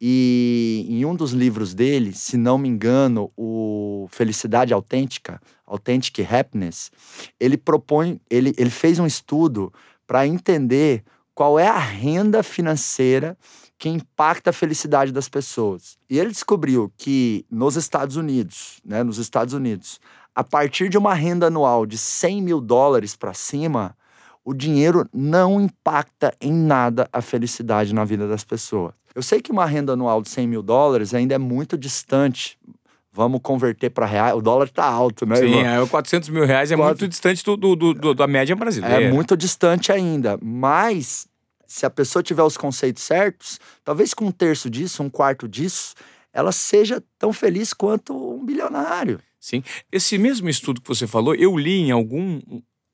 E 0.00 0.86
em 0.88 1.04
um 1.04 1.14
dos 1.14 1.32
livros 1.32 1.74
dele, 1.74 2.14
se 2.14 2.36
não 2.36 2.56
me 2.56 2.68
engano, 2.68 3.30
o 3.36 4.08
Felicidade 4.10 4.72
Autêntica, 4.72 5.40
Authentic 5.66 6.18
Happiness, 6.20 6.90
ele 7.38 7.58
propõe, 7.58 8.18
ele, 8.30 8.54
ele 8.56 8.70
fez 8.70 8.98
um 8.98 9.06
estudo 9.06 9.72
para 10.06 10.26
entender 10.26 11.04
qual 11.40 11.58
é 11.58 11.66
a 11.66 11.78
renda 11.78 12.42
financeira 12.42 13.34
que 13.78 13.88
impacta 13.88 14.50
a 14.50 14.52
felicidade 14.52 15.10
das 15.10 15.26
pessoas. 15.26 15.96
E 16.10 16.18
ele 16.18 16.28
descobriu 16.28 16.92
que 16.98 17.46
nos 17.50 17.76
Estados 17.76 18.16
Unidos, 18.16 18.78
né, 18.84 19.02
nos 19.02 19.16
Estados 19.16 19.54
Unidos, 19.54 19.98
a 20.34 20.44
partir 20.44 20.90
de 20.90 20.98
uma 20.98 21.14
renda 21.14 21.46
anual 21.46 21.86
de 21.86 21.96
100 21.96 22.42
mil 22.42 22.60
dólares 22.60 23.16
para 23.16 23.32
cima, 23.32 23.96
o 24.44 24.52
dinheiro 24.52 25.08
não 25.14 25.58
impacta 25.58 26.34
em 26.42 26.52
nada 26.52 27.08
a 27.10 27.22
felicidade 27.22 27.94
na 27.94 28.04
vida 28.04 28.28
das 28.28 28.44
pessoas. 28.44 28.92
Eu 29.14 29.22
sei 29.22 29.40
que 29.40 29.50
uma 29.50 29.64
renda 29.64 29.94
anual 29.94 30.20
de 30.20 30.28
100 30.28 30.46
mil 30.46 30.62
dólares 30.62 31.14
ainda 31.14 31.34
é 31.34 31.38
muito 31.38 31.78
distante. 31.78 32.58
Vamos 33.10 33.40
converter 33.42 33.88
para 33.88 34.04
reais. 34.04 34.36
O 34.36 34.42
dólar 34.42 34.66
está 34.66 34.84
alto, 34.84 35.24
né? 35.24 35.36
Sim, 35.36 35.60
é, 35.60 35.86
400 35.86 36.28
mil 36.28 36.44
reais 36.44 36.70
é 36.70 36.76
Quatro... 36.76 37.00
muito 37.00 37.08
distante 37.08 37.42
do, 37.42 37.56
do, 37.56 37.94
do, 37.94 38.14
da 38.14 38.26
média 38.26 38.54
brasileira. 38.54 39.04
É 39.04 39.10
muito 39.10 39.34
distante 39.38 39.90
ainda. 39.90 40.38
Mas, 40.42 41.26
se 41.70 41.86
a 41.86 41.90
pessoa 41.90 42.20
tiver 42.20 42.42
os 42.42 42.56
conceitos 42.56 43.04
certos, 43.04 43.60
talvez 43.84 44.12
com 44.12 44.26
um 44.26 44.32
terço 44.32 44.68
disso, 44.68 45.04
um 45.04 45.08
quarto 45.08 45.46
disso, 45.46 45.94
ela 46.32 46.50
seja 46.50 47.00
tão 47.16 47.32
feliz 47.32 47.72
quanto 47.72 48.12
um 48.12 48.44
bilionário. 48.44 49.20
Sim. 49.38 49.62
Esse 49.92 50.18
mesmo 50.18 50.48
estudo 50.48 50.80
que 50.80 50.88
você 50.88 51.06
falou, 51.06 51.32
eu 51.32 51.56
li 51.56 51.76
em 51.76 51.92
algum 51.92 52.40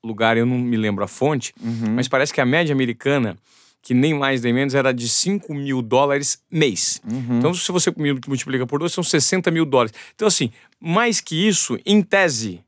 lugar, 0.05 0.37
eu 0.37 0.45
não 0.45 0.59
me 0.59 0.77
lembro 0.77 1.03
a 1.03 1.09
fonte, 1.09 1.55
uhum. 1.59 1.95
mas 1.95 2.07
parece 2.07 2.35
que 2.35 2.41
a 2.41 2.45
média 2.45 2.75
americana 2.75 3.39
que 3.81 3.95
nem 3.95 4.13
mais 4.13 4.43
nem 4.43 4.53
menos 4.53 4.75
era 4.75 4.93
de 4.93 5.09
5 5.09 5.55
mil 5.55 5.81
dólares 5.81 6.43
mês. 6.51 7.01
Uhum. 7.11 7.39
Então, 7.39 7.55
se 7.55 7.73
você 7.73 7.91
multiplica 8.27 8.67
por 8.67 8.79
dois, 8.79 8.93
são 8.93 9.03
60 9.03 9.51
mil 9.51 9.65
dólares. 9.65 9.95
Então, 10.15 10.29
assim, 10.29 10.51
mais 10.79 11.23
que 11.23 11.49
isso, 11.49 11.79
em 11.87 12.03
tese, 12.03 12.63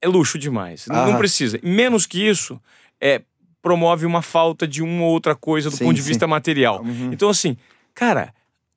é 0.00 0.08
luxo 0.08 0.38
demais. 0.38 0.86
Ah. 0.90 1.06
Não 1.06 1.18
precisa. 1.18 1.60
Menos 1.62 2.04
que 2.04 2.26
isso, 2.26 2.60
é 3.00 3.22
promove 3.66 4.06
uma 4.06 4.22
falta 4.22 4.64
de 4.64 4.80
uma 4.80 5.02
ou 5.02 5.10
outra 5.10 5.34
coisa 5.34 5.68
do 5.68 5.76
sim, 5.76 5.84
ponto 5.84 5.96
de 5.96 6.02
sim. 6.02 6.06
vista 6.06 6.24
material. 6.24 6.84
Uhum. 6.84 7.12
Então, 7.12 7.28
assim, 7.28 7.56
cara, 7.92 8.32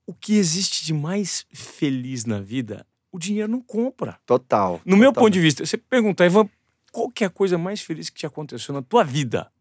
o 0.07 0.15
que 0.15 0.33
existe 0.33 0.83
de 0.83 0.95
mais 0.95 1.45
feliz 1.53 2.25
na 2.25 2.41
vida, 2.41 2.83
o 3.11 3.19
dinheiro 3.19 3.47
não 3.47 3.61
compra. 3.61 4.19
Total. 4.25 4.73
No 4.77 4.79
total. 4.79 4.97
meu 4.97 5.13
ponto 5.13 5.29
de 5.29 5.39
vista, 5.39 5.63
você 5.63 5.77
pergunta, 5.77 6.25
Ivan, 6.25 6.49
qual 6.91 7.07
que 7.11 7.23
é 7.23 7.27
a 7.27 7.29
coisa 7.29 7.55
mais 7.55 7.81
feliz 7.81 8.09
que 8.09 8.17
te 8.17 8.25
aconteceu 8.25 8.73
na 8.73 8.81
tua 8.81 9.03
vida? 9.03 9.51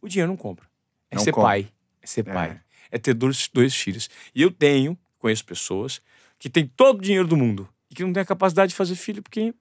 O 0.00 0.06
dinheiro 0.06 0.30
não 0.30 0.36
compra. 0.36 0.66
É 1.10 1.16
não 1.16 1.24
ser 1.24 1.32
pai. 1.32 1.68
É 2.00 2.06
ser 2.06 2.20
é. 2.20 2.32
pai. 2.32 2.60
É 2.92 2.98
ter 2.98 3.14
dois, 3.14 3.50
dois 3.52 3.74
filhos. 3.74 4.08
E 4.32 4.40
eu 4.40 4.52
tenho, 4.52 4.96
conheço 5.18 5.44
pessoas, 5.44 6.00
que 6.38 6.48
têm 6.48 6.64
todo 6.64 7.00
o 7.00 7.02
dinheiro 7.02 7.26
do 7.26 7.36
mundo 7.36 7.68
e 7.90 7.94
que 7.96 8.04
não 8.04 8.12
têm 8.12 8.20
a 8.22 8.26
capacidade 8.26 8.70
de 8.70 8.76
fazer 8.76 8.94
filho 8.94 9.20
porque 9.20 9.52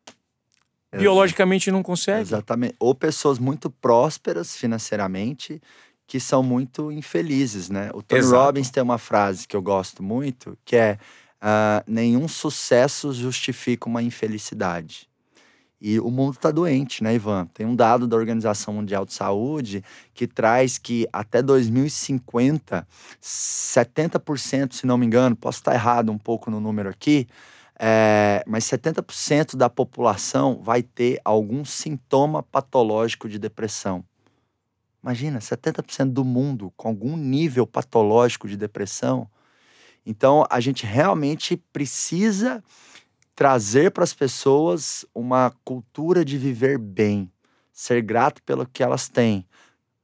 biologicamente 0.97 1.71
não 1.71 1.81
consegue. 1.81 2.21
Exatamente. 2.21 2.75
Ou 2.79 2.93
pessoas 2.93 3.39
muito 3.39 3.69
prósperas 3.69 4.55
financeiramente 4.55 5.61
que 6.05 6.19
são 6.19 6.43
muito 6.43 6.91
infelizes, 6.91 7.69
né? 7.69 7.89
O 7.93 8.01
Tony 8.01 8.19
Exato. 8.19 8.43
Robbins 8.43 8.69
tem 8.69 8.83
uma 8.83 8.97
frase 8.97 9.47
que 9.47 9.55
eu 9.55 9.61
gosto 9.61 10.03
muito, 10.03 10.57
que 10.65 10.75
é 10.75 10.97
uh, 11.41 11.81
nenhum 11.87 12.27
sucesso 12.27 13.13
justifica 13.13 13.87
uma 13.87 14.03
infelicidade. 14.03 15.09
E 15.79 15.99
o 15.99 16.11
mundo 16.11 16.33
está 16.33 16.51
doente, 16.51 17.03
né, 17.03 17.15
Ivan? 17.15 17.47
Tem 17.53 17.65
um 17.65 17.75
dado 17.75 18.05
da 18.07 18.15
Organização 18.15 18.73
Mundial 18.73 19.03
de 19.03 19.13
Saúde 19.13 19.83
que 20.13 20.27
traz 20.27 20.77
que 20.77 21.07
até 21.11 21.41
2050, 21.41 22.87
70%, 23.19 24.73
se 24.73 24.85
não 24.85 24.97
me 24.97 25.07
engano, 25.07 25.35
posso 25.35 25.59
estar 25.59 25.73
errado 25.73 26.11
um 26.11 26.19
pouco 26.19 26.51
no 26.51 26.59
número 26.59 26.89
aqui, 26.89 27.27
é, 27.83 28.43
mas 28.45 28.65
70% 28.65 29.55
da 29.55 29.67
população 29.67 30.61
vai 30.61 30.83
ter 30.83 31.19
algum 31.25 31.65
sintoma 31.65 32.43
patológico 32.43 33.27
de 33.27 33.39
depressão. 33.39 34.05
Imagina, 35.01 35.39
70% 35.39 36.11
do 36.11 36.23
mundo 36.23 36.71
com 36.77 36.89
algum 36.89 37.17
nível 37.17 37.65
patológico 37.65 38.47
de 38.47 38.55
depressão. 38.55 39.27
Então, 40.05 40.45
a 40.47 40.59
gente 40.59 40.85
realmente 40.85 41.57
precisa 41.73 42.63
trazer 43.33 43.89
para 43.89 44.03
as 44.03 44.13
pessoas 44.13 45.03
uma 45.11 45.51
cultura 45.65 46.23
de 46.23 46.37
viver 46.37 46.77
bem, 46.77 47.31
ser 47.73 48.03
grato 48.03 48.43
pelo 48.43 48.67
que 48.67 48.83
elas 48.83 49.09
têm. 49.09 49.43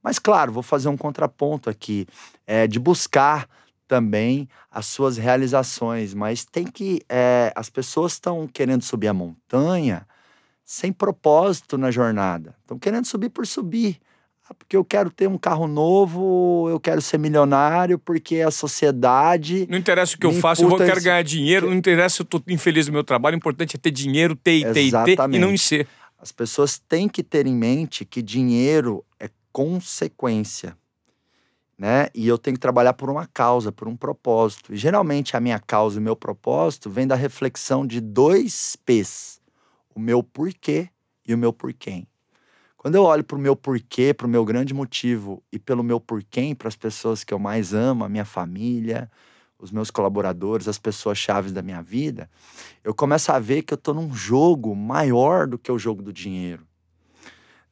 Mas, 0.02 0.18
claro, 0.18 0.50
vou 0.50 0.64
fazer 0.64 0.88
um 0.88 0.96
contraponto 0.96 1.70
aqui, 1.70 2.08
é, 2.44 2.66
de 2.66 2.80
buscar 2.80 3.48
também 3.88 4.46
as 4.70 4.86
suas 4.86 5.16
realizações, 5.16 6.12
mas 6.14 6.44
tem 6.44 6.66
que. 6.66 7.00
É, 7.08 7.50
as 7.56 7.70
pessoas 7.70 8.12
estão 8.12 8.46
querendo 8.46 8.82
subir 8.82 9.08
a 9.08 9.14
montanha 9.14 10.06
sem 10.64 10.92
propósito 10.92 11.78
na 11.78 11.90
jornada. 11.90 12.54
Estão 12.60 12.78
querendo 12.78 13.06
subir 13.06 13.30
por 13.30 13.46
subir. 13.46 13.98
Ah, 14.48 14.54
porque 14.54 14.76
eu 14.76 14.84
quero 14.84 15.10
ter 15.10 15.26
um 15.26 15.36
carro 15.36 15.66
novo, 15.66 16.68
eu 16.70 16.78
quero 16.78 17.02
ser 17.02 17.18
milionário, 17.18 17.98
porque 17.98 18.40
a 18.40 18.50
sociedade. 18.50 19.66
Não 19.68 19.78
interessa 19.78 20.14
o 20.14 20.18
que 20.18 20.26
eu 20.26 20.32
faço, 20.32 20.62
eu 20.62 20.68
vou, 20.68 20.78
quero 20.78 21.02
ganhar 21.02 21.22
dinheiro, 21.22 21.68
não 21.68 21.76
interessa 21.76 22.16
se 22.16 22.22
eu 22.22 22.24
estou 22.24 22.42
infeliz 22.48 22.86
no 22.86 22.92
meu 22.92 23.04
trabalho, 23.04 23.34
o 23.34 23.38
importante 23.38 23.76
é 23.76 23.78
ter 23.78 23.90
dinheiro, 23.90 24.36
ter 24.36 24.58
e 24.58 24.72
ter 24.72 24.82
e 24.82 24.90
ter, 24.90 25.18
e 25.32 25.38
não 25.38 25.52
em 25.52 25.56
ser. 25.56 25.88
As 26.18 26.32
pessoas 26.32 26.78
têm 26.78 27.08
que 27.08 27.22
ter 27.22 27.46
em 27.46 27.54
mente 27.54 28.04
que 28.04 28.22
dinheiro 28.22 29.04
é 29.20 29.30
consequência 29.52 30.76
né? 31.78 32.08
E 32.12 32.26
eu 32.26 32.36
tenho 32.36 32.56
que 32.56 32.60
trabalhar 32.60 32.94
por 32.94 33.08
uma 33.08 33.26
causa, 33.26 33.70
por 33.70 33.86
um 33.86 33.96
propósito. 33.96 34.74
E 34.74 34.76
geralmente 34.76 35.36
a 35.36 35.40
minha 35.40 35.60
causa 35.60 35.96
e 35.96 36.00
o 36.00 36.02
meu 36.02 36.16
propósito 36.16 36.90
vem 36.90 37.06
da 37.06 37.14
reflexão 37.14 37.86
de 37.86 38.00
dois 38.00 38.76
P's: 38.84 39.40
o 39.94 40.00
meu 40.00 40.22
porquê 40.22 40.90
e 41.26 41.32
o 41.32 41.38
meu 41.38 41.52
porquê. 41.52 42.04
Quando 42.76 42.96
eu 42.96 43.02
olho 43.04 43.24
para 43.24 43.36
o 43.36 43.40
meu 43.40 43.54
porquê, 43.56 44.12
para 44.12 44.26
o 44.26 44.30
meu 44.30 44.44
grande 44.44 44.74
motivo 44.74 45.42
e 45.52 45.58
pelo 45.58 45.82
meu 45.82 46.00
porquê, 46.00 46.54
para 46.54 46.68
as 46.68 46.76
pessoas 46.76 47.24
que 47.24 47.34
eu 47.34 47.38
mais 47.38 47.74
amo, 47.74 48.04
a 48.04 48.08
minha 48.08 48.24
família, 48.24 49.10
os 49.58 49.72
meus 49.72 49.90
colaboradores, 49.90 50.68
as 50.68 50.78
pessoas 50.78 51.18
chaves 51.18 51.52
da 51.52 51.60
minha 51.60 51.82
vida, 51.82 52.30
eu 52.84 52.94
começo 52.94 53.32
a 53.32 53.38
ver 53.40 53.62
que 53.62 53.74
eu 53.74 53.76
estou 53.76 53.94
num 53.94 54.14
jogo 54.14 54.74
maior 54.76 55.48
do 55.48 55.58
que 55.58 55.72
o 55.72 55.78
jogo 55.78 56.02
do 56.02 56.12
dinheiro 56.12 56.67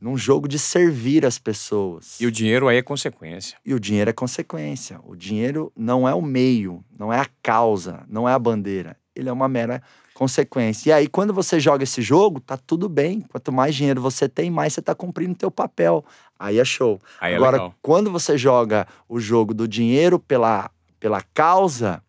num 0.00 0.16
jogo 0.16 0.46
de 0.46 0.58
servir 0.58 1.24
as 1.24 1.38
pessoas. 1.38 2.20
E 2.20 2.26
o 2.26 2.30
dinheiro 2.30 2.68
aí 2.68 2.76
é 2.76 2.82
consequência. 2.82 3.56
E 3.64 3.74
o 3.74 3.80
dinheiro 3.80 4.10
é 4.10 4.12
consequência. 4.12 5.00
O 5.04 5.16
dinheiro 5.16 5.72
não 5.76 6.08
é 6.08 6.14
o 6.14 6.22
meio, 6.22 6.84
não 6.98 7.12
é 7.12 7.20
a 7.20 7.26
causa, 7.42 8.04
não 8.08 8.28
é 8.28 8.32
a 8.32 8.38
bandeira. 8.38 8.96
Ele 9.14 9.28
é 9.28 9.32
uma 9.32 9.48
mera 9.48 9.82
consequência. 10.12 10.90
E 10.90 10.92
aí, 10.92 11.06
quando 11.06 11.32
você 11.32 11.60
joga 11.60 11.84
esse 11.84 12.00
jogo, 12.00 12.40
tá 12.40 12.56
tudo 12.56 12.88
bem. 12.88 13.20
Quanto 13.22 13.52
mais 13.52 13.74
dinheiro 13.74 14.00
você 14.00 14.28
tem, 14.28 14.50
mais 14.50 14.72
você 14.72 14.82
tá 14.82 14.94
cumprindo 14.94 15.32
o 15.32 15.36
teu 15.36 15.50
papel. 15.50 16.04
Aí 16.38 16.58
é 16.58 16.64
show. 16.64 17.00
Aí 17.20 17.32
é 17.32 17.36
Agora, 17.36 17.56
legal. 17.56 17.74
quando 17.82 18.10
você 18.10 18.36
joga 18.36 18.86
o 19.08 19.18
jogo 19.18 19.54
do 19.54 19.66
dinheiro 19.66 20.18
pela, 20.18 20.70
pela 21.00 21.22
causa, 21.34 22.02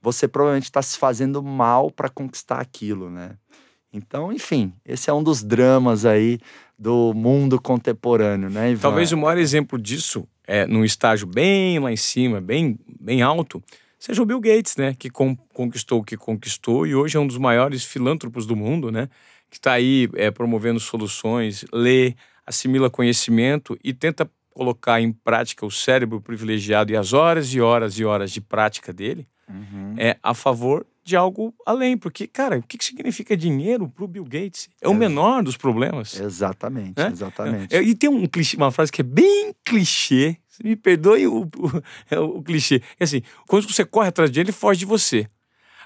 você 0.00 0.28
provavelmente 0.28 0.64
está 0.64 0.80
se 0.82 0.98
fazendo 0.98 1.42
mal 1.42 1.90
para 1.90 2.08
conquistar 2.08 2.60
aquilo, 2.60 3.10
né? 3.10 3.36
Então, 3.96 4.30
enfim, 4.32 4.72
esse 4.84 5.08
é 5.08 5.12
um 5.12 5.22
dos 5.22 5.42
dramas 5.42 6.04
aí 6.04 6.38
do 6.78 7.14
mundo 7.14 7.60
contemporâneo, 7.60 8.50
né, 8.50 8.72
Ivan? 8.72 8.82
Talvez 8.82 9.10
o 9.10 9.16
maior 9.16 9.38
exemplo 9.38 9.78
disso, 9.78 10.28
é 10.46 10.66
num 10.66 10.84
estágio 10.84 11.26
bem 11.26 11.78
lá 11.78 11.90
em 11.90 11.96
cima, 11.96 12.40
bem, 12.40 12.78
bem 13.00 13.22
alto, 13.22 13.62
seja 13.98 14.22
o 14.22 14.26
Bill 14.26 14.40
Gates, 14.40 14.76
né, 14.76 14.94
que 14.94 15.08
conquistou 15.08 16.00
o 16.00 16.04
que 16.04 16.16
conquistou 16.16 16.86
e 16.86 16.94
hoje 16.94 17.16
é 17.16 17.20
um 17.20 17.26
dos 17.26 17.38
maiores 17.38 17.84
filântropos 17.84 18.46
do 18.46 18.54
mundo, 18.54 18.92
né, 18.92 19.08
que 19.50 19.56
está 19.56 19.72
aí 19.72 20.08
é, 20.14 20.30
promovendo 20.30 20.78
soluções, 20.78 21.64
lê, 21.72 22.14
assimila 22.46 22.90
conhecimento 22.90 23.78
e 23.82 23.94
tenta 23.94 24.30
colocar 24.50 25.00
em 25.00 25.12
prática 25.12 25.64
o 25.64 25.70
cérebro 25.70 26.20
privilegiado 26.20 26.92
e 26.92 26.96
as 26.96 27.12
horas 27.12 27.52
e 27.54 27.60
horas 27.60 27.98
e 27.98 28.04
horas 28.04 28.30
de 28.30 28.40
prática 28.40 28.92
dele 28.92 29.26
uhum. 29.48 29.94
é 29.96 30.16
a 30.22 30.34
favor 30.34 30.86
de 31.06 31.16
algo 31.16 31.54
além. 31.64 31.96
Porque, 31.96 32.26
cara, 32.26 32.58
o 32.58 32.62
que 32.62 32.76
significa 32.84 33.36
dinheiro 33.36 33.88
para 33.88 34.04
o 34.04 34.08
Bill 34.08 34.24
Gates? 34.24 34.68
É 34.80 34.88
o 34.88 34.94
menor 34.94 35.42
dos 35.42 35.56
problemas. 35.56 36.18
Exatamente, 36.18 37.00
é? 37.00 37.06
exatamente. 37.06 37.74
É, 37.74 37.82
e 37.82 37.94
tem 37.94 38.10
um 38.10 38.26
clichê, 38.26 38.56
uma 38.56 38.72
frase 38.72 38.90
que 38.90 39.00
é 39.00 39.04
bem 39.04 39.54
clichê. 39.64 40.36
Me 40.62 40.74
perdoe 40.74 41.26
o, 41.26 41.42
o, 41.42 41.82
é 42.10 42.18
o 42.18 42.42
clichê. 42.42 42.82
É 42.98 43.04
assim, 43.04 43.22
quando 43.46 43.70
você 43.70 43.84
corre 43.84 44.08
atrás 44.08 44.30
de 44.30 44.40
ele, 44.40 44.52
foge 44.52 44.80
de 44.80 44.86
você. 44.86 45.28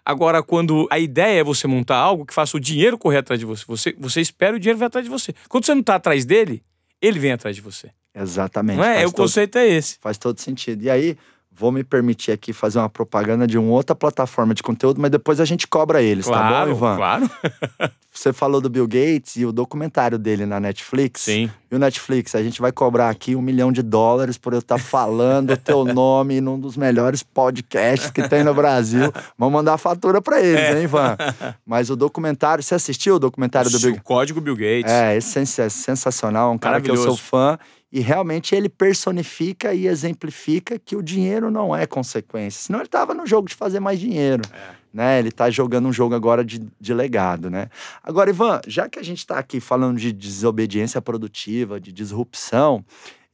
Agora, 0.02 0.42
quando 0.42 0.88
a 0.90 0.98
ideia 0.98 1.40
é 1.40 1.44
você 1.44 1.66
montar 1.66 1.96
algo 1.96 2.24
que 2.24 2.32
faça 2.32 2.56
o 2.56 2.60
dinheiro 2.60 2.96
correr 2.96 3.18
atrás 3.18 3.38
de 3.38 3.44
você, 3.44 3.64
você, 3.66 3.94
você 3.98 4.20
espera 4.20 4.56
o 4.56 4.58
dinheiro 4.58 4.78
vir 4.78 4.86
atrás 4.86 5.04
de 5.04 5.10
você. 5.10 5.34
Quando 5.48 5.66
você 5.66 5.74
não 5.74 5.82
está 5.82 5.96
atrás 5.96 6.24
dele, 6.24 6.62
ele 7.02 7.18
vem 7.18 7.32
atrás 7.32 7.54
de 7.54 7.60
você. 7.60 7.90
Exatamente. 8.14 8.78
Não 8.78 8.84
é? 8.84 9.06
o 9.06 9.10
todo, 9.10 9.16
conceito 9.16 9.58
é 9.58 9.68
esse. 9.68 9.98
Faz 10.00 10.16
todo 10.16 10.40
sentido. 10.40 10.82
E 10.82 10.90
aí, 10.90 11.18
vou 11.60 11.70
me 11.70 11.84
permitir 11.84 12.32
aqui 12.32 12.54
fazer 12.54 12.78
uma 12.78 12.88
propaganda 12.88 13.46
de 13.46 13.58
uma 13.58 13.70
outra 13.70 13.94
plataforma 13.94 14.54
de 14.54 14.62
conteúdo, 14.62 14.98
mas 14.98 15.10
depois 15.10 15.40
a 15.40 15.44
gente 15.44 15.68
cobra 15.68 16.00
eles, 16.00 16.24
claro, 16.24 16.54
tá 16.54 16.64
bom, 16.64 16.70
Ivan? 16.70 16.96
Claro. 16.96 17.30
Você 18.10 18.32
falou 18.32 18.60
do 18.60 18.68
Bill 18.68 18.88
Gates 18.88 19.36
e 19.36 19.44
o 19.44 19.52
documentário 19.52 20.18
dele 20.18 20.44
na 20.44 20.58
Netflix. 20.58 21.20
Sim. 21.22 21.50
E 21.70 21.74
o 21.74 21.78
Netflix, 21.78 22.34
a 22.34 22.42
gente 22.42 22.60
vai 22.60 22.72
cobrar 22.72 23.08
aqui 23.08 23.36
um 23.36 23.42
milhão 23.42 23.70
de 23.70 23.82
dólares 23.82 24.36
por 24.36 24.52
eu 24.52 24.58
estar 24.58 24.78
tá 24.78 24.82
falando 24.82 25.52
o 25.52 25.56
teu 25.56 25.84
nome 25.94 26.40
num 26.40 26.58
dos 26.58 26.76
melhores 26.76 27.22
podcasts 27.22 28.10
que 28.10 28.26
tem 28.26 28.42
no 28.42 28.52
Brasil. 28.52 29.12
Vamos 29.38 29.52
mandar 29.52 29.74
a 29.74 29.78
fatura 29.78 30.20
para 30.20 30.40
eles, 30.40 30.60
é. 30.60 30.78
hein, 30.78 30.84
Ivan? 30.84 31.16
Mas 31.64 31.88
o 31.88 31.94
documentário, 31.94 32.64
você 32.64 32.74
assistiu 32.74 33.16
o 33.16 33.18
documentário 33.18 33.70
do 33.70 33.78
Bill 33.78 33.90
Gates? 33.90 34.00
O 34.00 34.04
Código 34.04 34.40
Bill 34.40 34.56
Gates. 34.56 34.90
É, 34.90 35.16
é 35.16 35.20
sensacional, 35.20 36.52
um 36.52 36.58
cara 36.58 36.80
que 36.80 36.90
eu 36.90 36.96
sou 36.96 37.16
fã. 37.16 37.58
E 37.92 38.00
realmente 38.00 38.54
ele 38.54 38.68
personifica 38.68 39.74
e 39.74 39.86
exemplifica 39.86 40.78
que 40.78 40.94
o 40.94 41.02
dinheiro 41.02 41.50
não 41.50 41.74
é 41.74 41.86
consequência. 41.86 42.62
Senão 42.62 42.78
ele 42.78 42.86
estava 42.86 43.12
no 43.14 43.26
jogo 43.26 43.48
de 43.48 43.54
fazer 43.54 43.80
mais 43.80 43.98
dinheiro. 43.98 44.42
É. 44.52 44.80
Né? 44.92 45.18
Ele 45.18 45.28
está 45.28 45.50
jogando 45.50 45.88
um 45.88 45.92
jogo 45.92 46.14
agora 46.14 46.44
de, 46.44 46.60
de 46.80 46.94
legado. 46.94 47.50
Né? 47.50 47.68
Agora, 48.02 48.30
Ivan, 48.30 48.60
já 48.66 48.88
que 48.88 48.98
a 48.98 49.02
gente 49.02 49.18
está 49.18 49.38
aqui 49.38 49.60
falando 49.60 49.98
de 49.98 50.12
desobediência 50.12 51.02
produtiva, 51.02 51.80
de 51.80 51.90
disrupção, 51.90 52.84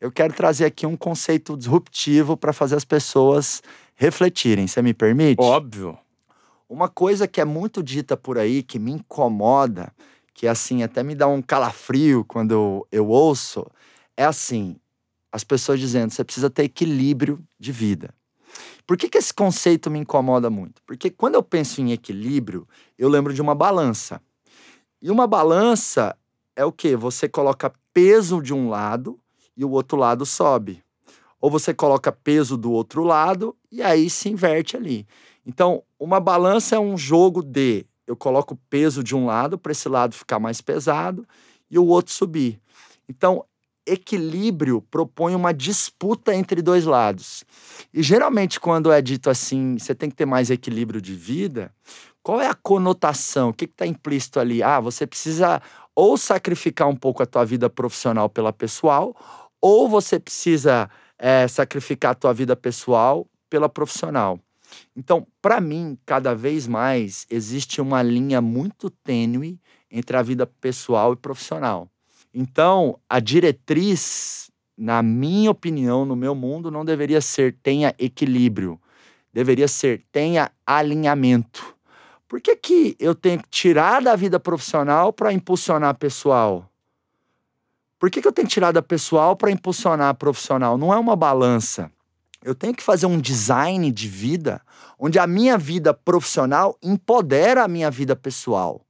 eu 0.01 0.11
quero 0.11 0.33
trazer 0.33 0.67
aqui 0.67 0.87
um 0.87 0.97
conceito 0.97 1.57
disruptivo 1.57 2.37
para 2.37 2.53
fazer 2.53 2.77
as 2.77 2.85
pessoas 2.85 3.63
refletirem. 3.95 4.67
Você 4.67 4.81
me 4.81 4.95
permite? 4.95 5.41
Óbvio. 5.41 5.99
Uma 6.69 6.89
coisa 6.89 7.29
que 7.29 7.41
é 7.41 7.45
muito 7.45 7.83
dita 7.83 8.17
por 8.17 8.39
aí, 8.39 8.63
que 8.63 8.79
me 8.79 8.93
incomoda, 8.93 9.93
que 10.35 10.47
assim 10.47 10.83
até 10.83 11.03
me 11.03 11.15
dá 11.15 11.27
um 11.27 11.41
calafrio 11.41 12.25
quando 12.25 12.53
eu, 12.53 12.87
eu 12.91 13.09
ouço, 13.09 13.67
é 14.17 14.25
assim: 14.25 14.77
as 15.31 15.45
pessoas 15.45 15.79
dizendo 15.79 16.11
você 16.11 16.25
precisa 16.25 16.51
ter 16.51 16.65
equilíbrio 16.65 17.43
de 17.59 17.73
vida. 17.73 18.15
Por 18.87 18.97
que, 18.97 19.09
que 19.09 19.19
esse 19.19 19.35
conceito 19.35 19.91
me 19.91 19.99
incomoda 19.99 20.49
muito? 20.49 20.81
Porque 20.87 21.11
quando 21.11 21.35
eu 21.35 21.43
penso 21.43 21.81
em 21.81 21.93
equilíbrio, 21.93 22.67
eu 22.97 23.09
lembro 23.09 23.35
de 23.35 23.43
uma 23.43 23.55
balança. 23.55 24.21
E 25.03 25.11
uma 25.11 25.27
balança 25.27 26.17
é 26.55 26.65
o 26.65 26.73
que? 26.73 26.97
Você 26.97 27.29
coloca 27.29 27.73
peso 27.93 28.41
de 28.41 28.55
um 28.55 28.69
lado 28.69 29.19
e 29.57 29.65
o 29.65 29.71
outro 29.71 29.99
lado 29.99 30.25
sobe. 30.25 30.83
Ou 31.41 31.51
você 31.51 31.75
coloca 31.75 32.11
peso 32.11 32.57
do 32.57 32.71
outro 32.73 33.05
lado 33.05 33.55
e 33.71 33.83
aí 33.83 34.09
se 34.09 34.29
inverte 34.29 34.77
ali. 34.77 35.07
Então, 35.45 35.83
uma 35.99 36.19
balança 36.19 36.77
é 36.77 36.79
um 36.79 36.97
jogo 36.97 37.43
de 37.43 37.85
eu 38.07 38.17
coloco 38.17 38.57
peso 38.71 39.03
de 39.03 39.15
um 39.15 39.27
lado 39.27 39.59
para 39.59 39.73
esse 39.73 39.89
lado 39.89 40.15
ficar 40.15 40.39
mais 40.39 40.61
pesado 40.61 41.27
e 41.71 41.79
o 41.79 41.87
outro 41.87 42.13
subir. 42.13 42.61
Então, 43.09 43.45
equilíbrio 43.87 44.83
propõe 44.91 45.35
uma 45.35 45.55
disputa 45.55 46.35
entre 46.35 46.61
dois 46.61 46.85
lados. 46.85 47.45
E 47.95 48.03
geralmente, 48.03 48.59
quando 48.59 48.91
é 48.91 49.01
dito 49.01 49.31
assim, 49.31 49.79
você 49.79 49.95
tem 49.95 50.11
que 50.11 50.17
ter 50.17 50.27
mais 50.27 50.51
equilíbrio 50.51 51.01
de 51.01 51.15
vida, 51.15 51.73
qual 52.23 52.41
é 52.41 52.49
a 52.49 52.55
conotação? 52.55 53.51
O 53.51 53.55
que 53.55 53.67
está 53.67 53.87
implícito 53.87 54.41
ali? 54.41 54.63
Ah, 54.63 54.81
você 54.81 55.07
precisa 55.07 55.63
ou 55.95 56.19
sacrificar 56.19 56.89
um 56.89 56.97
pouco 56.97 57.23
a 57.23 57.27
tua 57.27 57.45
vida 57.45 57.71
profissional 57.71 58.29
pela 58.29 58.53
pessoal, 58.53 59.17
ou 59.61 59.89
você 59.89 60.19
precisa 60.19 60.91
é, 61.19 61.49
sacrificar 61.49 62.11
a 62.11 62.15
tua 62.15 62.35
vida 62.35 62.55
pessoal 62.55 63.27
pela 63.49 63.69
profissional. 63.69 64.39
Então, 64.95 65.27
para 65.41 65.61
mim, 65.61 65.97
cada 66.05 66.35
vez 66.35 66.67
mais 66.67 67.27
existe 67.31 67.81
uma 67.81 68.03
linha 68.03 68.41
muito 68.41 68.91
tênue 68.91 69.61
entre 69.91 70.17
a 70.17 70.23
vida 70.23 70.47
pessoal 70.47 71.13
e 71.13 71.17
profissional. 71.17 71.89
Então, 72.39 73.01
a 73.09 73.19
diretriz, 73.19 74.51
na 74.77 75.03
minha 75.03 75.51
opinião, 75.51 76.05
no 76.05 76.15
meu 76.15 76.35
mundo, 76.35 76.71
não 76.71 76.85
deveria 76.85 77.23
ser 77.23 77.57
tenha 77.63 77.95
equilíbrio. 77.99 78.79
Deveria 79.33 79.67
ser 79.67 80.05
tenha 80.13 80.51
alinhamento. 80.67 81.75
Por 82.29 82.39
que, 82.43 82.55
que 82.55 82.95
eu 83.01 83.15
tenho 83.15 83.43
que 83.43 83.49
tirar 83.49 84.03
da 84.03 84.15
vida 84.15 84.39
profissional 84.39 85.15
para 85.15 85.33
impulsionar 85.33 85.97
pessoal? 85.97 86.71
Por 87.99 88.11
que, 88.11 88.21
que 88.21 88.29
eu 88.29 88.33
tenho 88.33 88.47
que 88.47 88.53
tirar 88.53 88.71
da 88.71 88.83
pessoal 88.83 89.35
para 89.35 89.51
impulsionar 89.51 90.15
profissional? 90.17 90.77
Não 90.77 90.93
é 90.93 90.99
uma 90.99 91.17
balança. 91.17 91.91
Eu 92.45 92.55
tenho 92.55 92.75
que 92.75 92.83
fazer 92.83 93.07
um 93.07 93.19
design 93.19 93.91
de 93.91 94.09
vida 94.09 94.61
onde 94.99 95.19
a 95.19 95.27
minha 95.27 95.57
vida 95.57 95.95
profissional 95.95 96.77
empodera 96.83 97.65
a 97.65 97.69
minha 97.69 97.91
vida 97.91 98.15
pessoal 98.15 98.86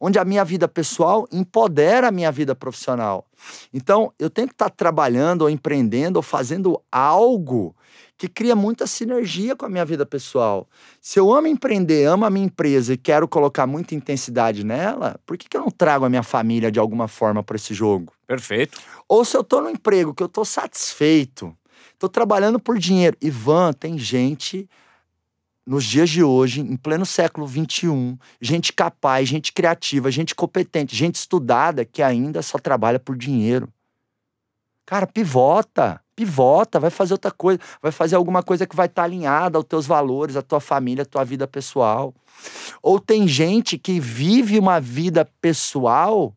onde 0.00 0.18
a 0.18 0.24
minha 0.24 0.44
vida 0.44 0.68
pessoal 0.68 1.26
empodera 1.32 2.08
a 2.08 2.10
minha 2.10 2.30
vida 2.30 2.54
profissional. 2.54 3.26
Então, 3.72 4.12
eu 4.18 4.30
tenho 4.30 4.48
que 4.48 4.54
estar 4.54 4.70
trabalhando 4.70 5.42
ou 5.42 5.50
empreendendo 5.50 6.18
ou 6.18 6.22
fazendo 6.22 6.80
algo 6.90 7.74
que 8.16 8.28
cria 8.28 8.56
muita 8.56 8.86
sinergia 8.86 9.54
com 9.54 9.64
a 9.64 9.68
minha 9.68 9.84
vida 9.84 10.04
pessoal. 10.04 10.68
Se 11.00 11.20
eu 11.20 11.32
amo 11.32 11.46
empreender, 11.46 12.04
amo 12.06 12.24
a 12.24 12.30
minha 12.30 12.46
empresa 12.46 12.92
e 12.92 12.96
quero 12.96 13.28
colocar 13.28 13.66
muita 13.66 13.94
intensidade 13.94 14.64
nela, 14.64 15.20
por 15.24 15.38
que, 15.38 15.48
que 15.48 15.56
eu 15.56 15.60
não 15.60 15.70
trago 15.70 16.04
a 16.04 16.08
minha 16.08 16.22
família 16.22 16.70
de 16.70 16.80
alguma 16.80 17.06
forma 17.06 17.42
para 17.42 17.56
esse 17.56 17.72
jogo? 17.72 18.12
Perfeito. 18.26 18.80
Ou 19.08 19.24
se 19.24 19.36
eu 19.36 19.42
estou 19.42 19.62
no 19.62 19.70
emprego 19.70 20.12
que 20.12 20.22
eu 20.22 20.26
estou 20.26 20.44
satisfeito, 20.44 21.56
Tô 21.98 22.08
trabalhando 22.08 22.60
por 22.60 22.78
dinheiro. 22.78 23.16
Ivan, 23.20 23.72
tem 23.72 23.98
gente 23.98 24.68
nos 25.68 25.84
dias 25.84 26.08
de 26.08 26.22
hoje, 26.22 26.62
em 26.62 26.76
pleno 26.78 27.04
século 27.04 27.46
XXI, 27.46 28.18
gente 28.40 28.72
capaz, 28.72 29.28
gente 29.28 29.52
criativa, 29.52 30.10
gente 30.10 30.34
competente, 30.34 30.96
gente 30.96 31.16
estudada 31.16 31.84
que 31.84 32.02
ainda 32.02 32.40
só 32.40 32.56
trabalha 32.56 32.98
por 32.98 33.14
dinheiro. 33.14 33.68
Cara, 34.86 35.06
pivota, 35.06 36.00
pivota, 36.16 36.80
vai 36.80 36.88
fazer 36.88 37.12
outra 37.12 37.30
coisa, 37.30 37.60
vai 37.82 37.92
fazer 37.92 38.16
alguma 38.16 38.42
coisa 38.42 38.66
que 38.66 38.74
vai 38.74 38.86
estar 38.86 39.02
tá 39.02 39.04
alinhada 39.04 39.58
aos 39.58 39.66
teus 39.66 39.86
valores, 39.86 40.36
à 40.36 40.42
tua 40.42 40.58
família, 40.58 41.02
à 41.02 41.06
tua 41.06 41.22
vida 41.22 41.46
pessoal. 41.46 42.14
Ou 42.82 42.98
tem 42.98 43.28
gente 43.28 43.76
que 43.76 44.00
vive 44.00 44.58
uma 44.58 44.80
vida 44.80 45.28
pessoal 45.38 46.34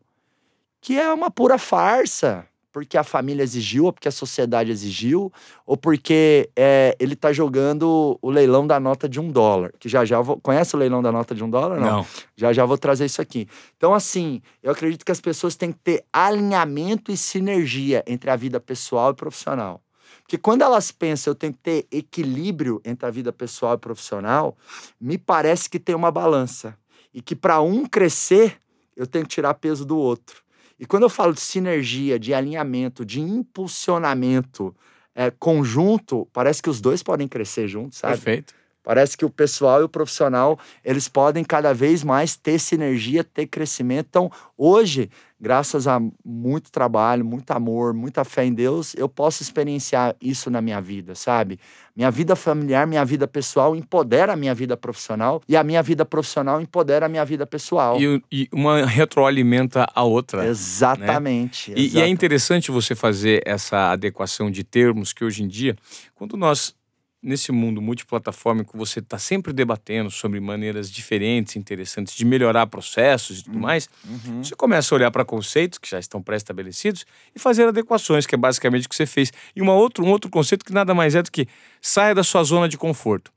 que 0.78 0.98
é 0.98 1.10
uma 1.10 1.30
pura 1.30 1.56
farsa 1.56 2.46
porque 2.72 2.96
a 2.96 3.04
família 3.04 3.42
exigiu, 3.42 3.84
ou 3.84 3.92
porque 3.92 4.08
a 4.08 4.12
sociedade 4.12 4.70
exigiu, 4.70 5.30
ou 5.66 5.76
porque 5.76 6.48
é, 6.56 6.96
ele 6.98 7.12
está 7.12 7.32
jogando 7.32 8.18
o 8.22 8.30
leilão 8.30 8.66
da 8.66 8.80
nota 8.80 9.08
de 9.08 9.20
um 9.20 9.30
dólar. 9.30 9.72
Que 9.78 9.88
já 9.88 10.04
já 10.04 10.20
vou. 10.20 10.40
Conhece 10.40 10.74
o 10.74 10.78
leilão 10.78 11.02
da 11.02 11.12
nota 11.12 11.34
de 11.34 11.44
um 11.44 11.50
dólar? 11.50 11.78
Não. 11.78 11.98
Não. 11.98 12.06
Já 12.34 12.52
já 12.52 12.64
vou 12.64 12.78
trazer 12.78 13.04
isso 13.04 13.20
aqui. 13.20 13.46
Então, 13.76 13.92
assim, 13.92 14.40
eu 14.62 14.72
acredito 14.72 15.04
que 15.04 15.12
as 15.12 15.20
pessoas 15.20 15.54
têm 15.54 15.70
que 15.70 15.78
ter 15.78 16.04
alinhamento 16.10 17.12
e 17.12 17.16
sinergia 17.16 18.02
entre 18.06 18.30
a 18.30 18.36
vida 18.36 18.58
pessoal 18.58 19.10
e 19.10 19.14
profissional. 19.14 19.82
Porque 20.22 20.38
quando 20.38 20.62
elas 20.62 20.90
pensam 20.90 21.32
eu 21.32 21.34
tenho 21.34 21.52
que 21.52 21.58
ter 21.58 21.86
equilíbrio 21.90 22.80
entre 22.84 23.06
a 23.06 23.10
vida 23.10 23.32
pessoal 23.32 23.74
e 23.74 23.78
profissional, 23.78 24.56
me 24.98 25.18
parece 25.18 25.68
que 25.68 25.78
tem 25.78 25.94
uma 25.94 26.10
balança. 26.10 26.74
E 27.12 27.20
que 27.20 27.36
para 27.36 27.60
um 27.60 27.84
crescer, 27.84 28.56
eu 28.96 29.06
tenho 29.06 29.24
que 29.26 29.34
tirar 29.34 29.52
peso 29.54 29.84
do 29.84 29.98
outro. 29.98 30.42
E 30.82 30.84
quando 30.84 31.04
eu 31.04 31.08
falo 31.08 31.32
de 31.32 31.40
sinergia, 31.40 32.18
de 32.18 32.34
alinhamento, 32.34 33.04
de 33.04 33.20
impulsionamento 33.20 34.74
é, 35.14 35.30
conjunto, 35.30 36.26
parece 36.32 36.60
que 36.60 36.68
os 36.68 36.80
dois 36.80 37.04
podem 37.04 37.28
crescer 37.28 37.68
juntos, 37.68 37.98
sabe? 37.98 38.14
Perfeito. 38.14 38.52
Parece 38.82 39.16
que 39.16 39.24
o 39.24 39.30
pessoal 39.30 39.80
e 39.80 39.84
o 39.84 39.88
profissional, 39.88 40.58
eles 40.84 41.06
podem 41.06 41.44
cada 41.44 41.72
vez 41.72 42.02
mais 42.02 42.34
ter 42.34 42.58
sinergia, 42.58 43.22
ter 43.22 43.46
crescimento. 43.46 44.08
Então, 44.10 44.28
hoje, 44.58 45.08
graças 45.42 45.88
a 45.88 46.00
muito 46.24 46.70
trabalho, 46.70 47.24
muito 47.24 47.50
amor, 47.50 47.92
muita 47.92 48.24
fé 48.24 48.44
em 48.44 48.54
Deus, 48.54 48.94
eu 48.94 49.08
posso 49.08 49.42
experienciar 49.42 50.14
isso 50.22 50.48
na 50.48 50.62
minha 50.62 50.80
vida, 50.80 51.16
sabe? 51.16 51.58
Minha 51.96 52.12
vida 52.12 52.36
familiar, 52.36 52.86
minha 52.86 53.04
vida 53.04 53.26
pessoal 53.26 53.74
empodera 53.74 54.34
a 54.34 54.36
minha 54.36 54.54
vida 54.54 54.76
profissional 54.76 55.42
e 55.48 55.56
a 55.56 55.64
minha 55.64 55.82
vida 55.82 56.04
profissional 56.04 56.60
empodera 56.60 57.06
a 57.06 57.08
minha 57.08 57.24
vida 57.24 57.44
pessoal. 57.44 58.00
E, 58.00 58.22
e 58.30 58.48
uma 58.52 58.86
retroalimenta 58.86 59.84
a 59.92 60.04
outra. 60.04 60.46
Exatamente. 60.46 61.72
Né? 61.72 61.76
E, 61.76 61.96
e 61.96 62.00
é 62.00 62.06
interessante 62.06 62.70
você 62.70 62.94
fazer 62.94 63.42
essa 63.44 63.90
adequação 63.90 64.48
de 64.48 64.62
termos 64.62 65.12
que 65.12 65.24
hoje 65.24 65.42
em 65.42 65.48
dia, 65.48 65.76
quando 66.14 66.36
nós 66.36 66.72
nesse 67.22 67.52
mundo 67.52 67.80
multiplataforma 67.80 68.64
que 68.64 68.76
você 68.76 68.98
está 68.98 69.18
sempre 69.18 69.52
debatendo 69.52 70.10
sobre 70.10 70.40
maneiras 70.40 70.90
diferentes, 70.90 71.54
interessantes 71.54 72.14
de 72.14 72.24
melhorar 72.24 72.66
processos 72.66 73.40
e 73.40 73.44
tudo 73.44 73.54
uhum. 73.54 73.60
mais, 73.60 73.88
uhum. 74.04 74.42
você 74.42 74.54
começa 74.56 74.92
a 74.92 74.96
olhar 74.96 75.10
para 75.10 75.24
conceitos 75.24 75.78
que 75.78 75.88
já 75.88 76.00
estão 76.00 76.20
pré-estabelecidos 76.20 77.06
e 77.34 77.38
fazer 77.38 77.68
adequações, 77.68 78.26
que 78.26 78.34
é 78.34 78.38
basicamente 78.38 78.86
o 78.86 78.88
que 78.88 78.96
você 78.96 79.06
fez. 79.06 79.32
E 79.54 79.62
uma 79.62 79.74
outro, 79.74 80.04
um 80.04 80.10
outro 80.10 80.28
conceito 80.28 80.64
que 80.64 80.72
nada 80.72 80.94
mais 80.94 81.14
é 81.14 81.22
do 81.22 81.30
que 81.30 81.46
saia 81.80 82.14
da 82.14 82.24
sua 82.24 82.42
zona 82.42 82.68
de 82.68 82.76
conforto. 82.76 83.32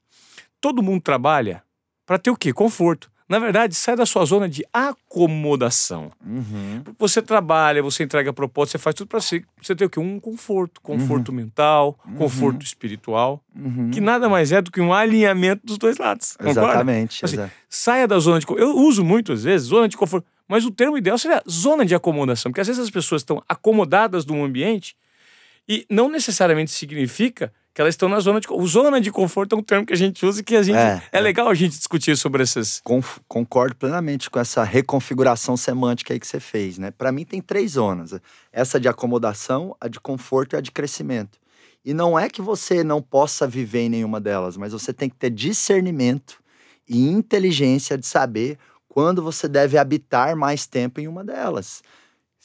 Todo 0.59 0.81
mundo 0.81 1.01
trabalha 1.01 1.61
para 2.05 2.17
ter 2.17 2.31
o 2.31 2.36
quê? 2.36 2.51
Conforto. 2.51 3.11
Na 3.28 3.39
verdade, 3.39 3.73
sai 3.73 3.95
da 3.95 4.05
sua 4.05 4.23
zona 4.23 4.47
de 4.47 4.63
acomodação. 4.71 6.11
Uhum. 6.23 6.84
Você 6.99 7.23
trabalha, 7.23 7.82
você 7.82 8.03
entrega 8.03 8.32
proposta, 8.32 8.78
você 8.78 8.84
faz 8.84 8.93
tudo 8.93 9.07
para 9.07 9.19
você, 9.19 9.43
você 9.59 9.76
ter 9.76 9.86
o 9.86 9.89
quê? 9.89 9.99
Um 9.99 10.19
conforto. 10.19 10.80
Conforto 10.80 11.30
uhum. 11.30 11.36
mental, 11.36 11.99
uhum. 12.05 12.15
conforto 12.15 12.63
espiritual, 12.63 13.43
uhum. 13.55 13.89
que 13.89 13.99
nada 13.99 14.30
mais 14.30 14.51
é 14.51 14.61
do 14.61 14.71
que 14.71 14.80
um 14.80 14.93
alinhamento 14.93 15.65
dos 15.65 15.80
dois 15.80 15.97
lados. 15.97 16.38
Exatamente. 16.39 17.26
Assim, 17.26 17.38
saia 17.67 18.07
da 18.07 18.19
zona 18.19 18.39
de 18.39 18.45
conforto. 18.45 18.63
Eu 18.63 18.78
uso 18.78 19.03
muitas 19.03 19.43
vezes 19.43 19.67
zona 19.67 19.88
de 19.88 19.97
conforto, 19.97 20.28
mas 20.47 20.63
o 20.63 20.69
termo 20.69 20.95
ideal 20.95 21.17
seria 21.17 21.41
zona 21.49 21.84
de 21.84 21.95
acomodação, 21.95 22.51
porque 22.51 22.61
às 22.61 22.67
vezes 22.67 22.84
as 22.84 22.91
pessoas 22.91 23.23
estão 23.23 23.41
acomodadas 23.49 24.23
num 24.23 24.45
ambiente 24.45 24.95
e 25.67 25.84
não 25.89 26.09
necessariamente 26.09 26.69
significa 26.69 27.51
que 27.76 27.82
elas 27.82 27.93
estão 27.93 28.07
na 28.07 28.21
zona 28.21 28.39
de 28.39 28.47
o 28.49 28.65
zona 28.65 29.01
de 29.01 29.11
conforto 29.11 29.53
é 29.53 29.57
um 29.59 29.61
termo 29.61 29.86
que 29.86 29.91
a 29.91 29.97
gente 29.97 30.26
usa 30.26 30.39
e 30.39 30.43
que 30.45 30.55
a 30.55 30.63
gente 30.63 30.78
é, 30.78 31.03
é, 31.11 31.17
é. 31.17 31.19
legal 31.19 31.49
a 31.49 31.53
gente 31.53 31.78
discutir 31.78 32.15
sobre 32.15 32.41
essas. 32.41 32.82
Concordo 33.28 33.76
plenamente 33.76 34.30
com 34.30 34.39
essa 34.39 34.63
reconfiguração 34.63 35.57
semântica 35.57 36.13
aí 36.13 36.19
que 36.19 36.26
você 36.26 36.39
fez 36.39 36.78
né? 36.78 36.89
Para 36.89 37.11
mim 37.11 37.26
tem 37.26 37.41
três 37.41 37.73
zonas 37.73 38.15
essa 38.49 38.80
de 38.80 38.88
acomodação 38.88 39.76
a 39.80 39.89
de 39.89 39.99
conforto 39.99 40.55
e 40.55 40.57
a 40.57 40.61
de 40.61 40.71
crescimento. 40.71 41.38
E 41.84 41.93
não 41.93 42.17
é 42.17 42.30
que 42.30 42.41
você 42.41 42.82
não 42.82 43.01
possa 43.01 43.45
viver 43.45 43.82
em 43.82 43.89
nenhuma 43.89 44.21
delas 44.21 44.55
mas 44.55 44.71
você 44.71 44.93
tem 44.93 45.09
que 45.09 45.17
ter 45.17 45.30
discernimento 45.30 46.39
e 46.88 47.09
inteligência 47.09 47.97
de 47.97 48.07
saber 48.07 48.57
quando 48.88 49.21
você 49.21 49.49
deve 49.49 49.78
habitar 49.78 50.34
mais 50.34 50.65
tempo 50.65 51.01
em 51.01 51.09
uma 51.09 51.26
delas 51.26 51.84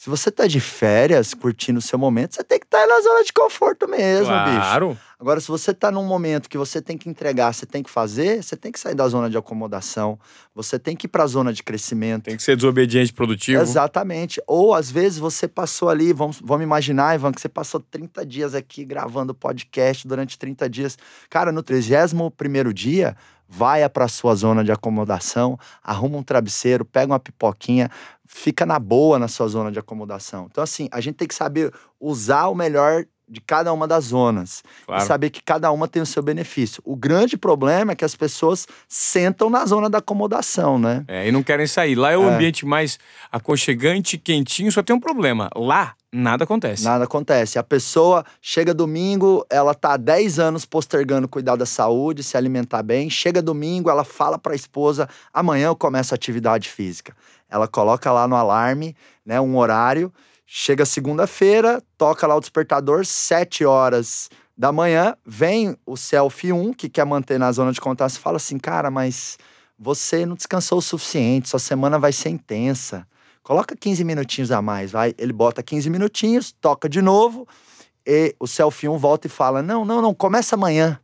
se 0.01 0.09
você 0.09 0.31
tá 0.31 0.47
de 0.47 0.59
férias, 0.59 1.31
curtindo 1.35 1.77
o 1.77 1.81
seu 1.81 1.99
momento, 1.99 2.33
você 2.33 2.43
tem 2.43 2.57
que 2.57 2.65
estar 2.65 2.79
tá 2.79 2.87
na 2.87 2.99
zona 3.01 3.23
de 3.23 3.31
conforto 3.31 3.87
mesmo, 3.87 4.25
claro. 4.25 4.89
bicho. 4.89 5.01
Agora, 5.19 5.39
se 5.39 5.47
você 5.47 5.75
tá 5.75 5.91
num 5.91 6.03
momento 6.03 6.49
que 6.49 6.57
você 6.57 6.81
tem 6.81 6.97
que 6.97 7.07
entregar, 7.07 7.53
você 7.53 7.67
tem 7.67 7.83
que 7.83 7.89
fazer, 7.89 8.43
você 8.43 8.57
tem 8.57 8.71
que 8.71 8.79
sair 8.79 8.95
da 8.95 9.07
zona 9.07 9.29
de 9.29 9.37
acomodação, 9.37 10.17
você 10.55 10.79
tem 10.79 10.95
que 10.95 11.05
ir 11.05 11.07
para 11.07 11.23
a 11.23 11.27
zona 11.27 11.53
de 11.53 11.61
crescimento. 11.61 12.23
Tem 12.23 12.35
que 12.35 12.41
ser 12.41 12.55
desobediente 12.55 13.13
produtivo. 13.13 13.61
Exatamente. 13.61 14.41
Ou 14.47 14.73
às 14.73 14.89
vezes 14.89 15.19
você 15.19 15.47
passou 15.47 15.87
ali, 15.87 16.11
vamos, 16.13 16.41
vamos 16.43 16.63
imaginar, 16.63 17.13
Ivan, 17.13 17.31
que 17.31 17.39
você 17.39 17.47
passou 17.47 17.79
30 17.79 18.25
dias 18.25 18.55
aqui 18.55 18.83
gravando 18.83 19.35
podcast 19.35 20.07
durante 20.07 20.35
30 20.35 20.67
dias. 20.67 20.97
Cara, 21.29 21.51
no 21.51 21.61
31 21.61 22.31
primeiro 22.31 22.73
dia, 22.73 23.15
vai 23.51 23.87
para 23.89 24.07
sua 24.07 24.33
zona 24.33 24.63
de 24.63 24.71
acomodação, 24.71 25.59
arruma 25.83 26.17
um 26.17 26.23
travesseiro, 26.23 26.85
pega 26.85 27.11
uma 27.11 27.19
pipoquinha, 27.19 27.91
fica 28.33 28.65
na 28.65 28.79
boa 28.79 29.19
na 29.19 29.27
sua 29.27 29.47
zona 29.47 29.71
de 29.71 29.77
acomodação. 29.77 30.47
Então, 30.49 30.63
assim, 30.63 30.87
a 30.91 31.01
gente 31.01 31.15
tem 31.15 31.27
que 31.27 31.35
saber 31.35 31.71
usar 31.99 32.47
o 32.47 32.55
melhor 32.55 33.05
de 33.27 33.39
cada 33.39 33.71
uma 33.71 33.87
das 33.87 34.05
zonas 34.05 34.61
claro. 34.85 35.01
e 35.01 35.05
saber 35.05 35.29
que 35.29 35.41
cada 35.41 35.71
uma 35.71 35.87
tem 35.87 36.01
o 36.01 36.05
seu 36.05 36.21
benefício. 36.21 36.81
O 36.85 36.97
grande 36.97 37.37
problema 37.37 37.93
é 37.93 37.95
que 37.95 38.03
as 38.03 38.15
pessoas 38.15 38.67
sentam 38.89 39.49
na 39.49 39.65
zona 39.65 39.89
da 39.89 39.99
acomodação, 39.99 40.77
né? 40.77 41.05
É, 41.07 41.27
e 41.27 41.31
não 41.31 41.41
querem 41.41 41.65
sair. 41.65 41.95
Lá 41.95 42.11
é 42.11 42.17
o 42.17 42.23
é. 42.23 42.33
ambiente 42.33 42.65
mais 42.65 42.99
aconchegante, 43.31 44.17
quentinho, 44.17 44.71
só 44.71 44.83
tem 44.83 44.93
um 44.93 44.99
problema. 44.99 45.49
Lá 45.55 45.93
nada 46.11 46.43
acontece. 46.43 46.83
Nada 46.83 47.05
acontece. 47.05 47.57
A 47.57 47.63
pessoa 47.63 48.25
chega 48.41 48.73
domingo, 48.73 49.45
ela 49.49 49.73
tá 49.73 49.93
há 49.93 49.97
10 49.97 50.39
anos 50.39 50.65
postergando 50.65 51.27
cuidar 51.27 51.55
da 51.55 51.65
saúde, 51.65 52.23
se 52.23 52.35
alimentar 52.35 52.83
bem. 52.83 53.09
Chega 53.09 53.41
domingo, 53.41 53.89
ela 53.89 54.03
fala 54.03 54.37
para 54.37 54.51
a 54.51 54.55
esposa: 54.55 55.07
"Amanhã 55.33 55.67
eu 55.67 55.75
começo 55.75 56.13
a 56.13 56.15
atividade 56.15 56.67
física". 56.67 57.15
Ela 57.51 57.67
coloca 57.67 58.11
lá 58.11 58.27
no 58.27 58.35
alarme, 58.35 58.95
né, 59.25 59.39
um 59.39 59.57
horário 59.57 60.11
Chega 60.53 60.85
segunda-feira, 60.85 61.81
toca 61.97 62.27
lá 62.27 62.35
o 62.35 62.41
despertador, 62.41 63.05
sete 63.05 63.63
horas 63.63 64.29
da 64.57 64.69
manhã, 64.69 65.15
vem 65.25 65.77
o 65.85 65.95
selfie 65.95 66.51
1, 66.51 66.73
que 66.73 66.89
quer 66.89 67.05
manter 67.05 67.39
na 67.39 67.49
zona 67.53 67.71
de 67.71 67.79
contato, 67.79 68.11
e 68.11 68.19
fala 68.19 68.35
assim, 68.35 68.57
cara, 68.57 68.91
mas 68.91 69.37
você 69.79 70.25
não 70.25 70.35
descansou 70.35 70.79
o 70.79 70.81
suficiente, 70.81 71.47
sua 71.47 71.57
semana 71.57 71.97
vai 71.97 72.11
ser 72.11 72.31
intensa. 72.31 73.07
Coloca 73.41 73.77
15 73.77 74.03
minutinhos 74.03 74.51
a 74.51 74.61
mais, 74.61 74.91
vai. 74.91 75.15
Ele 75.17 75.31
bota 75.31 75.63
15 75.63 75.89
minutinhos, 75.89 76.51
toca 76.51 76.89
de 76.89 77.01
novo, 77.01 77.47
e 78.05 78.35
o 78.37 78.45
selfie 78.45 78.89
1 78.89 78.97
volta 78.97 79.27
e 79.27 79.29
fala: 79.29 79.61
Não, 79.61 79.85
não, 79.85 80.01
não, 80.01 80.13
começa 80.13 80.55
amanhã. 80.55 80.99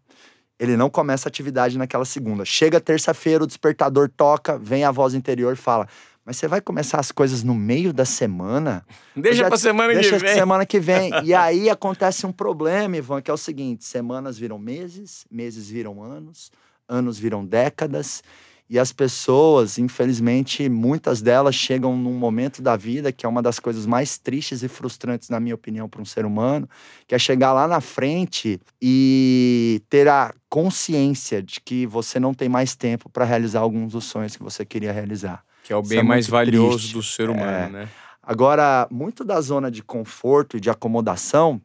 Ele 0.60 0.76
não 0.76 0.90
começa 0.90 1.30
a 1.30 1.30
atividade 1.30 1.78
naquela 1.78 2.04
segunda. 2.04 2.44
Chega 2.44 2.82
terça-feira, 2.82 3.46
o 3.46 3.48
despertador 3.48 4.10
toca, 4.10 4.58
vem 4.58 4.84
a 4.84 4.92
voz 4.92 5.14
interior 5.14 5.54
e 5.54 5.56
fala: 5.56 5.88
mas 6.28 6.36
você 6.36 6.46
vai 6.46 6.60
começar 6.60 7.00
as 7.00 7.10
coisas 7.10 7.42
no 7.42 7.56
meio 7.56 7.94
da 7.94 8.04
semana. 8.04 8.86
Deixa 9.16 9.44
já, 9.44 9.48
pra 9.48 9.58
semana 9.58 9.94
deixa 9.94 10.10
que 10.10 10.16
vem. 10.18 10.20
Deixa 10.20 10.36
semana 10.36 10.66
que 10.66 10.78
vem. 10.78 11.12
e 11.24 11.34
aí 11.34 11.70
acontece 11.70 12.26
um 12.26 12.34
problema, 12.34 12.98
Ivan, 12.98 13.22
que 13.22 13.32
é 13.32 13.34
o 13.34 13.38
seguinte: 13.38 13.86
semanas 13.86 14.38
viram 14.38 14.60
meses, 14.60 15.26
meses 15.32 15.70
viram 15.70 16.04
anos, 16.04 16.52
anos 16.86 17.18
viram 17.18 17.46
décadas. 17.46 18.22
E 18.70 18.78
as 18.78 18.92
pessoas, 18.92 19.78
infelizmente, 19.78 20.68
muitas 20.68 21.22
delas 21.22 21.56
chegam 21.56 21.96
num 21.96 22.16
momento 22.16 22.62
da 22.62 22.76
vida 22.76 23.14
que 23.14 23.26
é 23.26 23.30
uma 23.30 23.42
das 23.42 23.58
coisas 23.58 23.86
mais 23.86 24.18
tristes 24.18 24.62
e 24.62 24.68
frustrantes, 24.68 25.30
na 25.30 25.40
minha 25.40 25.56
opinião, 25.56 25.88
para 25.88 26.02
um 26.02 26.06
ser 26.06 26.26
humano, 26.26 26.68
que 27.08 27.16
é 27.16 27.20
chegar 27.20 27.54
lá 27.54 27.66
na 27.70 27.80
frente 27.80 28.60
e 28.82 29.82
ter 29.90 30.10
a 30.10 30.34
consciência 30.50 31.42
de 31.42 31.62
que 31.62 31.88
você 31.88 32.20
não 32.20 32.34
tem 32.34 32.50
mais 32.50 32.76
tempo 32.76 33.10
para 33.10 33.24
realizar 33.24 33.62
alguns 33.62 33.94
dos 33.94 34.04
sonhos 34.04 34.36
que 34.36 34.44
você 34.44 34.66
queria 34.66 34.92
realizar. 34.92 35.48
Que 35.68 35.74
é 35.74 35.76
o 35.76 35.82
bem 35.82 36.00
é 36.00 36.04
mais 36.04 36.30
valioso 36.30 36.78
triste. 36.78 36.94
do 36.94 37.04
ser 37.04 37.30
humano, 37.30 37.52
é. 37.52 37.70
né? 37.70 37.90
Agora, 38.24 38.88
muito 38.90 39.26
da 39.26 39.42
zona 39.42 39.70
de 39.70 39.84
conforto 39.84 40.56
e 40.56 40.62
de 40.62 40.70
acomodação 40.70 41.62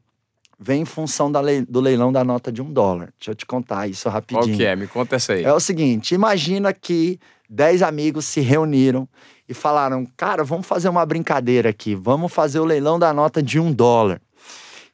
vem 0.59 0.83
em 0.83 0.85
função 0.85 1.31
lei, 1.41 1.65
do 1.65 1.81
leilão 1.81 2.13
da 2.13 2.25
nota 2.25 2.51
de 2.51 2.61
um 2.61 2.73
dólar. 2.73 3.13
Deixa 3.17 3.31
eu 3.31 3.35
te 3.37 3.47
contar 3.47 3.87
isso 3.87 4.09
rapidinho. 4.09 4.45
Qual 4.45 4.57
que 4.57 4.65
é? 4.65 4.75
Me 4.75 4.89
conta 4.89 5.15
essa 5.15 5.35
aí. 5.35 5.45
É 5.45 5.53
o 5.53 5.61
seguinte, 5.61 6.17
imagina 6.17 6.73
que 6.73 7.21
dez 7.49 7.81
amigos 7.81 8.25
se 8.25 8.41
reuniram 8.41 9.09
e 9.49 9.55
falaram, 9.55 10.05
cara, 10.17 10.43
vamos 10.43 10.67
fazer 10.67 10.89
uma 10.89 11.07
brincadeira 11.07 11.71
aqui, 11.71 11.95
vamos 11.95 12.33
fazer 12.33 12.59
o 12.59 12.65
leilão 12.65 12.99
da 12.99 13.13
nota 13.13 13.41
de 13.41 13.61
um 13.61 13.73
dólar. 13.73 14.21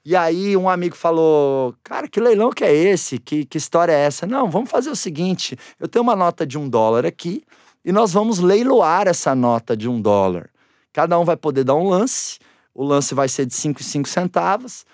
E 0.04 0.14
aí 0.14 0.54
um 0.54 0.68
amigo 0.68 0.96
falou: 0.96 1.74
Cara, 1.82 2.09
que 2.09 2.20
leilão 2.20 2.50
que 2.50 2.64
é 2.64 2.74
esse? 2.74 3.18
Que, 3.18 3.46
que 3.46 3.56
história 3.56 3.92
é 3.92 4.00
essa? 4.00 4.26
Não, 4.26 4.50
vamos 4.50 4.70
fazer 4.70 4.90
o 4.90 4.96
seguinte: 4.96 5.56
eu 5.80 5.88
tenho 5.88 6.02
uma 6.02 6.16
nota 6.16 6.46
de 6.46 6.59
um 6.59 6.68
dólar 6.68 7.04
aqui 7.04 7.42
e 7.89 7.93
nós 7.93 8.12
vamos 8.12 8.39
leiloar 8.39 9.09
essa 9.09 9.34
nota 9.34 9.74
de 9.74 9.89
um 9.89 9.99
dólar. 9.99 10.51
Cada 10.93 11.18
um 11.18 11.24
vai 11.24 11.39
poder 11.39 11.64
dar 11.64 11.74
um 11.74 11.89
lance, 11.89 12.39
o 12.74 12.84
lance 12.84 13.14
vai 13.14 13.30
ser 13.30 13.47
de 13.47 13.55
5 13.55 13.80
e 13.80 13.82
5 13.82 14.07
centavos. 14.07 14.84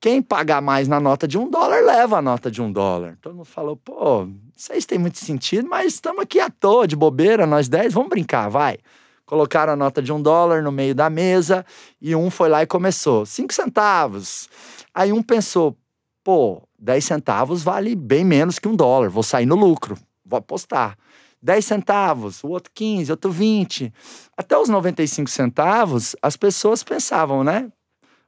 Quem 0.00 0.22
pagar 0.22 0.62
mais 0.62 0.86
na 0.86 1.00
nota 1.00 1.26
de 1.26 1.36
um 1.36 1.50
dólar, 1.50 1.82
leva 1.82 2.18
a 2.18 2.22
nota 2.22 2.52
de 2.52 2.62
um 2.62 2.70
dólar. 2.70 3.18
Todo 3.20 3.34
mundo 3.34 3.44
falou, 3.44 3.76
pô, 3.76 4.28
isso 4.56 4.86
tem 4.86 5.00
muito 5.00 5.18
sentido, 5.18 5.68
mas 5.68 5.94
estamos 5.94 6.22
aqui 6.22 6.38
à 6.38 6.48
toa, 6.48 6.86
de 6.86 6.94
bobeira, 6.94 7.44
nós 7.44 7.68
10, 7.68 7.92
vamos 7.92 8.08
brincar, 8.08 8.48
vai. 8.48 8.78
Colocaram 9.26 9.72
a 9.72 9.76
nota 9.76 10.00
de 10.00 10.12
um 10.12 10.22
dólar 10.22 10.62
no 10.62 10.70
meio 10.70 10.94
da 10.94 11.10
mesa 11.10 11.66
e 12.00 12.14
um 12.14 12.30
foi 12.30 12.48
lá 12.48 12.62
e 12.62 12.68
começou. 12.68 13.26
Cinco 13.26 13.52
centavos. 13.52 14.48
Aí 14.94 15.12
um 15.12 15.24
pensou, 15.24 15.76
pô, 16.22 16.62
10 16.78 17.04
centavos 17.04 17.64
vale 17.64 17.96
bem 17.96 18.24
menos 18.24 18.60
que 18.60 18.68
um 18.68 18.76
dólar, 18.76 19.10
vou 19.10 19.24
sair 19.24 19.44
no 19.44 19.56
lucro, 19.56 19.98
vou 20.24 20.38
apostar. 20.38 20.96
10 21.44 21.62
centavos, 21.62 22.42
o 22.42 22.48
outro 22.48 22.72
15, 22.74 23.10
outro 23.10 23.30
20. 23.30 23.92
Até 24.34 24.56
os 24.56 24.70
95 24.70 25.28
centavos, 25.28 26.16
as 26.22 26.38
pessoas 26.38 26.82
pensavam, 26.82 27.44
né? 27.44 27.70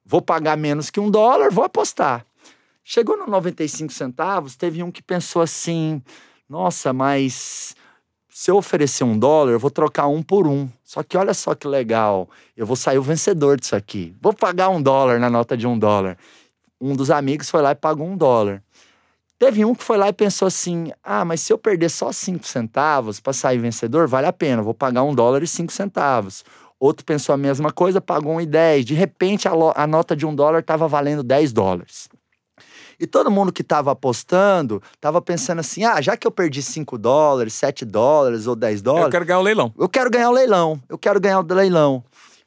Vou 0.05 0.21
pagar 0.21 0.55
menos 0.55 0.91
que 0.91 1.01
um 1.01 1.11
dólar, 1.11 1.51
vou 1.51 1.65
apostar. 1.65 2.27
Chegou 2.85 3.17
no 3.17 3.27
95 3.27 3.91
centavos, 3.91 4.55
teve 4.55 4.83
um 4.83 4.93
que 4.93 5.03
pensou 5.03 5.41
assim: 5.41 6.03
nossa, 6.47 6.93
mas 6.93 7.75
se 8.29 8.51
eu 8.51 8.57
oferecer 8.59 9.03
um 9.03 9.19
dólar, 9.19 9.53
eu 9.53 9.59
vou 9.59 9.71
trocar 9.71 10.09
um 10.09 10.23
por 10.23 10.47
um. 10.47 10.69
Só 10.85 11.03
que 11.03 11.17
olha 11.17 11.33
só 11.33 11.55
que 11.55 11.67
legal, 11.67 12.29
eu 12.55 12.67
vou 12.67 12.77
sair 12.77 12.99
o 12.99 13.03
vencedor 13.03 13.59
disso 13.59 13.75
aqui. 13.75 14.15
Vou 14.21 14.35
pagar 14.35 14.69
um 14.69 14.83
dólar 14.83 15.19
na 15.19 15.31
nota 15.31 15.57
de 15.57 15.67
um 15.67 15.79
dólar. 15.79 16.19
Um 16.79 16.95
dos 16.95 17.11
amigos 17.11 17.49
foi 17.49 17.63
lá 17.63 17.71
e 17.71 17.75
pagou 17.75 18.07
um 18.07 18.15
dólar. 18.15 18.63
Teve 19.39 19.65
um 19.65 19.75
que 19.75 19.85
foi 19.85 19.99
lá 19.99 20.09
e 20.09 20.13
pensou 20.13 20.49
assim: 20.49 20.91
ah, 21.05 21.25
mas 21.25 21.41
se 21.41 21.53
eu 21.53 21.59
perder 21.59 21.91
só 21.91 22.11
cinco 22.11 22.47
centavos 22.47 23.21
para 23.21 23.33
sair 23.33 23.59
vencedor, 23.59 24.09
vale 24.09 24.27
a 24.27 24.33
pena, 24.33 24.63
vou 24.63 24.75
pagar 24.75 25.03
um 25.03 25.15
dólar 25.15 25.43
e 25.43 25.47
cinco 25.47 25.73
centavos. 25.73 26.45
Outro 26.79 27.05
pensou 27.05 27.35
a 27.35 27.39
mesma 27.39 27.73
coisa, 27.73 28.03
pagou 28.03 28.37
1,10. 28.37 28.85
De 28.85 28.95
repente, 28.95 29.49
a, 29.49 29.53
a 29.75 29.87
nota 29.87 30.15
de 30.15 30.27
um 30.27 30.35
dólar 30.35 30.61
estava 30.61 30.87
valendo 30.87 31.23
10 31.23 31.53
dólares. 31.53 32.09
E 32.99 33.07
todo 33.07 33.31
mundo 33.31 33.53
que 33.53 33.63
estava 33.63 33.93
apostando 33.93 34.83
estava 34.95 35.21
pensando 35.21 35.61
assim: 35.61 35.85
ah, 35.85 36.01
já 36.01 36.17
que 36.17 36.27
eu 36.27 36.31
perdi 36.31 36.63
5 36.63 36.97
dólares, 36.97 37.53
7 37.55 37.85
dólares 37.85 38.47
ou 38.47 38.57
10 38.57 38.83
dólares. 38.83 39.07
Eu 39.07 39.11
quero 39.11 39.25
ganhar 39.25 39.39
o 39.41 39.43
leilão. 39.43 39.75
Eu 39.79 39.89
quero 39.89 40.11
ganhar 40.11 40.31
o 40.31 40.33
leilão. 40.33 40.83
Eu 40.89 40.99
quero 40.99 41.21
ganhar 41.21 41.41
o 41.41 41.55
leilão. 41.55 42.05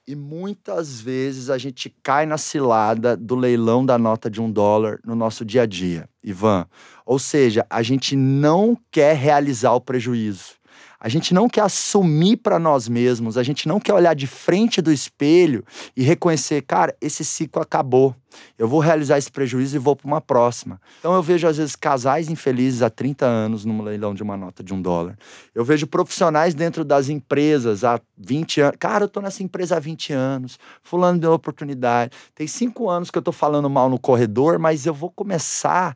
E 0.09 0.15
muitas 0.15 0.99
vezes 0.99 1.51
a 1.51 1.57
gente 1.59 1.87
cai 2.01 2.25
na 2.25 2.35
cilada 2.35 3.15
do 3.15 3.35
leilão 3.35 3.85
da 3.85 3.95
nota 3.95 4.27
de 4.27 4.41
um 4.41 4.51
dólar 4.51 4.99
no 5.05 5.13
nosso 5.13 5.45
dia 5.45 5.61
a 5.61 5.65
dia, 5.67 6.09
Ivan. 6.23 6.65
Ou 7.05 7.19
seja, 7.19 7.63
a 7.69 7.83
gente 7.83 8.15
não 8.15 8.75
quer 8.89 9.15
realizar 9.15 9.71
o 9.73 9.79
prejuízo. 9.79 10.58
A 10.99 11.07
gente 11.07 11.33
não 11.33 11.47
quer 11.47 11.61
assumir 11.61 12.37
para 12.37 12.59
nós 12.59 12.87
mesmos, 12.89 13.37
a 13.37 13.43
gente 13.43 13.67
não 13.67 13.79
quer 13.79 13.93
olhar 13.93 14.13
de 14.13 14.27
frente 14.27 14.81
do 14.81 14.91
espelho 14.91 15.63
e 15.95 16.03
reconhecer, 16.03 16.61
cara, 16.61 16.95
esse 16.99 17.23
ciclo 17.23 17.61
acabou. 17.61 18.15
Eu 18.57 18.67
vou 18.67 18.79
realizar 18.79 19.17
esse 19.17 19.31
prejuízo 19.31 19.75
e 19.75 19.79
vou 19.79 19.95
para 19.95 20.07
uma 20.07 20.21
próxima. 20.21 20.79
Então 20.99 21.13
eu 21.15 21.23
vejo, 21.23 21.47
às 21.47 21.57
vezes, 21.57 21.75
casais 21.75 22.29
infelizes 22.29 22.81
há 22.81 22.89
30 22.89 23.25
anos 23.25 23.65
num 23.65 23.81
leilão 23.81 24.13
de 24.13 24.21
uma 24.21 24.37
nota 24.37 24.63
de 24.63 24.73
um 24.73 24.81
dólar. 24.81 25.17
Eu 25.55 25.63
vejo 25.63 25.87
profissionais 25.87 26.53
dentro 26.53 26.83
das 26.83 27.09
empresas 27.09 27.83
há 27.83 27.99
20 28.17 28.61
anos. 28.61 28.75
Cara, 28.77 29.05
eu 29.05 29.09
tô 29.09 29.21
nessa 29.21 29.41
empresa 29.41 29.77
há 29.77 29.79
20 29.79 30.13
anos, 30.13 30.59
fulano 30.83 31.19
deu 31.19 31.31
oportunidade. 31.33 32.11
Tem 32.35 32.45
cinco 32.45 32.89
anos 32.89 33.09
que 33.09 33.17
eu 33.17 33.21
tô 33.21 33.31
falando 33.31 33.69
mal 33.69 33.89
no 33.89 33.97
corredor, 33.97 34.59
mas 34.59 34.85
eu 34.85 34.93
vou 34.93 35.09
começar 35.09 35.95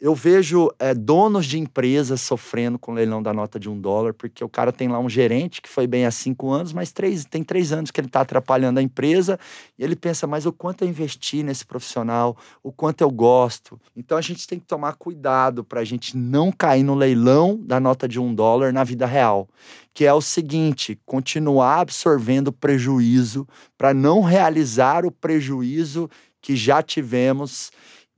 eu 0.00 0.14
vejo 0.14 0.70
é, 0.78 0.92
donos 0.92 1.46
de 1.46 1.58
empresas 1.58 2.20
sofrendo 2.20 2.78
com 2.78 2.92
o 2.92 2.94
leilão 2.94 3.22
da 3.22 3.32
nota 3.32 3.58
de 3.58 3.70
um 3.70 3.80
dólar, 3.80 4.12
porque 4.12 4.42
o 4.42 4.48
cara 4.48 4.72
tem 4.72 4.88
lá 4.88 4.98
um 4.98 5.08
gerente 5.08 5.62
que 5.62 5.68
foi 5.68 5.86
bem 5.86 6.04
há 6.04 6.10
cinco 6.10 6.50
anos, 6.50 6.72
mas 6.72 6.92
três, 6.92 7.24
tem 7.24 7.44
três 7.44 7.72
anos 7.72 7.90
que 7.90 8.00
ele 8.00 8.08
está 8.08 8.20
atrapalhando 8.20 8.80
a 8.80 8.82
empresa 8.82 9.38
e 9.78 9.84
ele 9.84 9.96
pensa, 9.96 10.26
mas 10.26 10.46
o 10.46 10.52
quanto 10.52 10.82
eu 10.82 10.88
investi 10.88 11.42
nesse 11.42 11.64
profissional, 11.64 12.36
o 12.62 12.72
quanto 12.72 13.02
eu 13.02 13.10
gosto. 13.10 13.80
Então 13.96 14.18
a 14.18 14.20
gente 14.20 14.46
tem 14.46 14.58
que 14.58 14.66
tomar 14.66 14.94
cuidado 14.94 15.62
para 15.64 15.80
a 15.80 15.84
gente 15.84 16.16
não 16.16 16.50
cair 16.50 16.82
no 16.82 16.94
leilão 16.94 17.58
da 17.62 17.78
nota 17.78 18.08
de 18.08 18.18
um 18.18 18.34
dólar 18.34 18.72
na 18.72 18.84
vida 18.84 19.06
real, 19.06 19.48
que 19.94 20.04
é 20.04 20.12
o 20.12 20.20
seguinte: 20.20 20.98
continuar 21.06 21.80
absorvendo 21.80 22.52
prejuízo 22.52 23.46
para 23.78 23.94
não 23.94 24.22
realizar 24.22 25.06
o 25.06 25.10
prejuízo 25.10 26.10
que 26.42 26.54
já 26.54 26.82
tivemos 26.82 27.70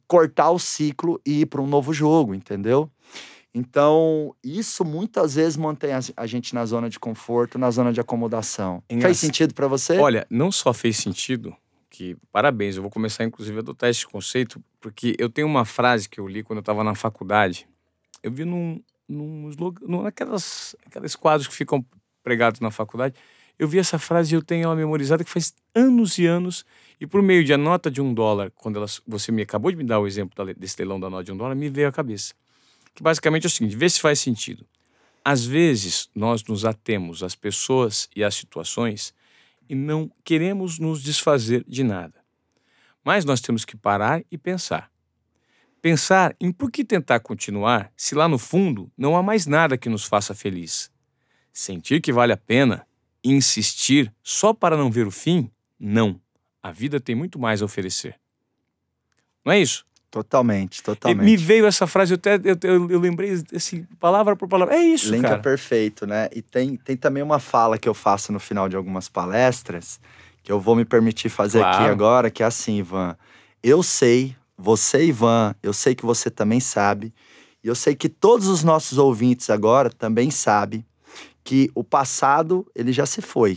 cortar 0.07 0.51
o 0.51 0.59
ciclo 0.59 1.21
e 1.27 1.43
ir 1.43 1.47
para 1.47 1.61
um 1.61 1.67
novo 1.67 1.93
jogo, 1.93 2.35
entendeu? 2.35 2.91
Então, 3.55 4.35
isso 4.45 4.85
muitas 4.85 5.35
vezes 5.35 5.57
mantém 5.57 5.91
a 6.15 6.27
gente 6.27 6.55
na 6.55 6.67
zona 6.67 6.91
de 6.91 7.01
conforto, 7.01 7.59
na 7.59 7.71
zona 7.71 7.91
de 7.91 7.99
acomodação. 7.99 8.83
Engraç... 8.91 9.09
Fez 9.09 9.19
sentido 9.19 9.55
para 9.55 9.67
você? 9.67 9.97
Olha, 9.97 10.27
não 10.29 10.53
só 10.53 10.75
fez 10.75 10.99
sentido, 10.99 11.57
que 11.89 12.19
parabéns, 12.31 12.77
eu 12.77 12.83
vou 12.83 12.91
começar 12.91 13.25
inclusive 13.25 13.57
a 13.57 13.61
adotar 13.61 13.89
esse 13.89 14.07
conceito, 14.07 14.63
porque 14.79 15.17
eu 15.19 15.31
tenho 15.31 15.47
uma 15.47 15.65
frase 15.65 16.07
que 16.07 16.21
eu 16.21 16.29
li 16.29 16.43
quando 16.43 16.59
eu 16.59 16.61
estava 16.61 16.85
na 16.85 16.95
faculdade. 16.95 17.67
Eu 18.23 18.31
vi 18.31 18.45
num, 18.45 18.79
num 19.09 19.49
slogan, 19.49 20.03
naquelas 20.03 20.77
aqueles 20.85 21.17
quadros 21.17 21.49
que 21.49 21.55
ficam 21.55 21.83
pregados 22.23 22.61
na 22.61 22.71
faculdade. 22.71 23.15
Eu 23.59 23.67
vi 23.67 23.79
essa 23.79 23.99
frase 23.99 24.35
e 24.35 24.37
eu 24.37 24.43
tenho 24.43 24.65
ela 24.65 24.77
memorizada 24.77 25.25
que 25.25 25.31
faz 25.31 25.55
anos 25.75 26.19
e 26.19 26.27
anos 26.27 26.63
e 27.01 27.07
por 27.07 27.23
meio 27.23 27.45
de 27.45 27.53
a 27.53 27.59
nota 27.59 27.91
de 27.91 28.01
um 28.01 28.13
dólar, 28.13 28.51
quando 28.53 28.85
você 29.07 29.31
me 29.31 29.43
acabou 29.43 29.71
de 29.71 29.77
me 29.77 29.85
dar 29.85 29.99
o 29.99 30.07
exemplo 30.07 30.55
desse 30.55 30.77
leilão 30.79 30.99
da 30.99 31.11
nota 31.11 31.25
de 31.25 31.33
um 31.33 31.37
dólar, 31.37 31.55
me 31.55 31.69
veio 31.69 31.89
à 31.89 31.93
cabeça. 31.93 32.35
Que 32.95 33.03
basicamente 33.03 33.45
é 33.45 33.49
o 33.49 33.51
seguinte: 33.51 33.77
vê 33.77 33.89
se 33.89 34.01
faz 34.01 34.19
sentido. 34.19 34.67
Às 35.25 35.45
vezes, 35.45 36.09
nós 36.15 36.43
nos 36.45 36.65
atemos 36.65 37.23
às 37.23 37.35
pessoas 37.35 38.09
e 38.15 38.23
às 38.23 38.35
situações 38.35 39.13
e 39.69 39.75
não 39.75 40.11
queremos 40.25 40.79
nos 40.79 41.03
desfazer 41.03 41.65
de 41.67 41.83
nada. 41.83 42.15
Mas 43.05 43.25
nós 43.25 43.41
temos 43.41 43.65
que 43.65 43.77
parar 43.77 44.23
e 44.31 44.39
pensar. 44.39 44.91
Pensar 45.83 46.35
em 46.41 46.51
por 46.51 46.71
que 46.71 46.85
tentar 46.85 47.21
continuar 47.21 47.93
se 47.97 48.15
lá 48.15 48.29
no 48.29 48.39
fundo 48.39 48.91
não 48.97 49.17
há 49.17 49.23
mais 49.23 49.47
nada 49.47 49.77
que 49.77 49.89
nos 49.89 50.05
faça 50.05 50.35
feliz. 50.35 50.91
Sentir 51.53 52.01
que 52.01 52.13
vale 52.13 52.33
a 52.33 52.37
pena 52.37 52.87
insistir 53.23 54.13
só 54.23 54.53
para 54.53 54.77
não 54.77 54.91
ver 54.91 55.07
o 55.07 55.11
fim? 55.11 55.51
Não. 55.79 56.21
A 56.67 56.73
vida 56.73 56.99
tem 56.99 57.15
muito 57.15 57.39
mais 57.39 57.63
a 57.63 57.65
oferecer. 57.65 58.17
Não 59.45 59.53
é 59.53 59.61
isso? 59.61 59.87
Totalmente, 60.11 60.83
totalmente. 60.83 61.23
E 61.23 61.25
me 61.25 61.37
veio 61.37 61.65
essa 61.65 61.87
frase, 61.87 62.13
eu, 62.13 62.17
até, 62.17 62.35
eu, 62.37 62.57
eu, 62.63 62.91
eu, 62.91 62.99
lembrei 62.99 63.41
assim, 63.55 63.85
palavra 64.01 64.35
por 64.35 64.49
palavra. 64.49 64.75
É 64.75 64.81
isso, 64.81 65.13
Linka 65.13 65.29
cara. 65.29 65.41
perfeito, 65.41 66.07
né? 66.07 66.29
E 66.35 66.43
tem, 66.43 66.77
tem 66.77 66.97
também 66.97 67.23
uma 67.23 67.39
fala 67.39 67.79
que 67.79 67.89
eu 67.89 67.95
faço 67.95 68.33
no 68.33 68.41
final 68.41 68.69
de 68.69 68.75
algumas 68.75 69.09
palestras, 69.09 70.01
que 70.43 70.51
eu 70.51 70.59
vou 70.59 70.75
me 70.75 70.85
permitir 70.85 71.29
fazer 71.29 71.61
claro. 71.61 71.77
aqui 71.77 71.91
agora, 71.91 72.31
que 72.31 72.43
é 72.43 72.47
assim, 72.47 72.79
Ivan. 72.79 73.17
Eu 73.63 73.83
sei, 73.83 74.35
você, 74.59 75.05
Ivan, 75.05 75.55
eu 75.63 75.73
sei 75.73 75.95
que 75.95 76.05
você 76.05 76.31
também 76.31 76.59
sabe, 76.59 77.15
e 77.63 77.69
eu 77.69 77.77
sei 77.77 77.95
que 77.95 78.09
todos 78.09 78.49
os 78.49 78.65
nossos 78.65 78.99
ouvintes 78.99 79.51
agora 79.51 79.89
também 79.89 80.33
sabem 80.33 80.85
que 81.45 81.71
o 81.77 81.85
passado, 81.85 82.67
ele 82.75 82.93
já 82.93 83.07
se 83.07 83.23
foi. 83.23 83.57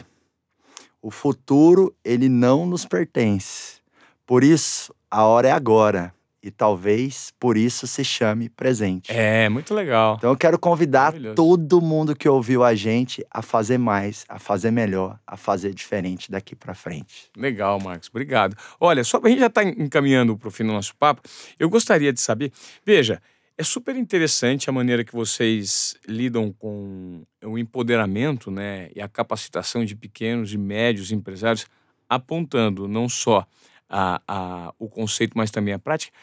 O 1.01 1.11
futuro, 1.11 1.95
ele 2.03 2.27
não 2.27 2.65
nos 2.65 2.85
pertence. 2.85 3.79
Por 4.25 4.43
isso, 4.43 4.93
a 5.09 5.23
hora 5.23 5.47
é 5.47 5.51
agora. 5.51 6.13
E 6.41 6.49
talvez 6.49 7.33
por 7.37 7.57
isso 7.57 7.85
se 7.85 8.03
chame 8.03 8.47
presente. 8.47 9.11
É, 9.11 9.49
muito 9.49 9.73
legal. 9.73 10.15
Então 10.17 10.29
eu 10.29 10.37
quero 10.37 10.57
convidar 10.57 11.13
todo 11.35 11.81
mundo 11.81 12.15
que 12.15 12.29
ouviu 12.29 12.63
a 12.63 12.73
gente 12.73 13.25
a 13.29 13.41
fazer 13.41 13.77
mais, 13.77 14.23
a 14.29 14.39
fazer 14.39 14.71
melhor, 14.71 15.19
a 15.27 15.35
fazer 15.35 15.73
diferente 15.73 16.31
daqui 16.31 16.55
para 16.55 16.73
frente. 16.73 17.29
Legal, 17.35 17.77
Marcos. 17.81 18.07
Obrigado. 18.09 18.55
Olha, 18.79 19.03
só 19.03 19.19
a 19.21 19.27
gente 19.27 19.39
já 19.39 19.47
está 19.47 19.63
encaminhando 19.63 20.37
para 20.37 20.47
o 20.47 20.51
fim 20.51 20.63
do 20.63 20.71
nosso 20.71 20.95
papo. 20.95 21.21
Eu 21.59 21.69
gostaria 21.69 22.13
de 22.13 22.21
saber. 22.21 22.53
Veja, 22.85 23.21
é 23.59 23.63
super 23.63 23.97
interessante 23.97 24.69
a 24.69 24.73
maneira 24.73 25.03
que 25.03 25.11
vocês 25.11 25.97
lidam 26.07 26.49
com 26.49 27.25
o 27.43 27.57
empoderamento 27.57 28.49
né, 28.49 28.89
e 28.95 29.01
a 29.01 29.09
capacitação 29.09 29.83
de 29.83 29.97
pequenos 29.97 30.53
e 30.53 30.57
médios 30.57 31.11
empresários, 31.11 31.67
apontando 32.07 32.87
não 32.87 33.09
só 33.09 33.45
a, 33.89 34.21
a, 34.25 34.73
o 34.79 34.87
conceito, 34.87 35.37
mas 35.37 35.51
também 35.51 35.73
a 35.73 35.79
prática. 35.79 36.17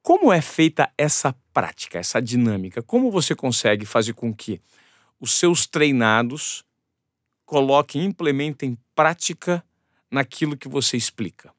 Como 0.00 0.32
é 0.32 0.40
feita 0.40 0.88
essa 0.96 1.34
prática, 1.52 1.98
essa 1.98 2.22
dinâmica? 2.22 2.80
Como 2.80 3.10
você 3.10 3.34
consegue 3.34 3.84
fazer 3.84 4.12
com 4.12 4.32
que 4.32 4.60
os 5.18 5.32
seus 5.32 5.66
treinados 5.66 6.64
coloquem, 7.44 8.04
implementem 8.04 8.78
prática 8.94 9.60
naquilo 10.08 10.56
que 10.56 10.68
você 10.68 10.96
explica? 10.96 11.55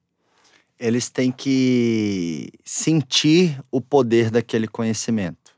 Eles 0.80 1.10
têm 1.10 1.32
que 1.32 2.52
sentir 2.64 3.60
o 3.72 3.82
poder 3.82 4.30
daquele 4.30 4.68
conhecimento. 4.68 5.58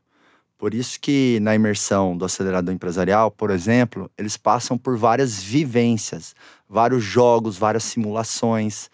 Por 0.56 0.74
isso 0.74 1.00
que 1.00 1.38
na 1.40 1.54
imersão 1.54 2.16
do 2.16 2.24
acelerador 2.24 2.74
empresarial, 2.74 3.30
por 3.30 3.50
exemplo, 3.50 4.10
eles 4.16 4.36
passam 4.36 4.76
por 4.76 4.96
várias 4.96 5.42
vivências, 5.42 6.34
vários 6.68 7.02
jogos, 7.02 7.56
várias 7.56 7.84
simulações, 7.84 8.90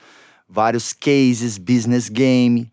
vários 0.49 0.93
cases, 0.93 1.59
business 1.59 2.09
game. 2.09 2.70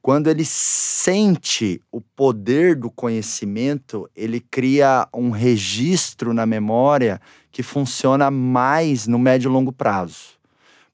Quando 0.00 0.28
ele 0.28 0.44
sente 0.46 1.80
o 1.92 2.00
poder 2.00 2.74
do 2.74 2.90
conhecimento, 2.90 4.08
ele 4.16 4.40
cria 4.40 5.06
um 5.12 5.30
registro 5.30 6.32
na 6.32 6.46
memória 6.46 7.20
que 7.50 7.62
funciona 7.62 8.30
mais 8.30 9.06
no 9.06 9.18
médio 9.18 9.50
e 9.50 9.52
longo 9.52 9.72
prazo. 9.72 10.41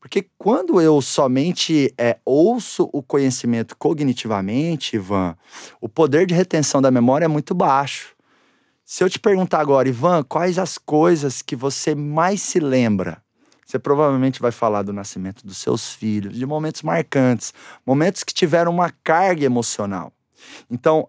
Porque 0.00 0.28
quando 0.38 0.80
eu 0.80 1.00
somente 1.02 1.92
é, 1.98 2.18
ouço 2.24 2.88
o 2.92 3.02
conhecimento 3.02 3.76
cognitivamente, 3.76 4.96
Ivan, 4.96 5.36
o 5.80 5.88
poder 5.88 6.26
de 6.26 6.34
retenção 6.34 6.80
da 6.80 6.90
memória 6.90 7.24
é 7.24 7.28
muito 7.28 7.54
baixo. 7.54 8.14
Se 8.84 9.02
eu 9.02 9.10
te 9.10 9.18
perguntar 9.18 9.60
agora, 9.60 9.88
Ivan, 9.88 10.22
quais 10.22 10.58
as 10.58 10.78
coisas 10.78 11.42
que 11.42 11.56
você 11.56 11.94
mais 11.94 12.40
se 12.40 12.60
lembra? 12.60 13.22
Você 13.66 13.78
provavelmente 13.78 14.40
vai 14.40 14.50
falar 14.50 14.82
do 14.82 14.94
nascimento 14.94 15.46
dos 15.46 15.58
seus 15.58 15.92
filhos, 15.92 16.34
de 16.34 16.46
momentos 16.46 16.80
marcantes, 16.80 17.52
momentos 17.84 18.24
que 18.24 18.32
tiveram 18.32 18.72
uma 18.72 18.90
carga 19.04 19.44
emocional. 19.44 20.10
Então, 20.70 21.06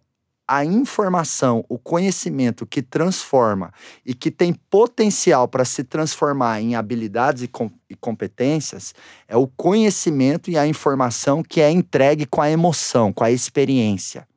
a 0.52 0.66
informação, 0.66 1.64
o 1.70 1.78
conhecimento 1.78 2.66
que 2.66 2.82
transforma 2.82 3.72
e 4.04 4.16
que 4.16 4.32
tem 4.32 4.52
potencial 4.52 5.48
para 5.48 5.64
se 5.64 5.84
transformar 5.84 6.60
em 6.60 6.74
habilidades 6.74 7.44
e, 7.44 7.48
com, 7.48 7.70
e, 7.88 7.96
competências 7.96 8.96
é 9.28 9.38
o 9.38 9.46
conhecimento 9.46 10.50
e 10.50 10.58
a 10.58 10.66
informação 10.66 11.44
que 11.44 11.62
é 11.62 11.70
entregue 11.70 12.26
com 12.26 12.42
a 12.42 12.50
emoção, 12.50 13.14
com 13.14 13.24
a 13.24 13.30
experiência. 13.30 14.28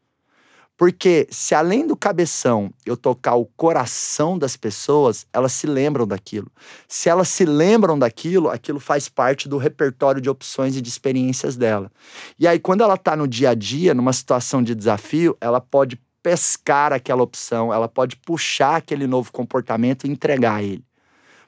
Porque 0.83 1.29
se 1.31 1.55
além 1.55 1.87
do 1.87 1.97
cabeção 1.97 2.75
eu 2.85 2.97
tocar 2.97 3.37
o 3.37 3.47
coração 3.57 4.37
das 4.37 4.57
pessoas, 4.57 5.25
elas 5.33 5.53
se 5.53 5.65
lembram 5.65 6.05
daquilo. 6.05 6.51
Se 6.89 7.09
elas 7.09 7.29
se 7.29 7.45
lembram 7.45 7.97
daquilo, 7.97 8.51
aquilo 8.51 8.81
faz 8.81 9.09
parte 9.09 9.49
do 9.49 9.59
repertório 9.59 10.21
de 10.21 10.29
opções 10.29 10.77
e 10.77 10.81
de 10.81 10.89
experiências 10.89 11.55
dela. 11.55 11.89
E 12.37 12.49
aí, 12.49 12.59
quando 12.59 12.81
ela 12.81 12.95
está 12.95 13.15
no 13.15 13.29
dia 13.29 13.51
a 13.51 13.55
dia, 13.55 13.95
numa 13.95 14.13
situação 14.13 14.61
de 14.61 14.75
desafio, 14.75 15.37
ela 15.41 15.61
pode 15.61 16.01
pescar 16.21 16.93
aquela 16.93 17.23
opção, 17.23 17.73
ela 17.73 17.87
pode 17.87 18.17
puxar 18.17 18.75
aquele 18.75 19.07
novo 19.07 19.31
comportamento 19.31 20.05
e 20.05 20.11
entregar 20.11 20.65
ele. 20.65 20.85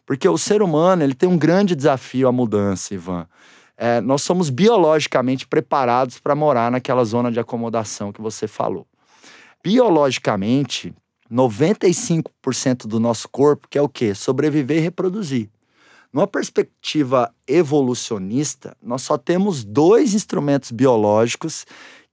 Porque 0.06 0.28
o 0.28 0.38
ser 0.38 0.62
humano 0.62 1.02
ele 1.02 1.12
tem 1.12 1.28
um 1.28 1.36
grande 1.36 1.74
desafio 1.74 2.28
à 2.28 2.30
mudança, 2.30 2.94
Ivan. 2.94 3.26
É, 3.76 4.00
nós 4.00 4.22
somos 4.22 4.48
biologicamente 4.48 5.44
preparados 5.44 6.20
para 6.20 6.36
morar 6.36 6.70
naquela 6.70 7.02
zona 7.02 7.32
de 7.32 7.40
acomodação 7.40 8.12
que 8.12 8.22
você 8.22 8.46
falou 8.46 8.86
biologicamente, 9.64 10.94
95% 11.32 12.86
do 12.86 13.00
nosso 13.00 13.26
corpo 13.30 13.66
quer 13.66 13.80
o 13.80 13.88
quê? 13.88 14.14
Sobreviver 14.14 14.76
e 14.76 14.80
reproduzir. 14.80 15.48
Numa 16.12 16.26
perspectiva 16.26 17.34
evolucionista, 17.48 18.76
nós 18.80 19.02
só 19.02 19.16
temos 19.16 19.64
dois 19.64 20.12
instrumentos 20.12 20.70
biológicos 20.70 21.66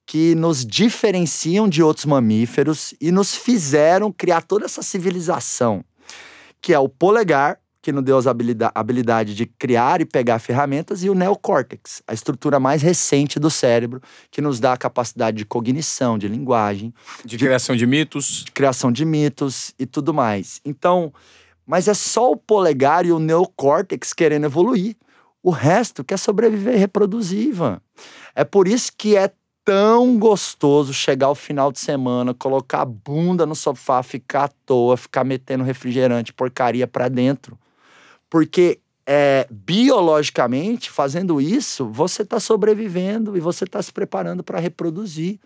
que 0.07 0.33
nos 0.33 0.65
diferenciam 0.65 1.67
de 1.67 1.83
outros 1.83 2.05
mamíferos 2.05 2.95
e 2.99 3.11
nos 3.11 3.35
fizeram 3.35 4.11
criar 4.11 4.41
toda 4.41 4.65
essa 4.65 4.81
civilização, 4.81 5.83
que 6.61 6.73
é 6.73 6.79
o 6.79 6.89
polegar 6.89 7.59
que 7.81 7.91
nos 7.91 8.03
deu 8.03 8.17
a 8.17 8.79
habilidade 8.79 9.33
de 9.33 9.45
criar 9.45 10.01
e 10.01 10.05
pegar 10.05 10.37
ferramentas, 10.39 11.03
e 11.03 11.09
o 11.09 11.15
neocórtex, 11.15 12.03
a 12.07 12.13
estrutura 12.13 12.59
mais 12.59 12.81
recente 12.81 13.39
do 13.39 13.49
cérebro, 13.49 14.01
que 14.29 14.41
nos 14.41 14.59
dá 14.59 14.73
a 14.73 14.77
capacidade 14.77 15.37
de 15.37 15.45
cognição, 15.45 16.17
de 16.17 16.27
linguagem. 16.27 16.93
De, 17.25 17.37
de 17.37 17.45
criação 17.45 17.75
de 17.75 17.87
mitos. 17.87 18.43
De 18.45 18.51
criação 18.51 18.91
de 18.91 19.03
mitos 19.03 19.73
e 19.79 19.85
tudo 19.85 20.13
mais. 20.13 20.61
Então, 20.63 21.11
mas 21.65 21.87
é 21.87 21.93
só 21.93 22.31
o 22.31 22.37
polegar 22.37 23.05
e 23.05 23.11
o 23.11 23.19
neocórtex 23.19 24.13
querendo 24.13 24.45
evoluir. 24.45 24.95
O 25.41 25.49
resto 25.49 26.03
quer 26.03 26.17
sobreviver 26.17 26.75
e 26.75 26.77
reproduzir, 26.77 27.47
Ivan. 27.47 27.81
É 28.35 28.43
por 28.43 28.67
isso 28.67 28.91
que 28.95 29.15
é 29.15 29.31
tão 29.65 30.17
gostoso 30.19 30.93
chegar 30.93 31.27
ao 31.27 31.35
final 31.35 31.71
de 31.71 31.79
semana, 31.79 32.33
colocar 32.33 32.81
a 32.81 32.85
bunda 32.85 33.45
no 33.45 33.55
sofá, 33.55 34.03
ficar 34.03 34.43
à 34.45 34.49
toa, 34.65 34.97
ficar 34.97 35.23
metendo 35.23 35.63
refrigerante, 35.63 36.33
porcaria 36.33 36.87
pra 36.87 37.07
dentro. 37.07 37.57
Porque 38.31 38.79
é, 39.05 39.45
biologicamente, 39.51 40.89
fazendo 40.89 41.41
isso, 41.41 41.85
você 41.89 42.21
está 42.21 42.39
sobrevivendo 42.39 43.35
e 43.35 43.41
você 43.41 43.65
está 43.65 43.81
se 43.81 43.91
preparando 43.91 44.41
para 44.41 44.57
reproduzir. 44.57 45.37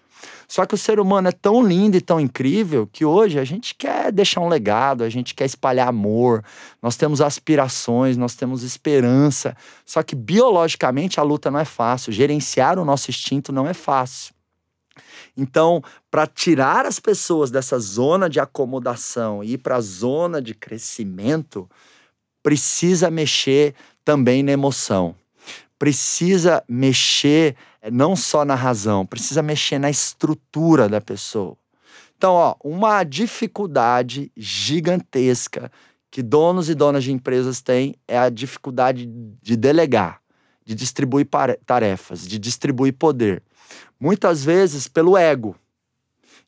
Só 0.48 0.68
que 0.68 0.76
o 0.76 0.78
ser 0.78 1.00
humano 1.00 1.30
é 1.30 1.32
tão 1.32 1.66
lindo 1.66 1.98
e 1.98 2.02
tão 2.02 2.20
incrível 2.20 2.88
que 2.88 3.04
hoje 3.04 3.40
a 3.40 3.44
gente 3.44 3.74
quer 3.74 4.12
deixar 4.12 4.42
um 4.42 4.48
legado, 4.48 5.04
a 5.04 5.10
gente 5.10 5.34
quer 5.34 5.46
espalhar 5.46 5.88
amor, 5.88 6.44
nós 6.80 6.96
temos 6.96 7.22
aspirações, 7.22 8.18
nós 8.18 8.36
temos 8.36 8.62
esperança. 8.62 9.58
Só 9.84 10.04
que 10.04 10.16
biologicamente 10.16 11.20
a 11.20 11.24
luta 11.24 11.50
não 11.50 11.60
é 11.60 11.66
fácil, 11.66 12.14
gerenciar 12.14 12.78
o 12.78 12.86
nosso 12.86 13.10
instinto 13.10 13.52
não 13.52 13.68
é 13.68 13.74
fácil. 13.74 14.32
Então, 15.36 15.82
para 16.12 16.28
tirar 16.28 16.86
as 16.86 17.00
pessoas 17.00 17.50
dessa 17.50 17.80
zona 17.80 18.30
de 18.30 18.40
acomodação 18.40 19.44
e 19.44 19.54
ir 19.54 19.58
para 19.58 19.78
a 19.78 19.82
zona 19.82 20.40
de 20.40 20.54
crescimento, 20.54 21.68
precisa 22.46 23.10
mexer 23.10 23.74
também 24.04 24.44
na 24.44 24.52
emoção. 24.52 25.16
Precisa 25.80 26.64
mexer 26.70 27.56
eh, 27.82 27.90
não 27.90 28.16
só 28.16 28.46
na 28.46 28.54
razão, 28.54 29.04
precisa 29.04 29.42
mexer 29.42 29.80
na 29.80 29.90
estrutura 29.90 30.88
da 30.88 31.02
pessoa. 31.02 31.58
Então, 32.16 32.34
ó, 32.34 32.56
uma 32.64 33.04
dificuldade 33.04 34.32
gigantesca 34.38 35.72
que 36.12 36.22
donos 36.22 36.70
e 36.70 36.76
donas 36.76 37.04
de 37.04 37.12
empresas 37.12 37.64
têm 37.64 37.96
é 38.08 38.16
a 38.16 38.30
dificuldade 38.30 39.08
de 39.42 39.58
delegar, 39.58 40.22
de 40.64 40.76
distribuir 40.76 41.28
tarefas, 41.66 42.28
de 42.28 42.38
distribuir 42.38 42.94
poder. 42.94 43.42
Muitas 44.00 44.46
vezes 44.46 44.88
pelo 44.88 45.18
ego. 45.18 45.56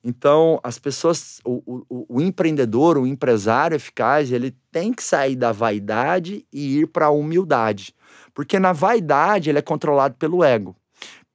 Então, 0.04 0.60
as 0.64 0.80
pessoas, 0.80 1.40
o, 1.44 1.84
o, 1.90 2.06
o, 2.18 2.22
empreendedor, 2.22 2.98
o 2.98 3.08
empresário 3.08 3.76
eficaz, 3.76 4.32
ele 4.32 4.56
tem 4.72 4.94
que 4.94 5.04
sair 5.04 5.36
da 5.36 5.52
vaidade 5.52 6.46
e 6.52 6.80
ir 6.80 6.88
para 6.88 7.08
a 7.08 7.12
humildade. 7.12 7.94
Porque 8.34 8.60
na 8.60 8.72
vaidade 8.72 9.50
ele 9.50 9.60
é 9.60 9.62
controlado 9.62 10.16
pelo 10.16 10.44
ego. 10.44 10.76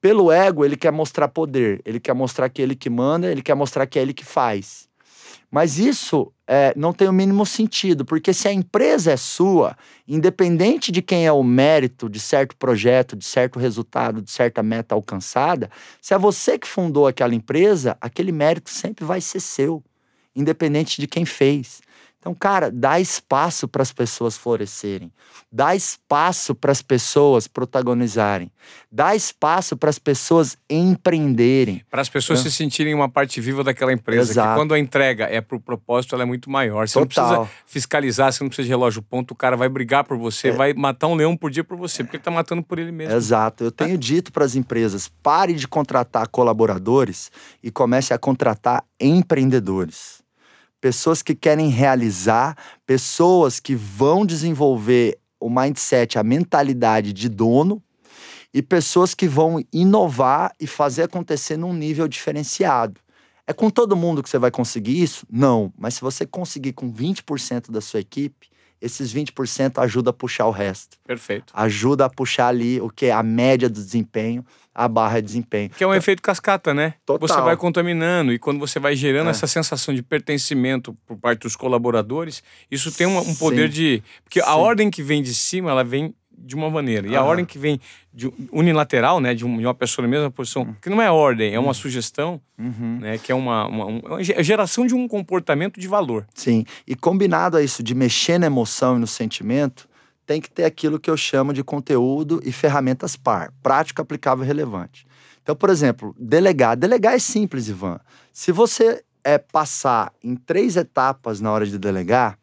Pelo 0.01 0.31
ego, 0.31 0.65
ele 0.65 0.75
quer 0.75 0.91
mostrar 0.91 1.27
poder, 1.27 1.81
ele 1.85 1.99
quer 1.99 2.13
mostrar 2.13 2.49
que 2.49 2.61
é 2.61 2.65
ele 2.65 2.75
que 2.75 2.89
manda, 2.89 3.31
ele 3.31 3.41
quer 3.41 3.55
mostrar 3.55 3.85
que 3.85 3.97
é 3.97 4.01
ele 4.01 4.13
que 4.13 4.25
faz. 4.25 4.89
Mas 5.53 5.77
isso 5.77 6.33
é, 6.47 6.73
não 6.75 6.91
tem 6.91 7.07
o 7.07 7.13
mínimo 7.13 7.45
sentido, 7.45 8.03
porque 8.03 8.33
se 8.33 8.47
a 8.47 8.51
empresa 8.51 9.11
é 9.11 9.17
sua, 9.17 9.77
independente 10.07 10.91
de 10.91 10.99
quem 10.99 11.27
é 11.27 11.31
o 11.31 11.43
mérito 11.43 12.09
de 12.09 12.19
certo 12.19 12.57
projeto, 12.57 13.15
de 13.15 13.23
certo 13.23 13.59
resultado, 13.59 14.19
de 14.19 14.31
certa 14.31 14.63
meta 14.63 14.95
alcançada, 14.95 15.69
se 16.01 16.11
é 16.11 16.17
você 16.17 16.57
que 16.57 16.67
fundou 16.67 17.05
aquela 17.05 17.35
empresa, 17.35 17.95
aquele 18.01 18.31
mérito 18.31 18.71
sempre 18.71 19.05
vai 19.05 19.21
ser 19.21 19.39
seu, 19.39 19.83
independente 20.35 20.99
de 20.99 21.05
quem 21.05 21.23
fez. 21.23 21.83
Então, 22.23 22.33
cara, 22.33 22.71
dá 22.71 23.01
espaço 23.01 23.67
para 23.67 23.83
as 23.83 23.91
pessoas 23.91 24.37
florescerem, 24.37 25.11
dá 25.51 25.75
espaço 25.75 26.55
para 26.55 26.71
as 26.71 26.81
pessoas 26.81 27.49
protagonizarem, 27.49 28.49
dá 28.89 29.13
espaço 29.13 29.75
para 29.75 29.89
as 29.89 29.99
pessoas 29.99 30.57
empreenderem. 30.69 31.83
Para 31.91 32.01
as 32.01 32.07
pessoas 32.07 32.39
então, 32.39 32.49
se 32.49 32.55
sentirem 32.55 32.93
uma 32.93 33.09
parte 33.09 33.41
viva 33.41 33.61
daquela 33.61 33.91
empresa. 33.91 34.31
Exato. 34.31 34.51
Que 34.51 34.55
quando 34.55 34.73
a 34.73 34.79
entrega 34.79 35.25
é 35.25 35.41
para 35.41 35.57
o 35.57 35.59
propósito, 35.59 36.15
ela 36.15 36.23
é 36.23 36.25
muito 36.25 36.49
maior. 36.49 36.87
Você 36.87 36.97
Total. 36.97 37.27
não 37.27 37.35
precisa 37.39 37.63
fiscalizar, 37.65 38.31
você 38.31 38.41
não 38.41 38.47
precisa 38.47 38.67
de 38.67 38.69
relógio 38.69 39.01
ponto, 39.01 39.31
o 39.31 39.35
cara 39.35 39.57
vai 39.57 39.67
brigar 39.67 40.05
por 40.05 40.17
você, 40.17 40.47
é. 40.47 40.51
vai 40.53 40.73
matar 40.73 41.07
um 41.07 41.15
leão 41.15 41.35
por 41.35 41.51
dia 41.51 41.65
por 41.65 41.75
você, 41.75 42.05
porque 42.05 42.15
ele 42.15 42.21
está 42.21 42.31
matando 42.31 42.63
por 42.63 42.79
ele 42.79 42.93
mesmo. 42.93 43.17
Exato. 43.17 43.65
Eu 43.65 43.71
tenho 43.71 43.97
dito 43.97 44.31
para 44.31 44.45
as 44.45 44.55
empresas: 44.55 45.09
pare 45.21 45.53
de 45.53 45.67
contratar 45.67 46.29
colaboradores 46.29 47.29
e 47.61 47.69
comece 47.69 48.13
a 48.13 48.17
contratar 48.17 48.81
empreendedores 48.97 50.22
pessoas 50.83 51.23
que 51.23 51.33
querem 51.33 51.69
realizar, 51.69 52.57
pessoas 52.85 53.57
que 53.57 53.73
vão 53.73 54.25
desenvolver 54.25 55.17
o 55.39 55.49
mindset, 55.49 56.19
a 56.19 56.23
mentalidade 56.23 57.13
de 57.13 57.29
dono 57.29 57.81
e 58.53 58.61
pessoas 58.61 59.15
que 59.15 59.25
vão 59.25 59.63
inovar 59.71 60.53
e 60.59 60.67
fazer 60.67 61.03
acontecer 61.03 61.55
num 61.55 61.71
nível 61.71 62.05
diferenciado. 62.05 62.99
É 63.47 63.53
com 63.53 63.69
todo 63.69 63.95
mundo 63.95 64.21
que 64.21 64.29
você 64.29 64.37
vai 64.37 64.51
conseguir 64.51 65.01
isso? 65.01 65.25
Não, 65.31 65.71
mas 65.77 65.93
se 65.93 66.01
você 66.01 66.25
conseguir 66.25 66.73
com 66.73 66.91
20% 66.91 67.71
da 67.71 67.79
sua 67.79 68.01
equipe, 68.01 68.49
esses 68.81 69.13
20% 69.13 69.81
ajuda 69.81 70.09
a 70.09 70.13
puxar 70.13 70.47
o 70.47 70.51
resto. 70.51 70.97
Perfeito. 71.07 71.53
Ajuda 71.55 72.03
a 72.03 72.09
puxar 72.09 72.49
ali 72.49 72.81
o 72.81 72.89
que 72.89 73.09
a 73.09 73.23
média 73.23 73.69
do 73.69 73.81
desempenho, 73.81 74.45
a 74.73 74.87
barra 74.87 75.19
de 75.19 75.27
desempenho. 75.27 75.69
Que 75.69 75.83
é 75.83 75.87
um 75.87 75.91
então, 75.91 75.97
efeito 75.97 76.21
cascata, 76.21 76.73
né? 76.73 76.95
Total. 77.05 77.27
Você 77.27 77.41
vai 77.41 77.55
contaminando 77.55 78.33
e 78.33 78.39
quando 78.39 78.59
você 78.59 78.79
vai 78.79 78.95
gerando 78.95 79.27
é. 79.27 79.31
essa 79.31 79.47
sensação 79.47 79.93
de 79.93 80.01
pertencimento 80.01 80.97
por 81.05 81.17
parte 81.17 81.41
dos 81.41 81.55
colaboradores, 81.55 82.43
isso 82.71 82.91
tem 82.91 83.05
um, 83.05 83.17
um 83.17 83.35
poder 83.35 83.71
Sim. 83.71 83.73
de. 83.73 84.03
Porque 84.23 84.41
Sim. 84.41 84.47
a 84.47 84.55
ordem 84.55 84.89
que 84.89 85.03
vem 85.03 85.21
de 85.21 85.33
cima, 85.33 85.69
ela 85.69 85.83
vem 85.83 86.15
de 86.35 86.55
uma 86.55 86.69
maneira. 86.69 87.07
E 87.07 87.15
a 87.15 87.23
ordem 87.23 87.45
que 87.45 87.57
vem 87.57 87.79
de 88.13 88.31
unilateral, 88.51 89.19
né, 89.19 89.33
de 89.33 89.45
uma 89.45 89.73
pessoa 89.73 90.05
na 90.05 90.11
mesma 90.11 90.29
posição, 90.29 90.63
uhum. 90.63 90.75
que 90.81 90.89
não 90.89 91.01
é 91.01 91.09
ordem, 91.09 91.53
é 91.53 91.59
uma 91.59 91.69
uhum. 91.69 91.73
sugestão, 91.73 92.41
uhum. 92.59 92.99
né, 92.99 93.17
que 93.17 93.31
é 93.31 93.35
uma, 93.35 93.65
uma, 93.67 93.85
uma, 93.85 94.23
geração 94.23 94.85
de 94.85 94.93
um 94.93 95.07
comportamento 95.07 95.79
de 95.79 95.87
valor. 95.87 96.27
Sim, 96.33 96.65
e 96.85 96.95
combinado 96.95 97.57
a 97.57 97.63
isso 97.63 97.81
de 97.81 97.95
mexer 97.95 98.37
na 98.37 98.47
emoção 98.47 98.97
e 98.97 98.99
no 98.99 99.07
sentimento, 99.07 99.87
tem 100.25 100.41
que 100.41 100.49
ter 100.49 100.63
aquilo 100.63 100.99
que 100.99 101.09
eu 101.09 101.17
chamo 101.17 101.53
de 101.53 101.63
conteúdo 101.63 102.41
e 102.43 102.51
ferramentas 102.51 103.15
par, 103.15 103.51
prático, 103.61 104.01
aplicável 104.01 104.43
e 104.43 104.47
relevante. 104.47 105.05
Então, 105.41 105.55
por 105.55 105.69
exemplo, 105.69 106.15
delegar. 106.17 106.77
Delegar 106.77 107.13
é 107.13 107.19
simples, 107.19 107.67
Ivan. 107.67 107.99
Se 108.31 108.51
você 108.51 109.03
é 109.23 109.37
passar 109.37 110.13
em 110.23 110.35
três 110.35 110.77
etapas 110.77 111.39
na 111.39 111.51
hora 111.51 111.65
de 111.65 111.77
delegar, 111.77 112.37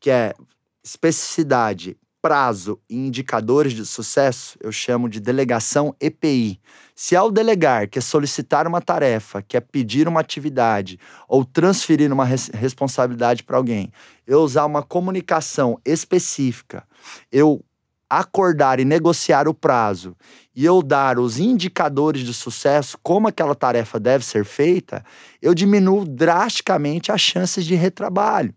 que 0.00 0.10
é 0.10 0.34
especificidade, 0.82 1.96
prazo 2.26 2.80
e 2.90 2.96
indicadores 2.96 3.72
de 3.72 3.86
sucesso, 3.86 4.58
eu 4.60 4.72
chamo 4.72 5.08
de 5.08 5.20
delegação 5.20 5.94
EPI. 6.00 6.60
Se 6.92 7.14
ao 7.14 7.30
delegar, 7.30 7.88
que 7.88 8.00
é 8.00 8.02
solicitar 8.02 8.66
uma 8.66 8.80
tarefa, 8.80 9.40
que 9.42 9.56
é 9.56 9.60
pedir 9.60 10.08
uma 10.08 10.20
atividade 10.20 10.98
ou 11.28 11.44
transferir 11.44 12.12
uma 12.12 12.24
res 12.24 12.48
responsabilidade 12.48 13.44
para 13.44 13.56
alguém, 13.56 13.92
eu 14.26 14.40
usar 14.40 14.64
uma 14.64 14.82
comunicação 14.82 15.78
específica, 15.84 16.82
eu 17.30 17.64
acordar 18.08 18.78
e 18.78 18.84
negociar 18.84 19.48
o 19.48 19.54
prazo 19.54 20.16
e 20.54 20.64
eu 20.64 20.80
dar 20.80 21.18
os 21.18 21.38
indicadores 21.38 22.22
de 22.22 22.32
sucesso, 22.32 22.96
como 23.02 23.28
aquela 23.28 23.54
tarefa 23.54 23.98
deve 23.98 24.24
ser 24.24 24.44
feita, 24.44 25.04
eu 25.42 25.52
diminuo 25.52 26.04
drasticamente 26.04 27.10
as 27.10 27.20
chances 27.20 27.64
de 27.64 27.74
retrabalho. 27.74 28.54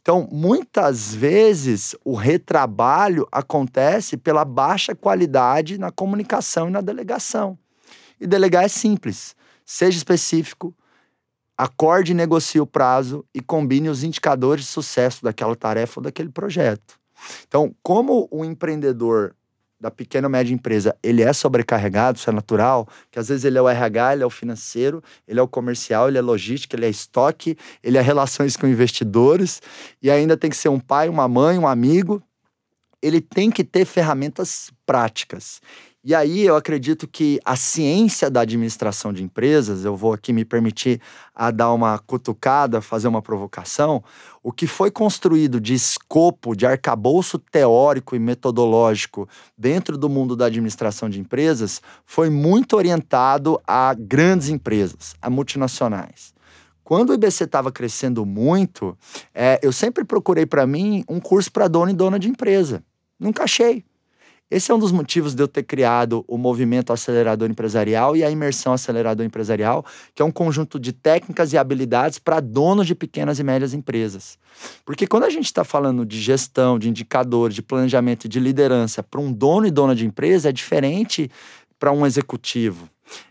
Então, 0.00 0.28
muitas 0.30 1.14
vezes, 1.14 1.96
o 2.04 2.14
retrabalho 2.14 3.26
acontece 3.32 4.16
pela 4.16 4.44
baixa 4.44 4.94
qualidade 4.94 5.78
na 5.78 5.90
comunicação 5.90 6.68
e 6.68 6.70
na 6.70 6.80
delegação. 6.80 7.58
E 8.20 8.26
delegar 8.26 8.64
é 8.64 8.68
simples. 8.68 9.34
Seja 9.64 9.96
específico, 9.96 10.74
acorde 11.56 12.12
e 12.12 12.14
negocie 12.14 12.60
o 12.60 12.66
prazo 12.66 13.24
e 13.34 13.40
combine 13.40 13.88
os 13.88 14.02
indicadores 14.02 14.66
de 14.66 14.70
sucesso 14.70 15.24
daquela 15.24 15.56
tarefa 15.56 16.00
ou 16.00 16.04
daquele 16.04 16.28
projeto. 16.28 16.98
Então, 17.46 17.74
como 17.82 18.28
o 18.30 18.44
empreendedor 18.44 19.34
da 19.84 19.90
pequena 19.90 20.28
ou 20.28 20.30
média 20.30 20.54
empresa, 20.54 20.96
ele 21.02 21.22
é 21.22 21.30
sobrecarregado, 21.32 22.18
isso 22.18 22.30
é 22.30 22.32
natural, 22.32 22.88
que 23.10 23.18
às 23.18 23.28
vezes 23.28 23.44
ele 23.44 23.58
é 23.58 23.62
o 23.62 23.68
RH, 23.68 24.14
ele 24.14 24.22
é 24.22 24.26
o 24.26 24.30
financeiro, 24.30 25.02
ele 25.28 25.38
é 25.38 25.42
o 25.42 25.48
comercial, 25.48 26.08
ele 26.08 26.16
é 26.16 26.22
logística, 26.22 26.74
ele 26.74 26.86
é 26.86 26.88
estoque, 26.88 27.56
ele 27.82 27.98
é 27.98 28.00
relações 28.00 28.56
com 28.56 28.66
investidores, 28.66 29.60
e 30.00 30.10
ainda 30.10 30.38
tem 30.38 30.48
que 30.48 30.56
ser 30.56 30.70
um 30.70 30.80
pai, 30.80 31.08
uma 31.08 31.28
mãe, 31.28 31.58
um 31.58 31.68
amigo. 31.68 32.22
Ele 33.02 33.20
tem 33.20 33.50
que 33.50 33.62
ter 33.62 33.84
ferramentas 33.84 34.70
práticas. 34.86 35.60
E 36.06 36.14
aí 36.14 36.42
eu 36.42 36.54
acredito 36.54 37.08
que 37.08 37.40
a 37.46 37.56
ciência 37.56 38.28
da 38.28 38.42
administração 38.42 39.10
de 39.10 39.24
empresas, 39.24 39.86
eu 39.86 39.96
vou 39.96 40.12
aqui 40.12 40.34
me 40.34 40.44
permitir 40.44 41.00
a 41.34 41.50
dar 41.50 41.72
uma 41.72 41.98
cutucada, 41.98 42.82
fazer 42.82 43.08
uma 43.08 43.22
provocação, 43.22 44.04
o 44.42 44.52
que 44.52 44.66
foi 44.66 44.90
construído 44.90 45.58
de 45.58 45.72
escopo, 45.72 46.54
de 46.54 46.66
arcabouço 46.66 47.38
teórico 47.38 48.14
e 48.14 48.18
metodológico 48.18 49.26
dentro 49.56 49.96
do 49.96 50.10
mundo 50.10 50.36
da 50.36 50.44
administração 50.44 51.08
de 51.08 51.18
empresas 51.18 51.80
foi 52.04 52.28
muito 52.28 52.76
orientado 52.76 53.58
a 53.66 53.94
grandes 53.98 54.50
empresas, 54.50 55.14
a 55.22 55.30
multinacionais. 55.30 56.34
Quando 56.84 57.10
o 57.10 57.14
IBC 57.14 57.44
estava 57.44 57.72
crescendo 57.72 58.26
muito, 58.26 58.94
é, 59.34 59.58
eu 59.62 59.72
sempre 59.72 60.04
procurei 60.04 60.44
para 60.44 60.66
mim 60.66 61.02
um 61.08 61.18
curso 61.18 61.50
para 61.50 61.66
dono 61.66 61.90
e 61.90 61.94
dona 61.94 62.18
de 62.18 62.28
empresa. 62.28 62.84
Nunca 63.18 63.44
achei. 63.44 63.82
Esse 64.50 64.70
é 64.70 64.74
um 64.74 64.78
dos 64.78 64.92
motivos 64.92 65.34
de 65.34 65.42
eu 65.42 65.48
ter 65.48 65.62
criado 65.62 66.24
o 66.28 66.36
movimento 66.36 66.92
acelerador 66.92 67.50
empresarial 67.50 68.14
e 68.14 68.22
a 68.22 68.30
imersão 68.30 68.74
acelerador 68.74 69.24
empresarial, 69.24 69.84
que 70.14 70.20
é 70.20 70.24
um 70.24 70.30
conjunto 70.30 70.78
de 70.78 70.92
técnicas 70.92 71.52
e 71.52 71.58
habilidades 71.58 72.18
para 72.18 72.40
donos 72.40 72.86
de 72.86 72.94
pequenas 72.94 73.38
e 73.38 73.42
médias 73.42 73.72
empresas. 73.72 74.38
Porque 74.84 75.06
quando 75.06 75.24
a 75.24 75.30
gente 75.30 75.46
está 75.46 75.64
falando 75.64 76.04
de 76.04 76.20
gestão, 76.20 76.78
de 76.78 76.90
indicadores, 76.90 77.54
de 77.54 77.62
planejamento 77.62 78.28
de 78.28 78.38
liderança 78.38 79.02
para 79.02 79.20
um 79.20 79.32
dono 79.32 79.66
e 79.66 79.70
dona 79.70 79.94
de 79.94 80.06
empresa, 80.06 80.50
é 80.50 80.52
diferente 80.52 81.30
para 81.78 81.90
um 81.90 82.06
executivo. 82.06 82.88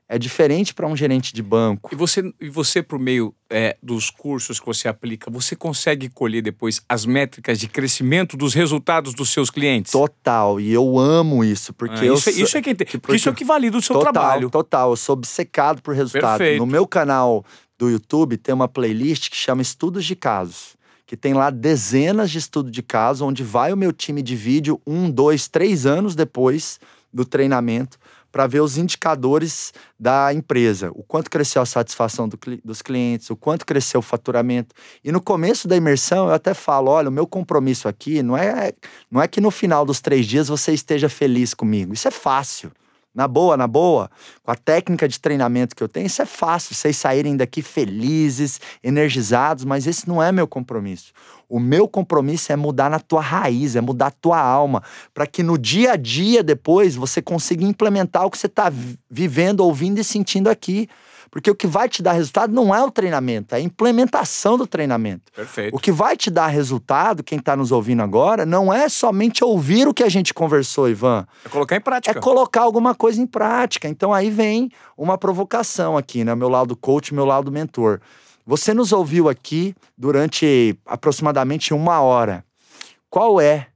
É 0.08 0.20
diferente 0.20 0.74
para 0.74 0.88
um 0.88 0.96
gerente 0.96 1.34
de 1.34 1.42
banco. 1.42 1.90
E 1.92 1.96
você, 1.96 2.34
e 2.40 2.50
você 2.50 2.84
por 2.84 3.00
meio 3.00 3.34
é, 3.50 3.78
dos 3.82 4.10
cursos 4.10 4.60
que 4.60 4.66
você 4.66 4.88
aplica, 4.88 5.32
você 5.32 5.56
consegue 5.56 6.10
colher 6.10 6.42
depois 6.42 6.82
as 6.88 7.06
métricas 7.06 7.60
de 7.60 7.68
crescimento 7.68 8.38
dos 8.38 8.54
resultados 8.54 9.14
dos 9.14 9.30
seus 9.30 9.50
clientes? 9.50 9.92
Total. 9.92 10.60
E 10.60 10.72
eu 10.72 11.00
amo 11.00 11.44
isso, 11.44 11.74
porque 11.74 12.02
ah, 12.02 12.06
eu 12.06 12.14
isso, 12.16 12.30
é, 12.30 12.34
isso 12.34 12.58
é 12.58 12.62
que, 12.62 12.76
porque, 12.76 12.98
porque 12.98 13.16
isso 13.16 13.30
é 13.30 13.32
o 13.32 13.36
que 13.36 13.46
valida 13.46 13.78
o 13.78 13.82
seu 13.82 13.96
total, 13.96 14.14
trabalho. 14.14 14.50
Total. 14.50 14.92
Eu 14.92 14.98
sou 14.98 15.14
obcecado 15.14 15.82
por 15.82 15.96
resultado. 15.96 16.38
Perfeito. 16.38 16.60
No 16.60 16.66
meu 16.66 16.86
canal 16.86 17.44
do 17.78 17.90
YouTube 17.90 18.38
tem 18.38 18.54
uma 18.54 18.68
playlist 18.68 19.30
que 19.30 19.36
chama 19.36 19.62
Estudos 19.62 20.06
de 20.06 20.16
Casos 20.16 20.76
que 21.06 21.18
tem 21.18 21.34
lá 21.34 21.50
dezenas 21.50 22.32
de 22.32 22.40
estudos 22.40 22.72
de 22.72 22.82
casos, 22.82 23.22
onde 23.22 23.44
vai 23.44 23.74
o 23.74 23.78
meu 23.78 23.92
time 23.92 24.22
de 24.22 24.36
vídeo 24.36 24.82
um, 24.88 25.12
dois, 25.12 25.48
três 25.48 25.86
anos 25.86 26.16
depois 26.16 26.80
do 27.14 27.24
treinamento 27.24 28.00
para 28.34 28.48
ver 28.48 28.62
os 28.62 28.80
indicadores 28.80 29.72
da 29.98 30.34
empresa, 30.34 30.90
o 30.96 31.04
quanto 31.04 31.30
cresceu 31.30 31.62
a 31.62 31.68
satisfação 31.68 32.28
do, 32.28 32.38
dos 32.66 32.82
clientes, 32.82 33.30
o 33.30 33.36
quanto 33.36 33.64
cresceu 33.64 34.00
o 34.00 34.04
faturamento. 34.04 34.74
E 35.04 35.12
no 35.12 35.22
começo 35.22 35.68
da 35.68 35.76
imersão 35.76 36.28
eu 36.28 36.34
até 36.34 36.56
falo, 36.56 36.90
olha, 36.90 37.10
o 37.10 37.12
meu 37.12 37.28
compromisso 37.28 37.88
aqui 37.88 38.24
não 38.24 38.36
é, 38.36 38.74
não 39.12 39.22
é 39.22 39.28
que 39.28 39.40
no 39.40 39.52
final 39.52 39.86
dos 39.86 40.02
três 40.02 40.26
dias 40.26 40.48
você 40.48 40.74
esteja 40.74 41.08
feliz 41.08 41.54
comigo. 41.54 41.94
Isso 41.94 42.08
é 42.08 42.12
fácil. 42.12 42.72
Na 43.14 43.28
boa, 43.28 43.56
na 43.56 43.68
boa, 43.68 44.10
com 44.42 44.50
a 44.50 44.56
técnica 44.56 45.08
de 45.08 45.20
treinamento 45.20 45.76
que 45.76 45.84
eu 45.84 45.88
tenho, 45.88 46.08
isso 46.08 46.22
é 46.22 46.26
fácil, 46.26 46.74
vocês 46.74 46.98
saírem 46.98 47.38
daqui 47.38 47.62
felizes, 47.62 48.60
energizados, 48.84 49.64
mas 49.66 49.86
esse 49.86 50.08
não 50.08 50.22
é 50.22 50.32
meu 50.32 50.48
compromisso. 50.48 51.14
O 51.48 51.60
meu 51.60 51.88
compromisso 51.88 52.52
é 52.52 52.56
mudar 52.56 52.90
na 52.90 53.00
tua 53.00 53.22
raiz, 53.22 53.76
é 53.76 53.82
mudar 53.82 54.08
a 54.08 54.12
tua 54.12 54.40
alma, 54.40 54.82
para 55.14 55.28
que 55.28 55.44
no 55.44 55.60
dia 55.60 55.92
a 55.92 55.96
dia 55.96 56.42
depois 56.42 56.96
você 56.96 57.22
consiga 57.22 57.64
implementar 57.64 58.26
o 58.26 58.32
que 58.32 58.38
você 58.40 58.48
está 58.48 58.74
vivendo, 59.08 59.60
ouvindo 59.60 60.00
e 60.00 60.04
sentindo 60.04 60.50
aqui. 60.50 60.90
Porque 61.34 61.50
o 61.50 61.56
que 61.56 61.66
vai 61.66 61.90
te 61.90 62.04
dar 62.04 62.12
resultado 62.12 62.54
não 62.54 62.76
é 62.76 62.84
o 62.84 62.92
treinamento, 62.92 63.56
é 63.56 63.58
a 63.58 63.60
implementação 63.60 64.56
do 64.56 64.68
treinamento. 64.68 65.32
Perfeito. 65.32 65.76
O 65.76 65.80
que 65.80 65.92
vai 65.92 66.16
te 66.16 66.30
dar 66.30 66.46
resultado, 66.46 67.24
quem 67.24 67.40
está 67.40 67.56
nos 67.56 67.72
ouvindo 67.72 68.04
agora, 68.04 68.46
não 68.46 68.72
é 68.72 68.88
somente 68.88 69.44
ouvir 69.44 69.88
o 69.88 69.96
que 69.96 70.04
a 70.04 70.10
gente 70.10 70.32
conversou, 70.32 70.88
Ivan. 70.88 71.26
É 71.44 71.50
colocar 71.50 71.76
em 71.76 71.82
prática. 71.82 72.20
É 72.20 72.22
colocar 72.22 72.62
alguma 72.62 72.94
coisa 72.94 73.20
em 73.20 73.26
prática. 73.26 73.88
Então 73.88 74.14
aí 74.14 74.30
vem 74.30 74.70
uma 74.96 75.18
provocação 75.18 75.98
aqui, 75.98 76.24
né? 76.24 76.36
Meu 76.36 76.50
lado 76.50 76.78
coach, 76.78 77.16
meu 77.16 77.26
lado 77.26 77.52
mentor. 77.52 78.00
Você 78.46 78.72
nos 78.72 78.92
ouviu 78.92 79.28
aqui 79.28 79.74
durante 79.98 80.78
aproximadamente 80.86 81.74
uma 81.74 82.00
hora. 82.00 82.46
Qual 83.10 83.42
é 83.42 83.70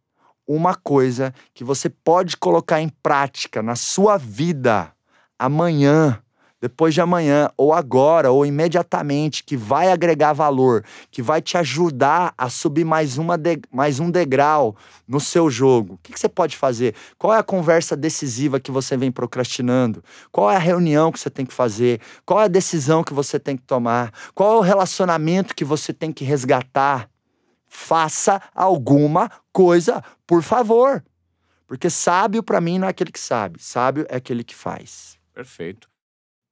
uma 0.47 0.75
coisa 0.75 1.33
que 1.55 1.63
você 1.63 1.89
pode 1.89 2.37
colocar 2.37 2.79
em 2.79 2.89
prática 3.01 3.63
na 3.63 3.75
sua 3.75 4.15
vida 4.15 4.93
amanhã? 5.39 6.21
Depois 6.59 6.93
de 6.93 7.01
amanhã, 7.01 7.49
ou 7.55 7.73
agora, 7.73 8.31
ou 8.31 8.45
imediatamente, 8.45 9.43
que 9.43 9.55
vai 9.55 9.91
agregar 9.91 10.33
valor, 10.33 10.83
que 11.11 11.21
vai 11.21 11.41
te 11.41 11.57
ajudar 11.57 12.33
a 12.37 12.49
subir 12.49 12.83
mais, 12.83 13.17
uma 13.17 13.37
de, 13.37 13.59
mais 13.71 13.99
um 13.99 14.09
degrau 14.09 14.75
no 15.07 15.19
seu 15.19 15.49
jogo. 15.49 15.93
O 15.93 15.97
que, 15.97 16.13
que 16.13 16.19
você 16.19 16.27
pode 16.27 16.57
fazer? 16.57 16.95
Qual 17.17 17.33
é 17.33 17.37
a 17.37 17.43
conversa 17.43 17.95
decisiva 17.95 18.59
que 18.59 18.71
você 18.71 18.97
vem 18.97 19.11
procrastinando? 19.11 20.03
Qual 20.31 20.49
é 20.49 20.55
a 20.55 20.59
reunião 20.59 21.11
que 21.11 21.19
você 21.19 21.29
tem 21.29 21.45
que 21.45 21.53
fazer? 21.53 22.01
Qual 22.25 22.41
é 22.41 22.45
a 22.45 22.49
decisão 22.49 23.03
que 23.03 23.13
você 23.13 23.39
tem 23.39 23.55
que 23.55 23.63
tomar? 23.63 24.11
Qual 24.33 24.53
é 24.53 24.57
o 24.57 24.61
relacionamento 24.61 25.55
que 25.55 25.63
você 25.63 25.93
tem 25.93 26.11
que 26.11 26.25
resgatar? 26.25 27.07
Faça 27.67 28.41
alguma 28.55 29.29
coisa, 29.51 30.03
por 30.25 30.41
favor. 30.41 31.03
Porque 31.67 31.89
sábio 31.89 32.41
para 32.41 32.61
mim 32.61 32.79
não 32.79 32.87
é 32.87 32.91
aquele 32.91 33.11
que 33.11 33.19
sabe, 33.19 33.61
sábio 33.61 34.05
é 34.09 34.15
aquele 34.15 34.43
que 34.43 34.55
faz. 34.55 35.19
Perfeito. 35.33 35.87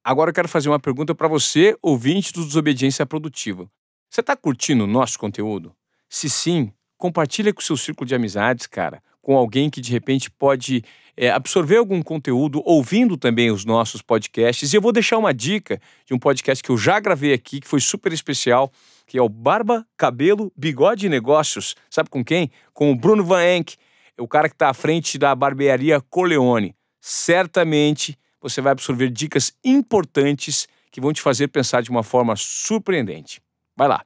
Agora 0.08 0.30
eu 0.30 0.34
quero 0.34 0.46
fazer 0.46 0.68
uma 0.68 0.78
pergunta 0.78 1.16
para 1.16 1.26
você, 1.26 1.76
ouvinte 1.82 2.32
do 2.32 2.44
Desobediência 2.44 3.04
Produtiva. 3.04 3.68
Você 4.08 4.20
está 4.20 4.36
curtindo 4.36 4.84
o 4.84 4.86
nosso 4.86 5.18
conteúdo? 5.18 5.74
Se 6.08 6.30
sim, 6.30 6.72
compartilha 6.96 7.52
com 7.52 7.58
o 7.58 7.64
seu 7.64 7.76
círculo 7.76 8.06
de 8.06 8.14
amizades, 8.14 8.68
cara, 8.68 9.02
com 9.20 9.36
alguém 9.36 9.68
que 9.68 9.80
de 9.80 9.90
repente 9.90 10.30
pode 10.30 10.84
é, 11.16 11.28
absorver 11.28 11.78
algum 11.78 12.00
conteúdo 12.02 12.62
ouvindo 12.64 13.16
também 13.16 13.50
os 13.50 13.64
nossos 13.64 14.00
podcasts. 14.00 14.72
E 14.72 14.76
eu 14.76 14.80
vou 14.80 14.92
deixar 14.92 15.18
uma 15.18 15.34
dica 15.34 15.80
de 16.04 16.14
um 16.14 16.20
podcast 16.20 16.62
que 16.62 16.70
eu 16.70 16.78
já 16.78 17.00
gravei 17.00 17.32
aqui, 17.32 17.58
que 17.58 17.66
foi 17.66 17.80
super 17.80 18.12
especial, 18.12 18.70
que 19.08 19.18
é 19.18 19.22
o 19.22 19.28
Barba, 19.28 19.84
Cabelo, 19.96 20.52
Bigode 20.56 21.06
e 21.06 21.08
Negócios. 21.08 21.74
Sabe 21.90 22.10
com 22.10 22.24
quem? 22.24 22.48
Com 22.72 22.92
o 22.92 22.94
Bruno 22.94 23.24
Van 23.24 23.44
Enck, 23.44 23.74
o 24.16 24.28
cara 24.28 24.48
que 24.48 24.54
está 24.54 24.68
à 24.68 24.74
frente 24.74 25.18
da 25.18 25.34
barbearia 25.34 26.00
Corleone. 26.00 26.76
Certamente 27.00 28.16
você 28.48 28.60
vai 28.60 28.72
absorver 28.72 29.10
dicas 29.10 29.52
importantes 29.64 30.68
que 30.90 31.00
vão 31.00 31.12
te 31.12 31.20
fazer 31.20 31.48
pensar 31.48 31.82
de 31.82 31.90
uma 31.90 32.02
forma 32.02 32.34
surpreendente. 32.36 33.40
Vai 33.76 33.88
lá. 33.88 34.04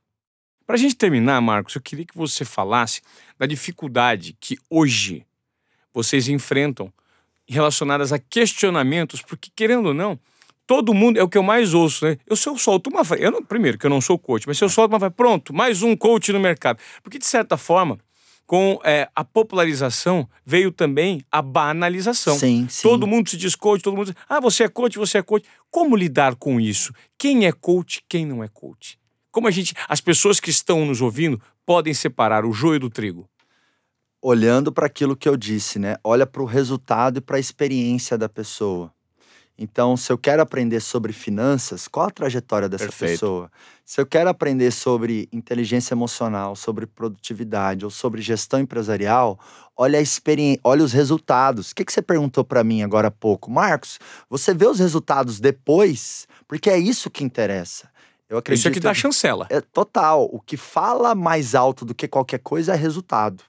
Para 0.67 0.77
a 0.77 0.79
gente 0.79 0.97
terminar, 0.97 1.41
Marcos, 1.41 1.75
eu 1.75 1.81
queria 1.81 2.07
que 2.07 2.17
você 2.17 2.45
falasse 2.45 3.03
da 3.39 3.45
dificuldade 3.45 4.37
que 4.41 4.57
hoje 4.71 5.27
vocês 5.93 6.29
enfrentam 6.29 6.93
relacionadas 7.47 8.13
a 8.13 8.19
questionamentos, 8.19 9.21
porque 9.21 9.51
querendo 9.55 9.87
ou 9.87 9.95
não, 9.95 10.19
todo 10.67 10.95
mundo 10.95 11.19
é 11.19 11.23
o 11.23 11.29
que 11.29 11.37
eu 11.37 11.43
mais 11.43 11.75
ouço, 11.75 12.05
né? 12.07 12.17
Eu 12.27 12.37
se 12.37 12.49
eu 12.49 12.57
solto 12.57 12.89
uma, 12.89 13.03
eu 13.19 13.31
não, 13.31 13.45
primeiro 13.45 13.77
que 13.77 13.85
eu 13.85 13.91
não 13.91 14.01
sou 14.01 14.19
coach, 14.19 14.47
mas 14.47 14.57
se 14.57 14.65
eu 14.65 14.69
solto 14.69 14.97
uma, 14.97 15.11
pronto, 15.11 15.53
mais 15.53 15.83
um 15.83 15.97
coach 15.97 16.33
no 16.33 16.41
mercado, 16.41 16.79
porque 17.03 17.19
de 17.19 17.27
certa 17.27 17.57
forma 17.57 17.99
com 18.51 18.81
é, 18.83 19.09
a 19.15 19.23
popularização 19.23 20.29
veio 20.45 20.73
também 20.73 21.25
a 21.31 21.41
banalização. 21.41 22.37
Sim, 22.37 22.67
sim. 22.69 22.83
Todo 22.83 23.07
mundo 23.07 23.31
se 23.31 23.37
diz 23.37 23.55
coach, 23.55 23.81
todo 23.81 23.97
mundo 23.97 24.07
diz, 24.07 24.17
ah, 24.29 24.41
você 24.41 24.65
é 24.65 24.69
coach, 24.69 24.99
você 24.99 25.19
é 25.19 25.23
coach. 25.23 25.47
Como 25.71 25.95
lidar 25.95 26.35
com 26.35 26.61
isso? 26.61 26.93
Quem 27.17 27.47
é 27.47 27.53
coach, 27.53 28.03
quem 28.09 28.27
não 28.27 28.43
é 28.43 28.49
coach? 28.49 28.99
Como 29.31 29.47
a 29.47 29.53
gente, 29.53 29.73
as 29.89 30.01
pessoas 30.01 30.41
que 30.41 30.51
estão 30.51 30.85
nos 30.85 31.01
ouvindo 31.01 31.41
podem 31.65 31.95
separar 31.95 32.45
o 32.45 32.53
joio 32.53 32.81
do 32.81 32.91
trigo? 32.91 33.31
Olhando 34.21 34.73
para 34.73 34.87
aquilo 34.87 35.17
que 35.17 35.29
eu 35.29 35.37
disse, 35.37 35.79
né? 35.79 35.95
Olha 36.03 36.27
para 36.27 36.43
o 36.43 36.45
resultado 36.45 37.19
e 37.19 37.21
para 37.21 37.37
a 37.37 37.41
experiência 37.41 38.19
da 38.19 38.29
pessoa. 38.29 38.93
Então, 39.63 39.95
se 39.95 40.11
eu 40.11 40.17
quero 40.17 40.41
aprender 40.41 40.81
sobre 40.81 41.13
finanças, 41.13 41.87
qual 41.87 42.07
a 42.07 42.11
trajetória 42.11 42.67
dessa 42.67 42.87
Perfeito. 42.87 43.11
pessoa? 43.11 43.53
Se 43.85 44.01
eu 44.01 44.07
quero 44.07 44.31
aprender 44.31 44.71
sobre 44.71 45.29
inteligência 45.31 45.93
emocional, 45.93 46.57
sobre 46.57 46.87
produtividade 46.87 47.85
ou 47.85 47.91
sobre 47.91 48.23
gestão 48.23 48.59
empresarial, 48.59 49.39
olha 49.77 49.99
a 49.99 50.03
experiência, 50.03 50.61
olha 50.65 50.83
os 50.83 50.95
resultados. 50.95 51.73
O 51.73 51.75
que, 51.75 51.85
que 51.85 51.93
você 51.93 52.01
perguntou 52.01 52.43
para 52.43 52.65
mim 52.65 52.83
agora 52.83 53.09
há 53.09 53.11
pouco? 53.11 53.51
Marcos, 53.51 53.99
você 54.31 54.55
vê 54.55 54.67
os 54.67 54.79
resultados 54.79 55.39
depois? 55.39 56.27
Porque 56.49 56.71
é 56.71 56.79
isso 56.79 57.11
que 57.11 57.23
interessa. 57.23 57.91
Eu 58.31 58.39
acredito 58.39 58.61
Isso 58.61 58.69
é 58.69 58.71
que 58.71 58.81
dá 58.81 58.95
chancela. 58.95 59.47
é 59.51 59.61
total. 59.61 60.27
O 60.33 60.41
que 60.41 60.57
fala 60.57 61.15
mais 61.15 61.55
alto 61.55 61.85
do 61.85 61.95
que 61.95 62.09
qualquer 62.09 62.39
coisa 62.39 62.73
é 62.73 62.77
resultado. 62.77 63.45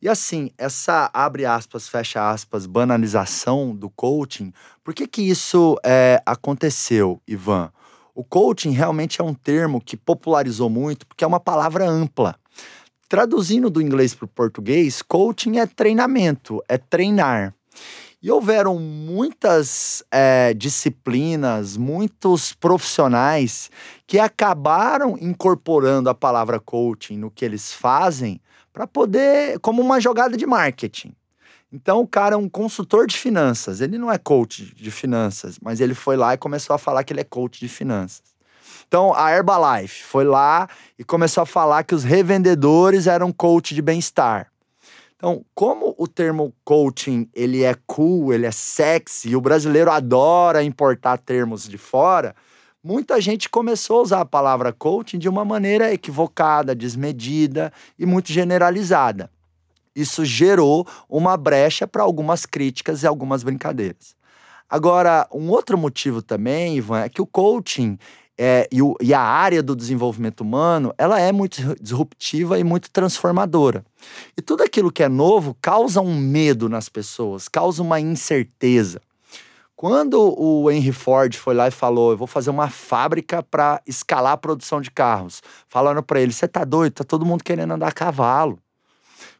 E 0.00 0.08
assim, 0.08 0.50
essa 0.58 1.10
abre 1.12 1.46
aspas, 1.46 1.88
fecha 1.88 2.30
aspas, 2.30 2.66
banalização 2.66 3.74
do 3.74 3.88
coaching, 3.88 4.52
por 4.82 4.94
que 4.94 5.06
que 5.06 5.22
isso 5.22 5.76
é, 5.84 6.20
aconteceu, 6.26 7.20
Ivan? 7.26 7.72
O 8.14 8.22
coaching 8.22 8.70
realmente 8.70 9.20
é 9.20 9.24
um 9.24 9.32
termo 9.32 9.80
que 9.80 9.96
popularizou 9.96 10.68
muito 10.68 11.06
porque 11.06 11.24
é 11.24 11.26
uma 11.26 11.40
palavra 11.40 11.88
ampla. 11.88 12.36
Traduzindo 13.08 13.70
do 13.70 13.80
inglês 13.80 14.14
para 14.14 14.24
o 14.24 14.28
português, 14.28 15.02
coaching 15.02 15.58
é 15.58 15.66
treinamento, 15.66 16.62
é 16.68 16.76
treinar. 16.76 17.54
E 18.22 18.30
houveram 18.30 18.78
muitas 18.78 20.04
é, 20.10 20.54
disciplinas, 20.54 21.76
muitos 21.76 22.52
profissionais 22.52 23.70
que 24.06 24.18
acabaram 24.18 25.18
incorporando 25.20 26.08
a 26.08 26.14
palavra 26.14 26.60
coaching 26.60 27.16
no 27.16 27.30
que 27.30 27.44
eles 27.44 27.72
fazem 27.72 28.40
para 28.72 28.86
poder, 28.86 29.58
como 29.60 29.82
uma 29.82 30.00
jogada 30.00 30.36
de 30.36 30.46
marketing. 30.46 31.14
Então 31.72 32.00
o 32.00 32.06
cara 32.06 32.34
é 32.34 32.38
um 32.38 32.48
consultor 32.48 33.06
de 33.06 33.16
finanças, 33.16 33.80
ele 33.80 33.96
não 33.96 34.12
é 34.12 34.18
coach 34.18 34.74
de 34.74 34.90
finanças, 34.90 35.58
mas 35.60 35.80
ele 35.80 35.94
foi 35.94 36.16
lá 36.16 36.34
e 36.34 36.38
começou 36.38 36.74
a 36.74 36.78
falar 36.78 37.02
que 37.02 37.12
ele 37.12 37.20
é 37.20 37.24
coach 37.24 37.58
de 37.58 37.68
finanças. 37.68 38.32
Então 38.86 39.14
a 39.14 39.30
Herbalife 39.32 40.02
foi 40.02 40.24
lá 40.24 40.68
e 40.98 41.04
começou 41.04 41.42
a 41.42 41.46
falar 41.46 41.82
que 41.84 41.94
os 41.94 42.04
revendedores 42.04 43.06
eram 43.06 43.32
coach 43.32 43.74
de 43.74 43.80
bem-estar. 43.80 44.52
Então, 45.16 45.44
como 45.54 45.94
o 45.96 46.08
termo 46.08 46.52
coaching, 46.64 47.28
ele 47.32 47.62
é 47.62 47.76
cool, 47.86 48.34
ele 48.34 48.44
é 48.44 48.50
sexy, 48.50 49.28
e 49.28 49.36
o 49.36 49.40
brasileiro 49.40 49.88
adora 49.88 50.64
importar 50.64 51.16
termos 51.16 51.68
de 51.68 51.78
fora, 51.78 52.34
muita 52.82 53.20
gente 53.20 53.48
começou 53.48 54.00
a 54.00 54.02
usar 54.02 54.20
a 54.20 54.26
palavra 54.26 54.72
coaching 54.72 55.18
de 55.18 55.28
uma 55.28 55.44
maneira 55.44 55.92
equivocada, 55.92 56.74
desmedida 56.74 57.72
e 57.98 58.04
muito 58.04 58.32
generalizada. 58.32 59.30
Isso 59.94 60.24
gerou 60.24 60.86
uma 61.08 61.36
brecha 61.36 61.86
para 61.86 62.02
algumas 62.02 62.46
críticas 62.46 63.02
e 63.02 63.06
algumas 63.06 63.42
brincadeiras. 63.42 64.16
Agora, 64.68 65.28
um 65.30 65.50
outro 65.50 65.76
motivo 65.76 66.22
também, 66.22 66.78
Ivan, 66.78 67.00
é 67.00 67.08
que 67.08 67.20
o 67.20 67.26
coaching 67.26 67.98
é, 68.38 68.66
e, 68.72 68.80
o, 68.80 68.96
e 69.00 69.12
a 69.12 69.20
área 69.20 69.62
do 69.62 69.76
desenvolvimento 69.76 70.40
humano, 70.40 70.94
ela 70.96 71.20
é 71.20 71.30
muito 71.30 71.76
disruptiva 71.80 72.58
e 72.58 72.64
muito 72.64 72.90
transformadora. 72.90 73.84
E 74.36 74.40
tudo 74.40 74.62
aquilo 74.62 74.90
que 74.90 75.02
é 75.02 75.08
novo 75.08 75.56
causa 75.60 76.00
um 76.00 76.16
medo 76.16 76.68
nas 76.68 76.88
pessoas, 76.88 77.48
causa 77.48 77.82
uma 77.82 78.00
incerteza. 78.00 79.00
Quando 79.82 80.32
o 80.40 80.70
Henry 80.70 80.92
Ford 80.92 81.34
foi 81.36 81.54
lá 81.56 81.66
e 81.66 81.72
falou: 81.72 82.12
Eu 82.12 82.16
vou 82.16 82.28
fazer 82.28 82.50
uma 82.50 82.68
fábrica 82.68 83.42
para 83.42 83.82
escalar 83.84 84.34
a 84.34 84.36
produção 84.36 84.80
de 84.80 84.92
carros, 84.92 85.42
falando 85.68 86.00
para 86.04 86.20
ele: 86.20 86.32
Você 86.32 86.46
tá 86.46 86.62
doido? 86.64 86.92
Tá 86.92 87.02
todo 87.02 87.26
mundo 87.26 87.42
querendo 87.42 87.72
andar 87.72 87.88
a 87.88 87.92
cavalo. 87.92 88.60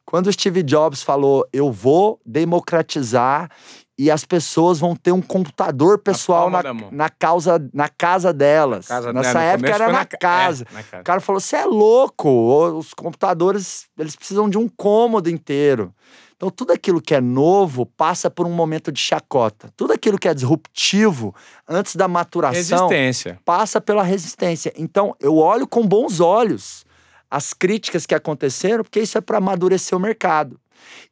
Quando 0.05 0.26
o 0.26 0.32
Steve 0.32 0.64
Jobs 0.64 1.01
falou: 1.01 1.47
Eu 1.53 1.70
vou 1.70 2.20
democratizar 2.26 3.49
e 3.97 4.11
as 4.11 4.24
pessoas 4.24 4.80
vão 4.80 4.97
ter 4.97 5.12
um 5.12 5.22
computador 5.22 5.99
pessoal 5.99 6.51
na, 6.51 6.74
mão. 6.74 6.88
na, 6.90 7.09
causa, 7.09 7.64
na 7.72 7.88
casa 7.88 8.32
delas. 8.32 8.88
Casa- 8.88 9.12
Nessa 9.12 9.34
no 9.34 9.45
época 9.45 9.70
era 9.70 9.93
na 9.93 10.05
ca- 10.05 10.18
casa. 10.18 10.66
é, 10.68 10.74
na 10.74 10.82
casa. 10.82 11.01
O 11.03 11.05
cara 11.05 11.20
falou: 11.20 11.40
você 11.40 11.55
é 11.55 11.64
louco, 11.66 12.28
os 12.76 12.93
computadores 12.93 13.86
eles 13.97 14.16
precisam 14.16 14.51
de 14.51 14.59
um 14.59 14.68
cômodo 14.68 15.30
inteiro. 15.30 15.95
Então, 16.43 16.51
tudo 16.51 16.72
aquilo 16.72 17.01
que 17.01 17.14
é 17.14 17.20
novo 17.20 17.86
passa 17.86 18.28
por 18.28 18.49
um 18.49 18.51
momento 18.51 18.90
de 18.90 18.99
chacota. 18.99 19.70
Tudo 19.76 19.93
aquilo 19.93 20.18
que 20.18 20.26
é 20.26 20.34
disruptivo, 20.34 21.32
antes 21.68 21.95
da 21.95 22.09
maturação, 22.09 22.88
Resistência. 22.88 23.38
passa 23.45 23.80
pela 23.80 24.03
resistência. 24.03 24.72
Então, 24.76 25.14
eu 25.20 25.36
olho 25.36 25.68
com 25.68 25.86
bons 25.86 26.18
olhos 26.18 26.84
as 27.30 27.55
críticas 27.55 28.07
que 28.07 28.14
aconteceram, 28.14 28.82
porque 28.82 28.99
isso 28.99 29.16
é 29.16 29.20
para 29.20 29.38
amadurecer 29.38 29.97
o 29.97 30.01
mercado. 30.01 30.59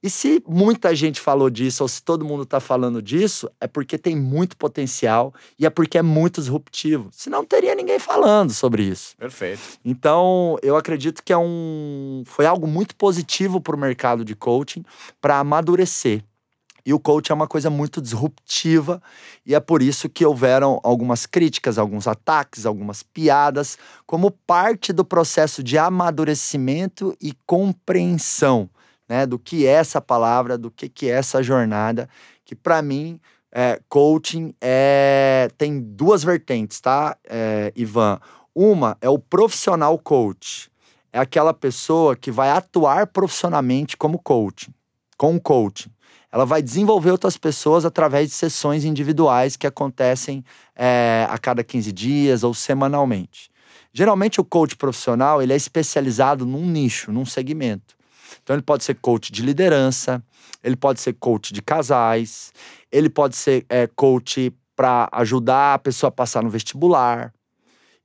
E 0.01 0.09
se 0.09 0.43
muita 0.47 0.95
gente 0.95 1.21
falou 1.21 1.51
disso, 1.51 1.83
ou 1.83 1.89
se 1.89 2.01
todo 2.03 2.25
mundo 2.25 2.45
está 2.45 2.61
falando 2.61 3.03
disso, 3.03 3.51
é 3.61 3.67
porque 3.67 3.99
tem 3.99 4.15
muito 4.15 4.57
potencial 4.57 5.35
e 5.59 5.67
é 5.67 5.71
porque 5.71 5.99
é 5.99 6.03
muito 6.03 6.41
disruptivo. 6.41 7.09
Senão 7.13 7.41
não 7.41 7.47
teria 7.47 7.75
ninguém 7.75 7.99
falando 7.99 8.53
sobre 8.53 8.83
isso. 8.83 9.17
Perfeito. 9.17 9.61
Então, 9.85 10.57
eu 10.63 10.77
acredito 10.77 11.23
que 11.25 11.33
é 11.33 11.39
um, 11.39 12.23
foi 12.27 12.45
algo 12.45 12.67
muito 12.67 12.95
positivo 12.95 13.61
para 13.61 13.75
o 13.75 13.79
mercado 13.79 14.25
de 14.25 14.35
coaching 14.35 14.85
para 15.21 15.39
amadurecer. 15.39 16.23
E 16.85 16.93
o 16.93 17.01
coaching 17.01 17.33
é 17.33 17.35
uma 17.35 17.47
coisa 17.47 17.69
muito 17.69 18.01
disruptiva, 18.01 19.03
e 19.45 19.55
é 19.55 19.61
por 19.61 19.83
isso 19.83 20.09
que 20.09 20.25
houveram 20.25 20.81
algumas 20.83 21.27
críticas, 21.27 21.79
alguns 21.79 22.07
ataques, 22.07 22.65
algumas 22.65 23.03
piadas, 23.03 23.79
como 24.07 24.31
parte 24.31 24.93
do 24.93 25.05
processo 25.05 25.63
de 25.63 25.77
amadurecimento 25.77 27.15
e 27.21 27.35
compreensão 27.47 28.69
né, 29.11 29.27
do 29.27 29.41
que 29.41 29.67
é 29.67 29.73
essa 29.73 30.01
palavra, 30.01 30.57
do 30.57 30.71
que, 30.71 30.89
que 30.89 31.11
é 31.11 31.15
essa 31.15 31.43
jornada, 31.43 32.09
que 32.45 32.55
para 32.55 32.81
mim, 32.81 33.21
é, 33.51 33.81
coaching 33.89 34.55
é, 34.61 35.51
tem 35.59 35.81
duas 35.81 36.23
vertentes, 36.23 36.81
tá, 36.81 37.17
é, 37.29 37.73
Ivan? 37.75 38.21
Uma 38.55 38.97
é 39.01 39.09
o 39.09 39.19
profissional 39.19 39.99
coach. 39.99 40.71
É 41.13 41.19
aquela 41.19 41.53
pessoa 41.53 42.15
que 42.15 42.31
vai 42.31 42.51
atuar 42.51 43.09
profissionalmente 43.09 43.97
como 43.97 44.17
coaching, 44.17 44.73
com 45.19 45.41
coaching. 45.41 45.91
Ela 46.31 46.47
vai 46.47 46.63
desenvolver 46.63 47.11
outras 47.11 47.37
pessoas 47.37 47.85
através 47.85 48.29
de 48.29 48.35
sessões 48.37 48.85
individuais 48.85 49.57
que 49.57 49.67
acontecem 49.67 50.45
é, 50.77 51.27
a 51.29 51.37
cada 51.37 51.65
15 51.65 51.91
dias 51.91 52.45
ou 52.45 52.55
semanalmente. 52.55 53.51
Geralmente 53.93 54.41
o 54.41 54.45
coach 54.45 54.77
profissional 54.77 55.43
ele 55.43 55.53
é 55.53 55.57
especializado 55.57 56.47
num 56.47 56.65
nicho, 56.65 57.11
num 57.11 57.27
segmento. 57.27 57.99
Então 58.51 58.57
ele 58.57 58.65
pode 58.65 58.83
ser 58.83 58.95
coach 58.97 59.31
de 59.31 59.43
liderança, 59.43 60.21
ele 60.61 60.75
pode 60.75 61.01
ser 61.01 61.13
coach 61.13 61.55
de 61.55 61.63
casais, 61.63 62.53
ele 62.91 63.09
pode 63.09 63.37
ser 63.37 63.65
é, 63.69 63.87
coach 63.87 64.53
para 64.75 65.09
ajudar 65.13 65.75
a 65.75 65.79
pessoa 65.79 66.09
a 66.09 66.11
passar 66.11 66.43
no 66.43 66.51
vestibular. 66.51 67.33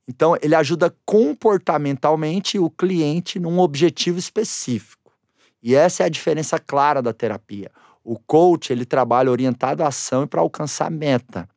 Então 0.06 0.36
ele 0.40 0.54
ajuda 0.54 0.94
comportamentalmente 1.04 2.60
o 2.60 2.70
cliente 2.70 3.40
num 3.40 3.58
objetivo 3.58 4.20
específico. 4.20 5.12
E 5.60 5.74
essa 5.74 6.04
é 6.04 6.06
a 6.06 6.08
diferença 6.08 6.60
clara 6.60 7.02
da 7.02 7.12
terapia. 7.12 7.68
O 8.04 8.16
coach 8.16 8.72
ele 8.72 8.84
trabalha 8.84 9.32
orientado 9.32 9.82
à 9.82 9.88
ação 9.88 10.22
e 10.22 10.26
para 10.28 10.42
alcançar 10.42 10.92
meta 10.92 11.48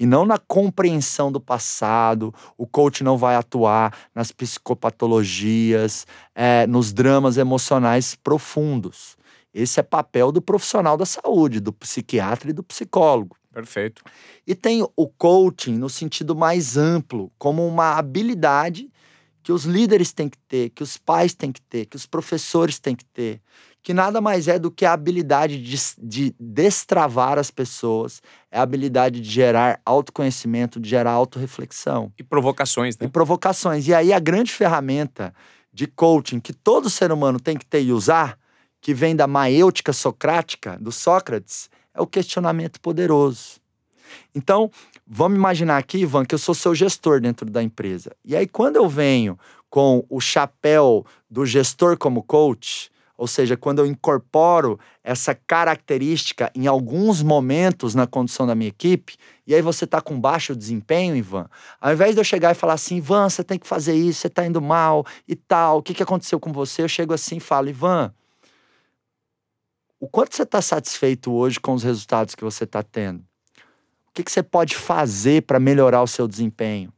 e 0.00 0.06
não 0.06 0.24
na 0.24 0.38
compreensão 0.38 1.30
do 1.30 1.38
passado. 1.38 2.34
O 2.56 2.66
coach 2.66 3.04
não 3.04 3.18
vai 3.18 3.36
atuar 3.36 3.94
nas 4.14 4.32
psicopatologias, 4.32 6.06
é, 6.34 6.66
nos 6.66 6.90
dramas 6.90 7.36
emocionais 7.36 8.14
profundos. 8.14 9.18
Esse 9.52 9.78
é 9.78 9.82
papel 9.82 10.32
do 10.32 10.40
profissional 10.40 10.96
da 10.96 11.04
saúde, 11.04 11.60
do 11.60 11.70
psiquiatra 11.70 12.48
e 12.48 12.54
do 12.54 12.62
psicólogo. 12.62 13.36
Perfeito. 13.52 14.02
E 14.46 14.54
tem 14.54 14.82
o 14.96 15.06
coaching 15.06 15.76
no 15.76 15.90
sentido 15.90 16.34
mais 16.34 16.78
amplo, 16.78 17.30
como 17.36 17.66
uma 17.66 17.98
habilidade 17.98 18.88
que 19.42 19.52
os 19.52 19.64
líderes 19.64 20.12
têm 20.12 20.28
que 20.28 20.38
ter, 20.38 20.70
que 20.70 20.82
os 20.82 20.96
pais 20.96 21.34
têm 21.34 21.52
que 21.52 21.60
ter, 21.60 21.84
que 21.84 21.96
os 21.96 22.06
professores 22.06 22.78
têm 22.78 22.94
que 22.94 23.04
ter, 23.04 23.42
que 23.82 23.94
nada 23.94 24.20
mais 24.20 24.48
é 24.48 24.58
do 24.58 24.70
que 24.70 24.84
a 24.84 24.92
habilidade 24.92 25.60
de, 25.60 25.76
de 25.98 26.34
destravar 26.38 27.38
as 27.38 27.50
pessoas, 27.50 28.20
é 28.50 28.58
a 28.58 28.62
habilidade 28.62 29.20
de 29.20 29.30
gerar 29.30 29.80
autoconhecimento, 29.84 30.78
de 30.78 30.88
gerar 30.88 31.12
autorreflexão 31.12 32.12
E 32.18 32.22
provocações, 32.22 32.96
e 32.96 33.04
né? 33.04 33.10
provocações. 33.10 33.88
E 33.88 33.94
aí 33.94 34.12
a 34.12 34.18
grande 34.18 34.52
ferramenta 34.52 35.34
de 35.72 35.86
coaching 35.86 36.40
que 36.40 36.52
todo 36.52 36.90
ser 36.90 37.10
humano 37.12 37.40
tem 37.40 37.56
que 37.56 37.64
ter 37.64 37.82
e 37.82 37.92
usar, 37.92 38.38
que 38.80 38.92
vem 38.92 39.14
da 39.14 39.26
maêutica 39.26 39.92
socrática, 39.92 40.76
do 40.80 40.90
Sócrates, 40.90 41.70
é 41.94 42.00
o 42.00 42.06
questionamento 42.06 42.80
poderoso. 42.80 43.60
Então, 44.34 44.70
vamos 45.06 45.38
imaginar 45.38 45.78
aqui, 45.78 45.98
Ivan, 45.98 46.24
que 46.24 46.34
eu 46.34 46.38
sou 46.38 46.54
seu 46.54 46.74
gestor 46.74 47.20
dentro 47.20 47.48
da 47.48 47.62
empresa. 47.62 48.12
E 48.24 48.34
aí, 48.34 48.46
quando 48.46 48.76
eu 48.76 48.88
venho 48.88 49.38
com 49.68 50.04
o 50.08 50.20
chapéu 50.20 51.06
do 51.30 51.46
gestor 51.46 51.96
como 51.96 52.22
coach, 52.22 52.90
Ou 53.20 53.26
seja, 53.26 53.54
quando 53.54 53.80
eu 53.80 53.86
incorporo 53.86 54.80
essa 55.04 55.34
característica 55.34 56.50
em 56.54 56.66
alguns 56.66 57.22
momentos 57.22 57.94
na 57.94 58.06
condução 58.06 58.46
da 58.46 58.54
minha 58.54 58.70
equipe, 58.70 59.18
e 59.46 59.54
aí 59.54 59.60
você 59.60 59.84
está 59.84 60.00
com 60.00 60.18
baixo 60.18 60.56
desempenho, 60.56 61.14
Ivan, 61.14 61.46
ao 61.78 61.92
invés 61.92 62.14
de 62.14 62.20
eu 62.22 62.24
chegar 62.24 62.50
e 62.50 62.54
falar 62.54 62.72
assim, 62.72 62.96
Ivan, 62.96 63.28
você 63.28 63.44
tem 63.44 63.58
que 63.58 63.66
fazer 63.66 63.92
isso, 63.92 64.20
você 64.20 64.28
está 64.28 64.46
indo 64.46 64.58
mal 64.58 65.04
e 65.28 65.36
tal, 65.36 65.76
o 65.76 65.82
que, 65.82 65.92
que 65.92 66.02
aconteceu 66.02 66.40
com 66.40 66.50
você? 66.50 66.80
Eu 66.80 66.88
chego 66.88 67.12
assim 67.12 67.36
e 67.36 67.40
falo, 67.40 67.68
Ivan, 67.68 68.10
o 70.00 70.08
quanto 70.08 70.34
você 70.34 70.44
está 70.44 70.62
satisfeito 70.62 71.30
hoje 71.30 71.60
com 71.60 71.74
os 71.74 71.82
resultados 71.82 72.34
que 72.34 72.42
você 72.42 72.64
está 72.64 72.82
tendo? 72.82 73.20
O 73.20 74.12
que, 74.14 74.24
que 74.24 74.32
você 74.32 74.42
pode 74.42 74.74
fazer 74.74 75.42
para 75.42 75.60
melhorar 75.60 76.02
o 76.02 76.06
seu 76.06 76.26
desempenho? 76.26 76.90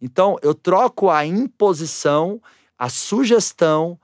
Então, 0.00 0.36
eu 0.42 0.54
troco 0.54 1.10
a 1.10 1.26
imposição, 1.26 2.40
a 2.78 2.88
sugestão, 2.88 3.98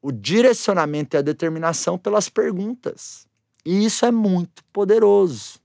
o 0.00 0.12
direcionamento 0.12 1.16
e 1.16 1.18
a 1.18 1.22
determinação 1.22 1.98
pelas 1.98 2.28
perguntas. 2.28 3.26
E 3.64 3.84
isso 3.84 4.06
é 4.06 4.10
muito 4.10 4.64
poderoso. 4.72 5.60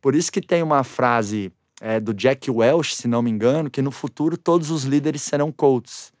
Por 0.00 0.14
isso 0.14 0.32
que 0.32 0.40
tem 0.40 0.62
uma 0.62 0.82
frase 0.82 1.52
é, 1.80 2.00
do 2.00 2.12
Jack 2.12 2.50
Welch, 2.50 2.94
se 2.94 3.08
não 3.08 3.22
me 3.22 3.30
engano, 3.30 3.70
que 3.70 3.82
no 3.82 3.90
futuro 3.90 4.36
todos 4.36 4.70
os 4.70 4.84
líderes 4.84 5.22
serão 5.22 5.52
coaches. 5.52 6.12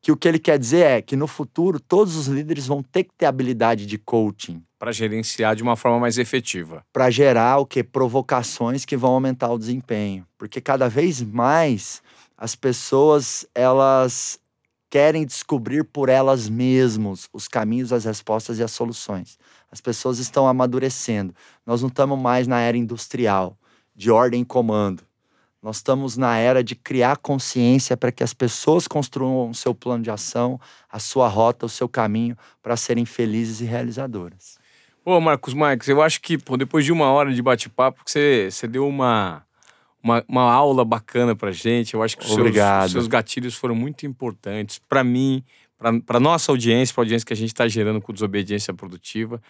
Que 0.00 0.12
o 0.12 0.16
que 0.16 0.28
ele 0.28 0.38
quer 0.38 0.58
dizer 0.58 0.84
é 0.84 1.02
que 1.02 1.16
no 1.16 1.26
futuro 1.26 1.80
todos 1.80 2.14
os 2.14 2.26
líderes 2.26 2.66
vão 2.66 2.82
ter 2.82 3.04
que 3.04 3.14
ter 3.16 3.24
habilidade 3.24 3.86
de 3.86 3.96
coaching. 3.96 4.62
Para 4.78 4.92
gerenciar 4.92 5.56
de 5.56 5.62
uma 5.62 5.76
forma 5.76 5.98
mais 5.98 6.18
efetiva. 6.18 6.84
Para 6.92 7.10
gerar 7.10 7.58
o 7.58 7.66
que? 7.66 7.82
Provocações 7.82 8.84
que 8.84 8.98
vão 8.98 9.12
aumentar 9.12 9.50
o 9.50 9.58
desempenho. 9.58 10.26
Porque 10.36 10.60
cada 10.60 10.88
vez 10.88 11.22
mais 11.22 12.02
as 12.36 12.54
pessoas 12.54 13.46
elas 13.54 14.38
querem 14.94 15.26
descobrir 15.26 15.82
por 15.82 16.08
elas 16.08 16.48
mesmas 16.48 17.28
os 17.32 17.48
caminhos, 17.48 17.92
as 17.92 18.04
respostas 18.04 18.60
e 18.60 18.62
as 18.62 18.70
soluções. 18.70 19.36
As 19.68 19.80
pessoas 19.80 20.20
estão 20.20 20.46
amadurecendo. 20.46 21.34
Nós 21.66 21.82
não 21.82 21.88
estamos 21.88 22.16
mais 22.16 22.46
na 22.46 22.60
era 22.60 22.76
industrial, 22.76 23.58
de 23.92 24.08
ordem 24.12 24.42
e 24.42 24.44
comando. 24.44 25.02
Nós 25.60 25.78
estamos 25.78 26.16
na 26.16 26.36
era 26.36 26.62
de 26.62 26.76
criar 26.76 27.16
consciência 27.16 27.96
para 27.96 28.12
que 28.12 28.22
as 28.22 28.32
pessoas 28.32 28.86
construam 28.86 29.50
o 29.50 29.54
seu 29.54 29.74
plano 29.74 30.04
de 30.04 30.12
ação, 30.12 30.60
a 30.88 31.00
sua 31.00 31.26
rota, 31.26 31.66
o 31.66 31.68
seu 31.68 31.88
caminho 31.88 32.38
para 32.62 32.76
serem 32.76 33.04
felizes 33.04 33.60
e 33.60 33.64
realizadoras. 33.64 34.60
Ô, 35.04 35.20
Marcos 35.20 35.54
Marques, 35.54 35.88
eu 35.88 36.00
acho 36.00 36.20
que 36.20 36.38
pô, 36.38 36.56
depois 36.56 36.84
de 36.84 36.92
uma 36.92 37.10
hora 37.10 37.34
de 37.34 37.42
bate-papo, 37.42 38.00
você, 38.06 38.48
você 38.48 38.68
deu 38.68 38.86
uma, 38.86 39.44
uma, 40.04 40.22
uma 40.28 40.42
aula 40.42 40.84
bacana 40.84 41.34
pra 41.34 41.50
gente. 41.50 41.94
Eu 41.94 42.02
acho 42.02 42.18
que 42.18 42.24
os 42.26 42.34
seus, 42.34 42.92
seus 42.92 43.06
gatilhos 43.06 43.54
foram 43.54 43.74
muito 43.74 44.04
importantes 44.04 44.78
para 44.78 45.02
mim, 45.02 45.42
para 46.04 46.20
nossa 46.20 46.52
audiência, 46.52 46.94
para 46.94 47.02
a 47.02 47.04
audiência 47.04 47.26
que 47.26 47.32
a 47.32 47.36
gente 47.36 47.48
está 47.48 47.66
gerando 47.66 48.02
com 48.02 48.12
desobediência 48.12 48.74
produtiva. 48.74 49.40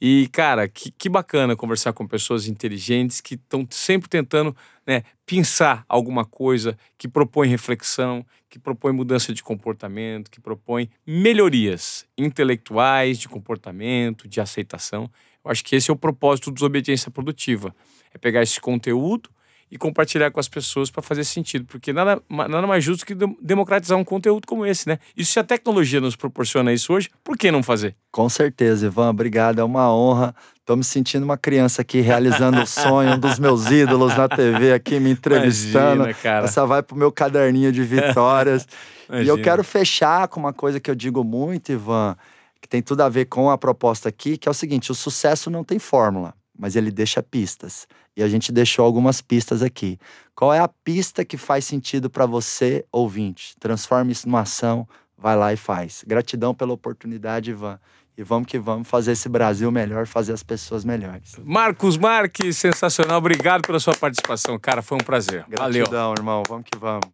E, 0.00 0.28
cara, 0.28 0.68
que, 0.68 0.90
que 0.90 1.08
bacana 1.08 1.56
conversar 1.56 1.94
com 1.94 2.06
pessoas 2.06 2.46
inteligentes 2.46 3.22
que 3.22 3.36
estão 3.36 3.66
sempre 3.70 4.08
tentando 4.08 4.54
né, 4.86 5.02
pensar 5.24 5.84
alguma 5.88 6.26
coisa, 6.26 6.76
que 6.98 7.08
propõem 7.08 7.48
reflexão, 7.48 8.26
que 8.50 8.58
propõem 8.58 8.92
mudança 8.92 9.32
de 9.32 9.42
comportamento, 9.42 10.30
que 10.30 10.40
propõem 10.40 10.90
melhorias 11.06 12.04
intelectuais, 12.18 13.18
de 13.18 13.28
comportamento, 13.28 14.28
de 14.28 14.40
aceitação. 14.40 15.10
Eu 15.42 15.50
acho 15.50 15.64
que 15.64 15.74
esse 15.74 15.90
é 15.90 15.94
o 15.94 15.96
propósito 15.96 16.50
do 16.50 16.54
desobediência 16.54 17.10
produtiva. 17.10 17.74
É 18.12 18.18
pegar 18.18 18.42
esse 18.42 18.60
conteúdo 18.60 19.30
e 19.70 19.78
compartilhar 19.78 20.30
com 20.30 20.38
as 20.38 20.48
pessoas 20.48 20.90
para 20.90 21.02
fazer 21.02 21.24
sentido, 21.24 21.64
porque 21.64 21.92
nada, 21.92 22.20
nada 22.28 22.66
mais 22.66 22.84
justo 22.84 23.04
que 23.04 23.14
democratizar 23.40 23.98
um 23.98 24.04
conteúdo 24.04 24.46
como 24.46 24.64
esse, 24.64 24.88
né? 24.88 24.98
E 25.16 25.24
se 25.24 25.38
a 25.38 25.44
tecnologia 25.44 26.00
nos 26.00 26.16
proporciona 26.16 26.72
isso 26.72 26.92
hoje, 26.92 27.10
por 27.22 27.36
que 27.36 27.50
não 27.50 27.62
fazer? 27.62 27.96
Com 28.10 28.28
certeza, 28.28 28.86
Ivan, 28.86 29.10
obrigado, 29.10 29.60
é 29.60 29.64
uma 29.64 29.92
honra. 29.92 30.34
Estou 30.60 30.76
me 30.76 30.84
sentindo 30.84 31.24
uma 31.24 31.36
criança 31.36 31.82
aqui 31.82 32.00
realizando 32.00 32.62
o 32.62 32.66
sonho, 32.66 33.14
um 33.14 33.18
dos 33.18 33.38
meus 33.38 33.66
ídolos 33.66 34.16
na 34.16 34.28
TV 34.28 34.72
aqui 34.72 34.98
me 34.98 35.10
entrevistando. 35.10 36.04
Imagina, 36.04 36.14
cara. 36.14 36.44
Essa 36.46 36.64
vai 36.64 36.82
pro 36.82 36.96
meu 36.96 37.12
caderninho 37.12 37.70
de 37.70 37.82
vitórias. 37.82 38.66
e 39.12 39.28
eu 39.28 39.40
quero 39.40 39.62
fechar 39.62 40.28
com 40.28 40.40
uma 40.40 40.52
coisa 40.52 40.80
que 40.80 40.90
eu 40.90 40.94
digo 40.94 41.22
muito, 41.22 41.70
Ivan, 41.70 42.16
que 42.62 42.68
tem 42.68 42.80
tudo 42.80 43.02
a 43.02 43.08
ver 43.08 43.26
com 43.26 43.50
a 43.50 43.58
proposta 43.58 44.08
aqui, 44.08 44.38
que 44.38 44.48
é 44.48 44.50
o 44.50 44.54
seguinte: 44.54 44.90
o 44.90 44.94
sucesso 44.94 45.50
não 45.50 45.62
tem 45.62 45.78
fórmula 45.78 46.34
mas 46.58 46.76
ele 46.76 46.90
deixa 46.90 47.22
pistas. 47.22 47.86
E 48.16 48.22
a 48.22 48.28
gente 48.28 48.52
deixou 48.52 48.84
algumas 48.84 49.20
pistas 49.20 49.62
aqui. 49.62 49.98
Qual 50.34 50.52
é 50.52 50.58
a 50.58 50.68
pista 50.68 51.24
que 51.24 51.36
faz 51.36 51.64
sentido 51.64 52.08
para 52.08 52.26
você, 52.26 52.84
ouvinte? 52.92 53.56
Transforme 53.58 54.12
isso 54.12 54.28
numa 54.28 54.40
ação, 54.40 54.86
vai 55.18 55.36
lá 55.36 55.52
e 55.52 55.56
faz. 55.56 56.04
Gratidão 56.06 56.54
pela 56.54 56.72
oportunidade, 56.72 57.50
Ivan. 57.50 57.78
E 58.16 58.22
vamos 58.22 58.46
que 58.46 58.58
vamos 58.60 58.86
fazer 58.86 59.12
esse 59.12 59.28
Brasil 59.28 59.72
melhor, 59.72 60.06
fazer 60.06 60.32
as 60.32 60.42
pessoas 60.42 60.84
melhores. 60.84 61.34
Marcos 61.44 61.98
Marques, 61.98 62.56
sensacional. 62.56 63.18
Obrigado 63.18 63.62
pela 63.62 63.80
sua 63.80 63.94
participação, 63.94 64.56
cara. 64.56 64.82
Foi 64.82 64.96
um 64.96 65.04
prazer. 65.04 65.44
Gratidão, 65.48 65.90
Valeu. 65.90 66.14
irmão. 66.16 66.42
Vamos 66.48 66.64
que 66.70 66.78
vamos. 66.78 67.08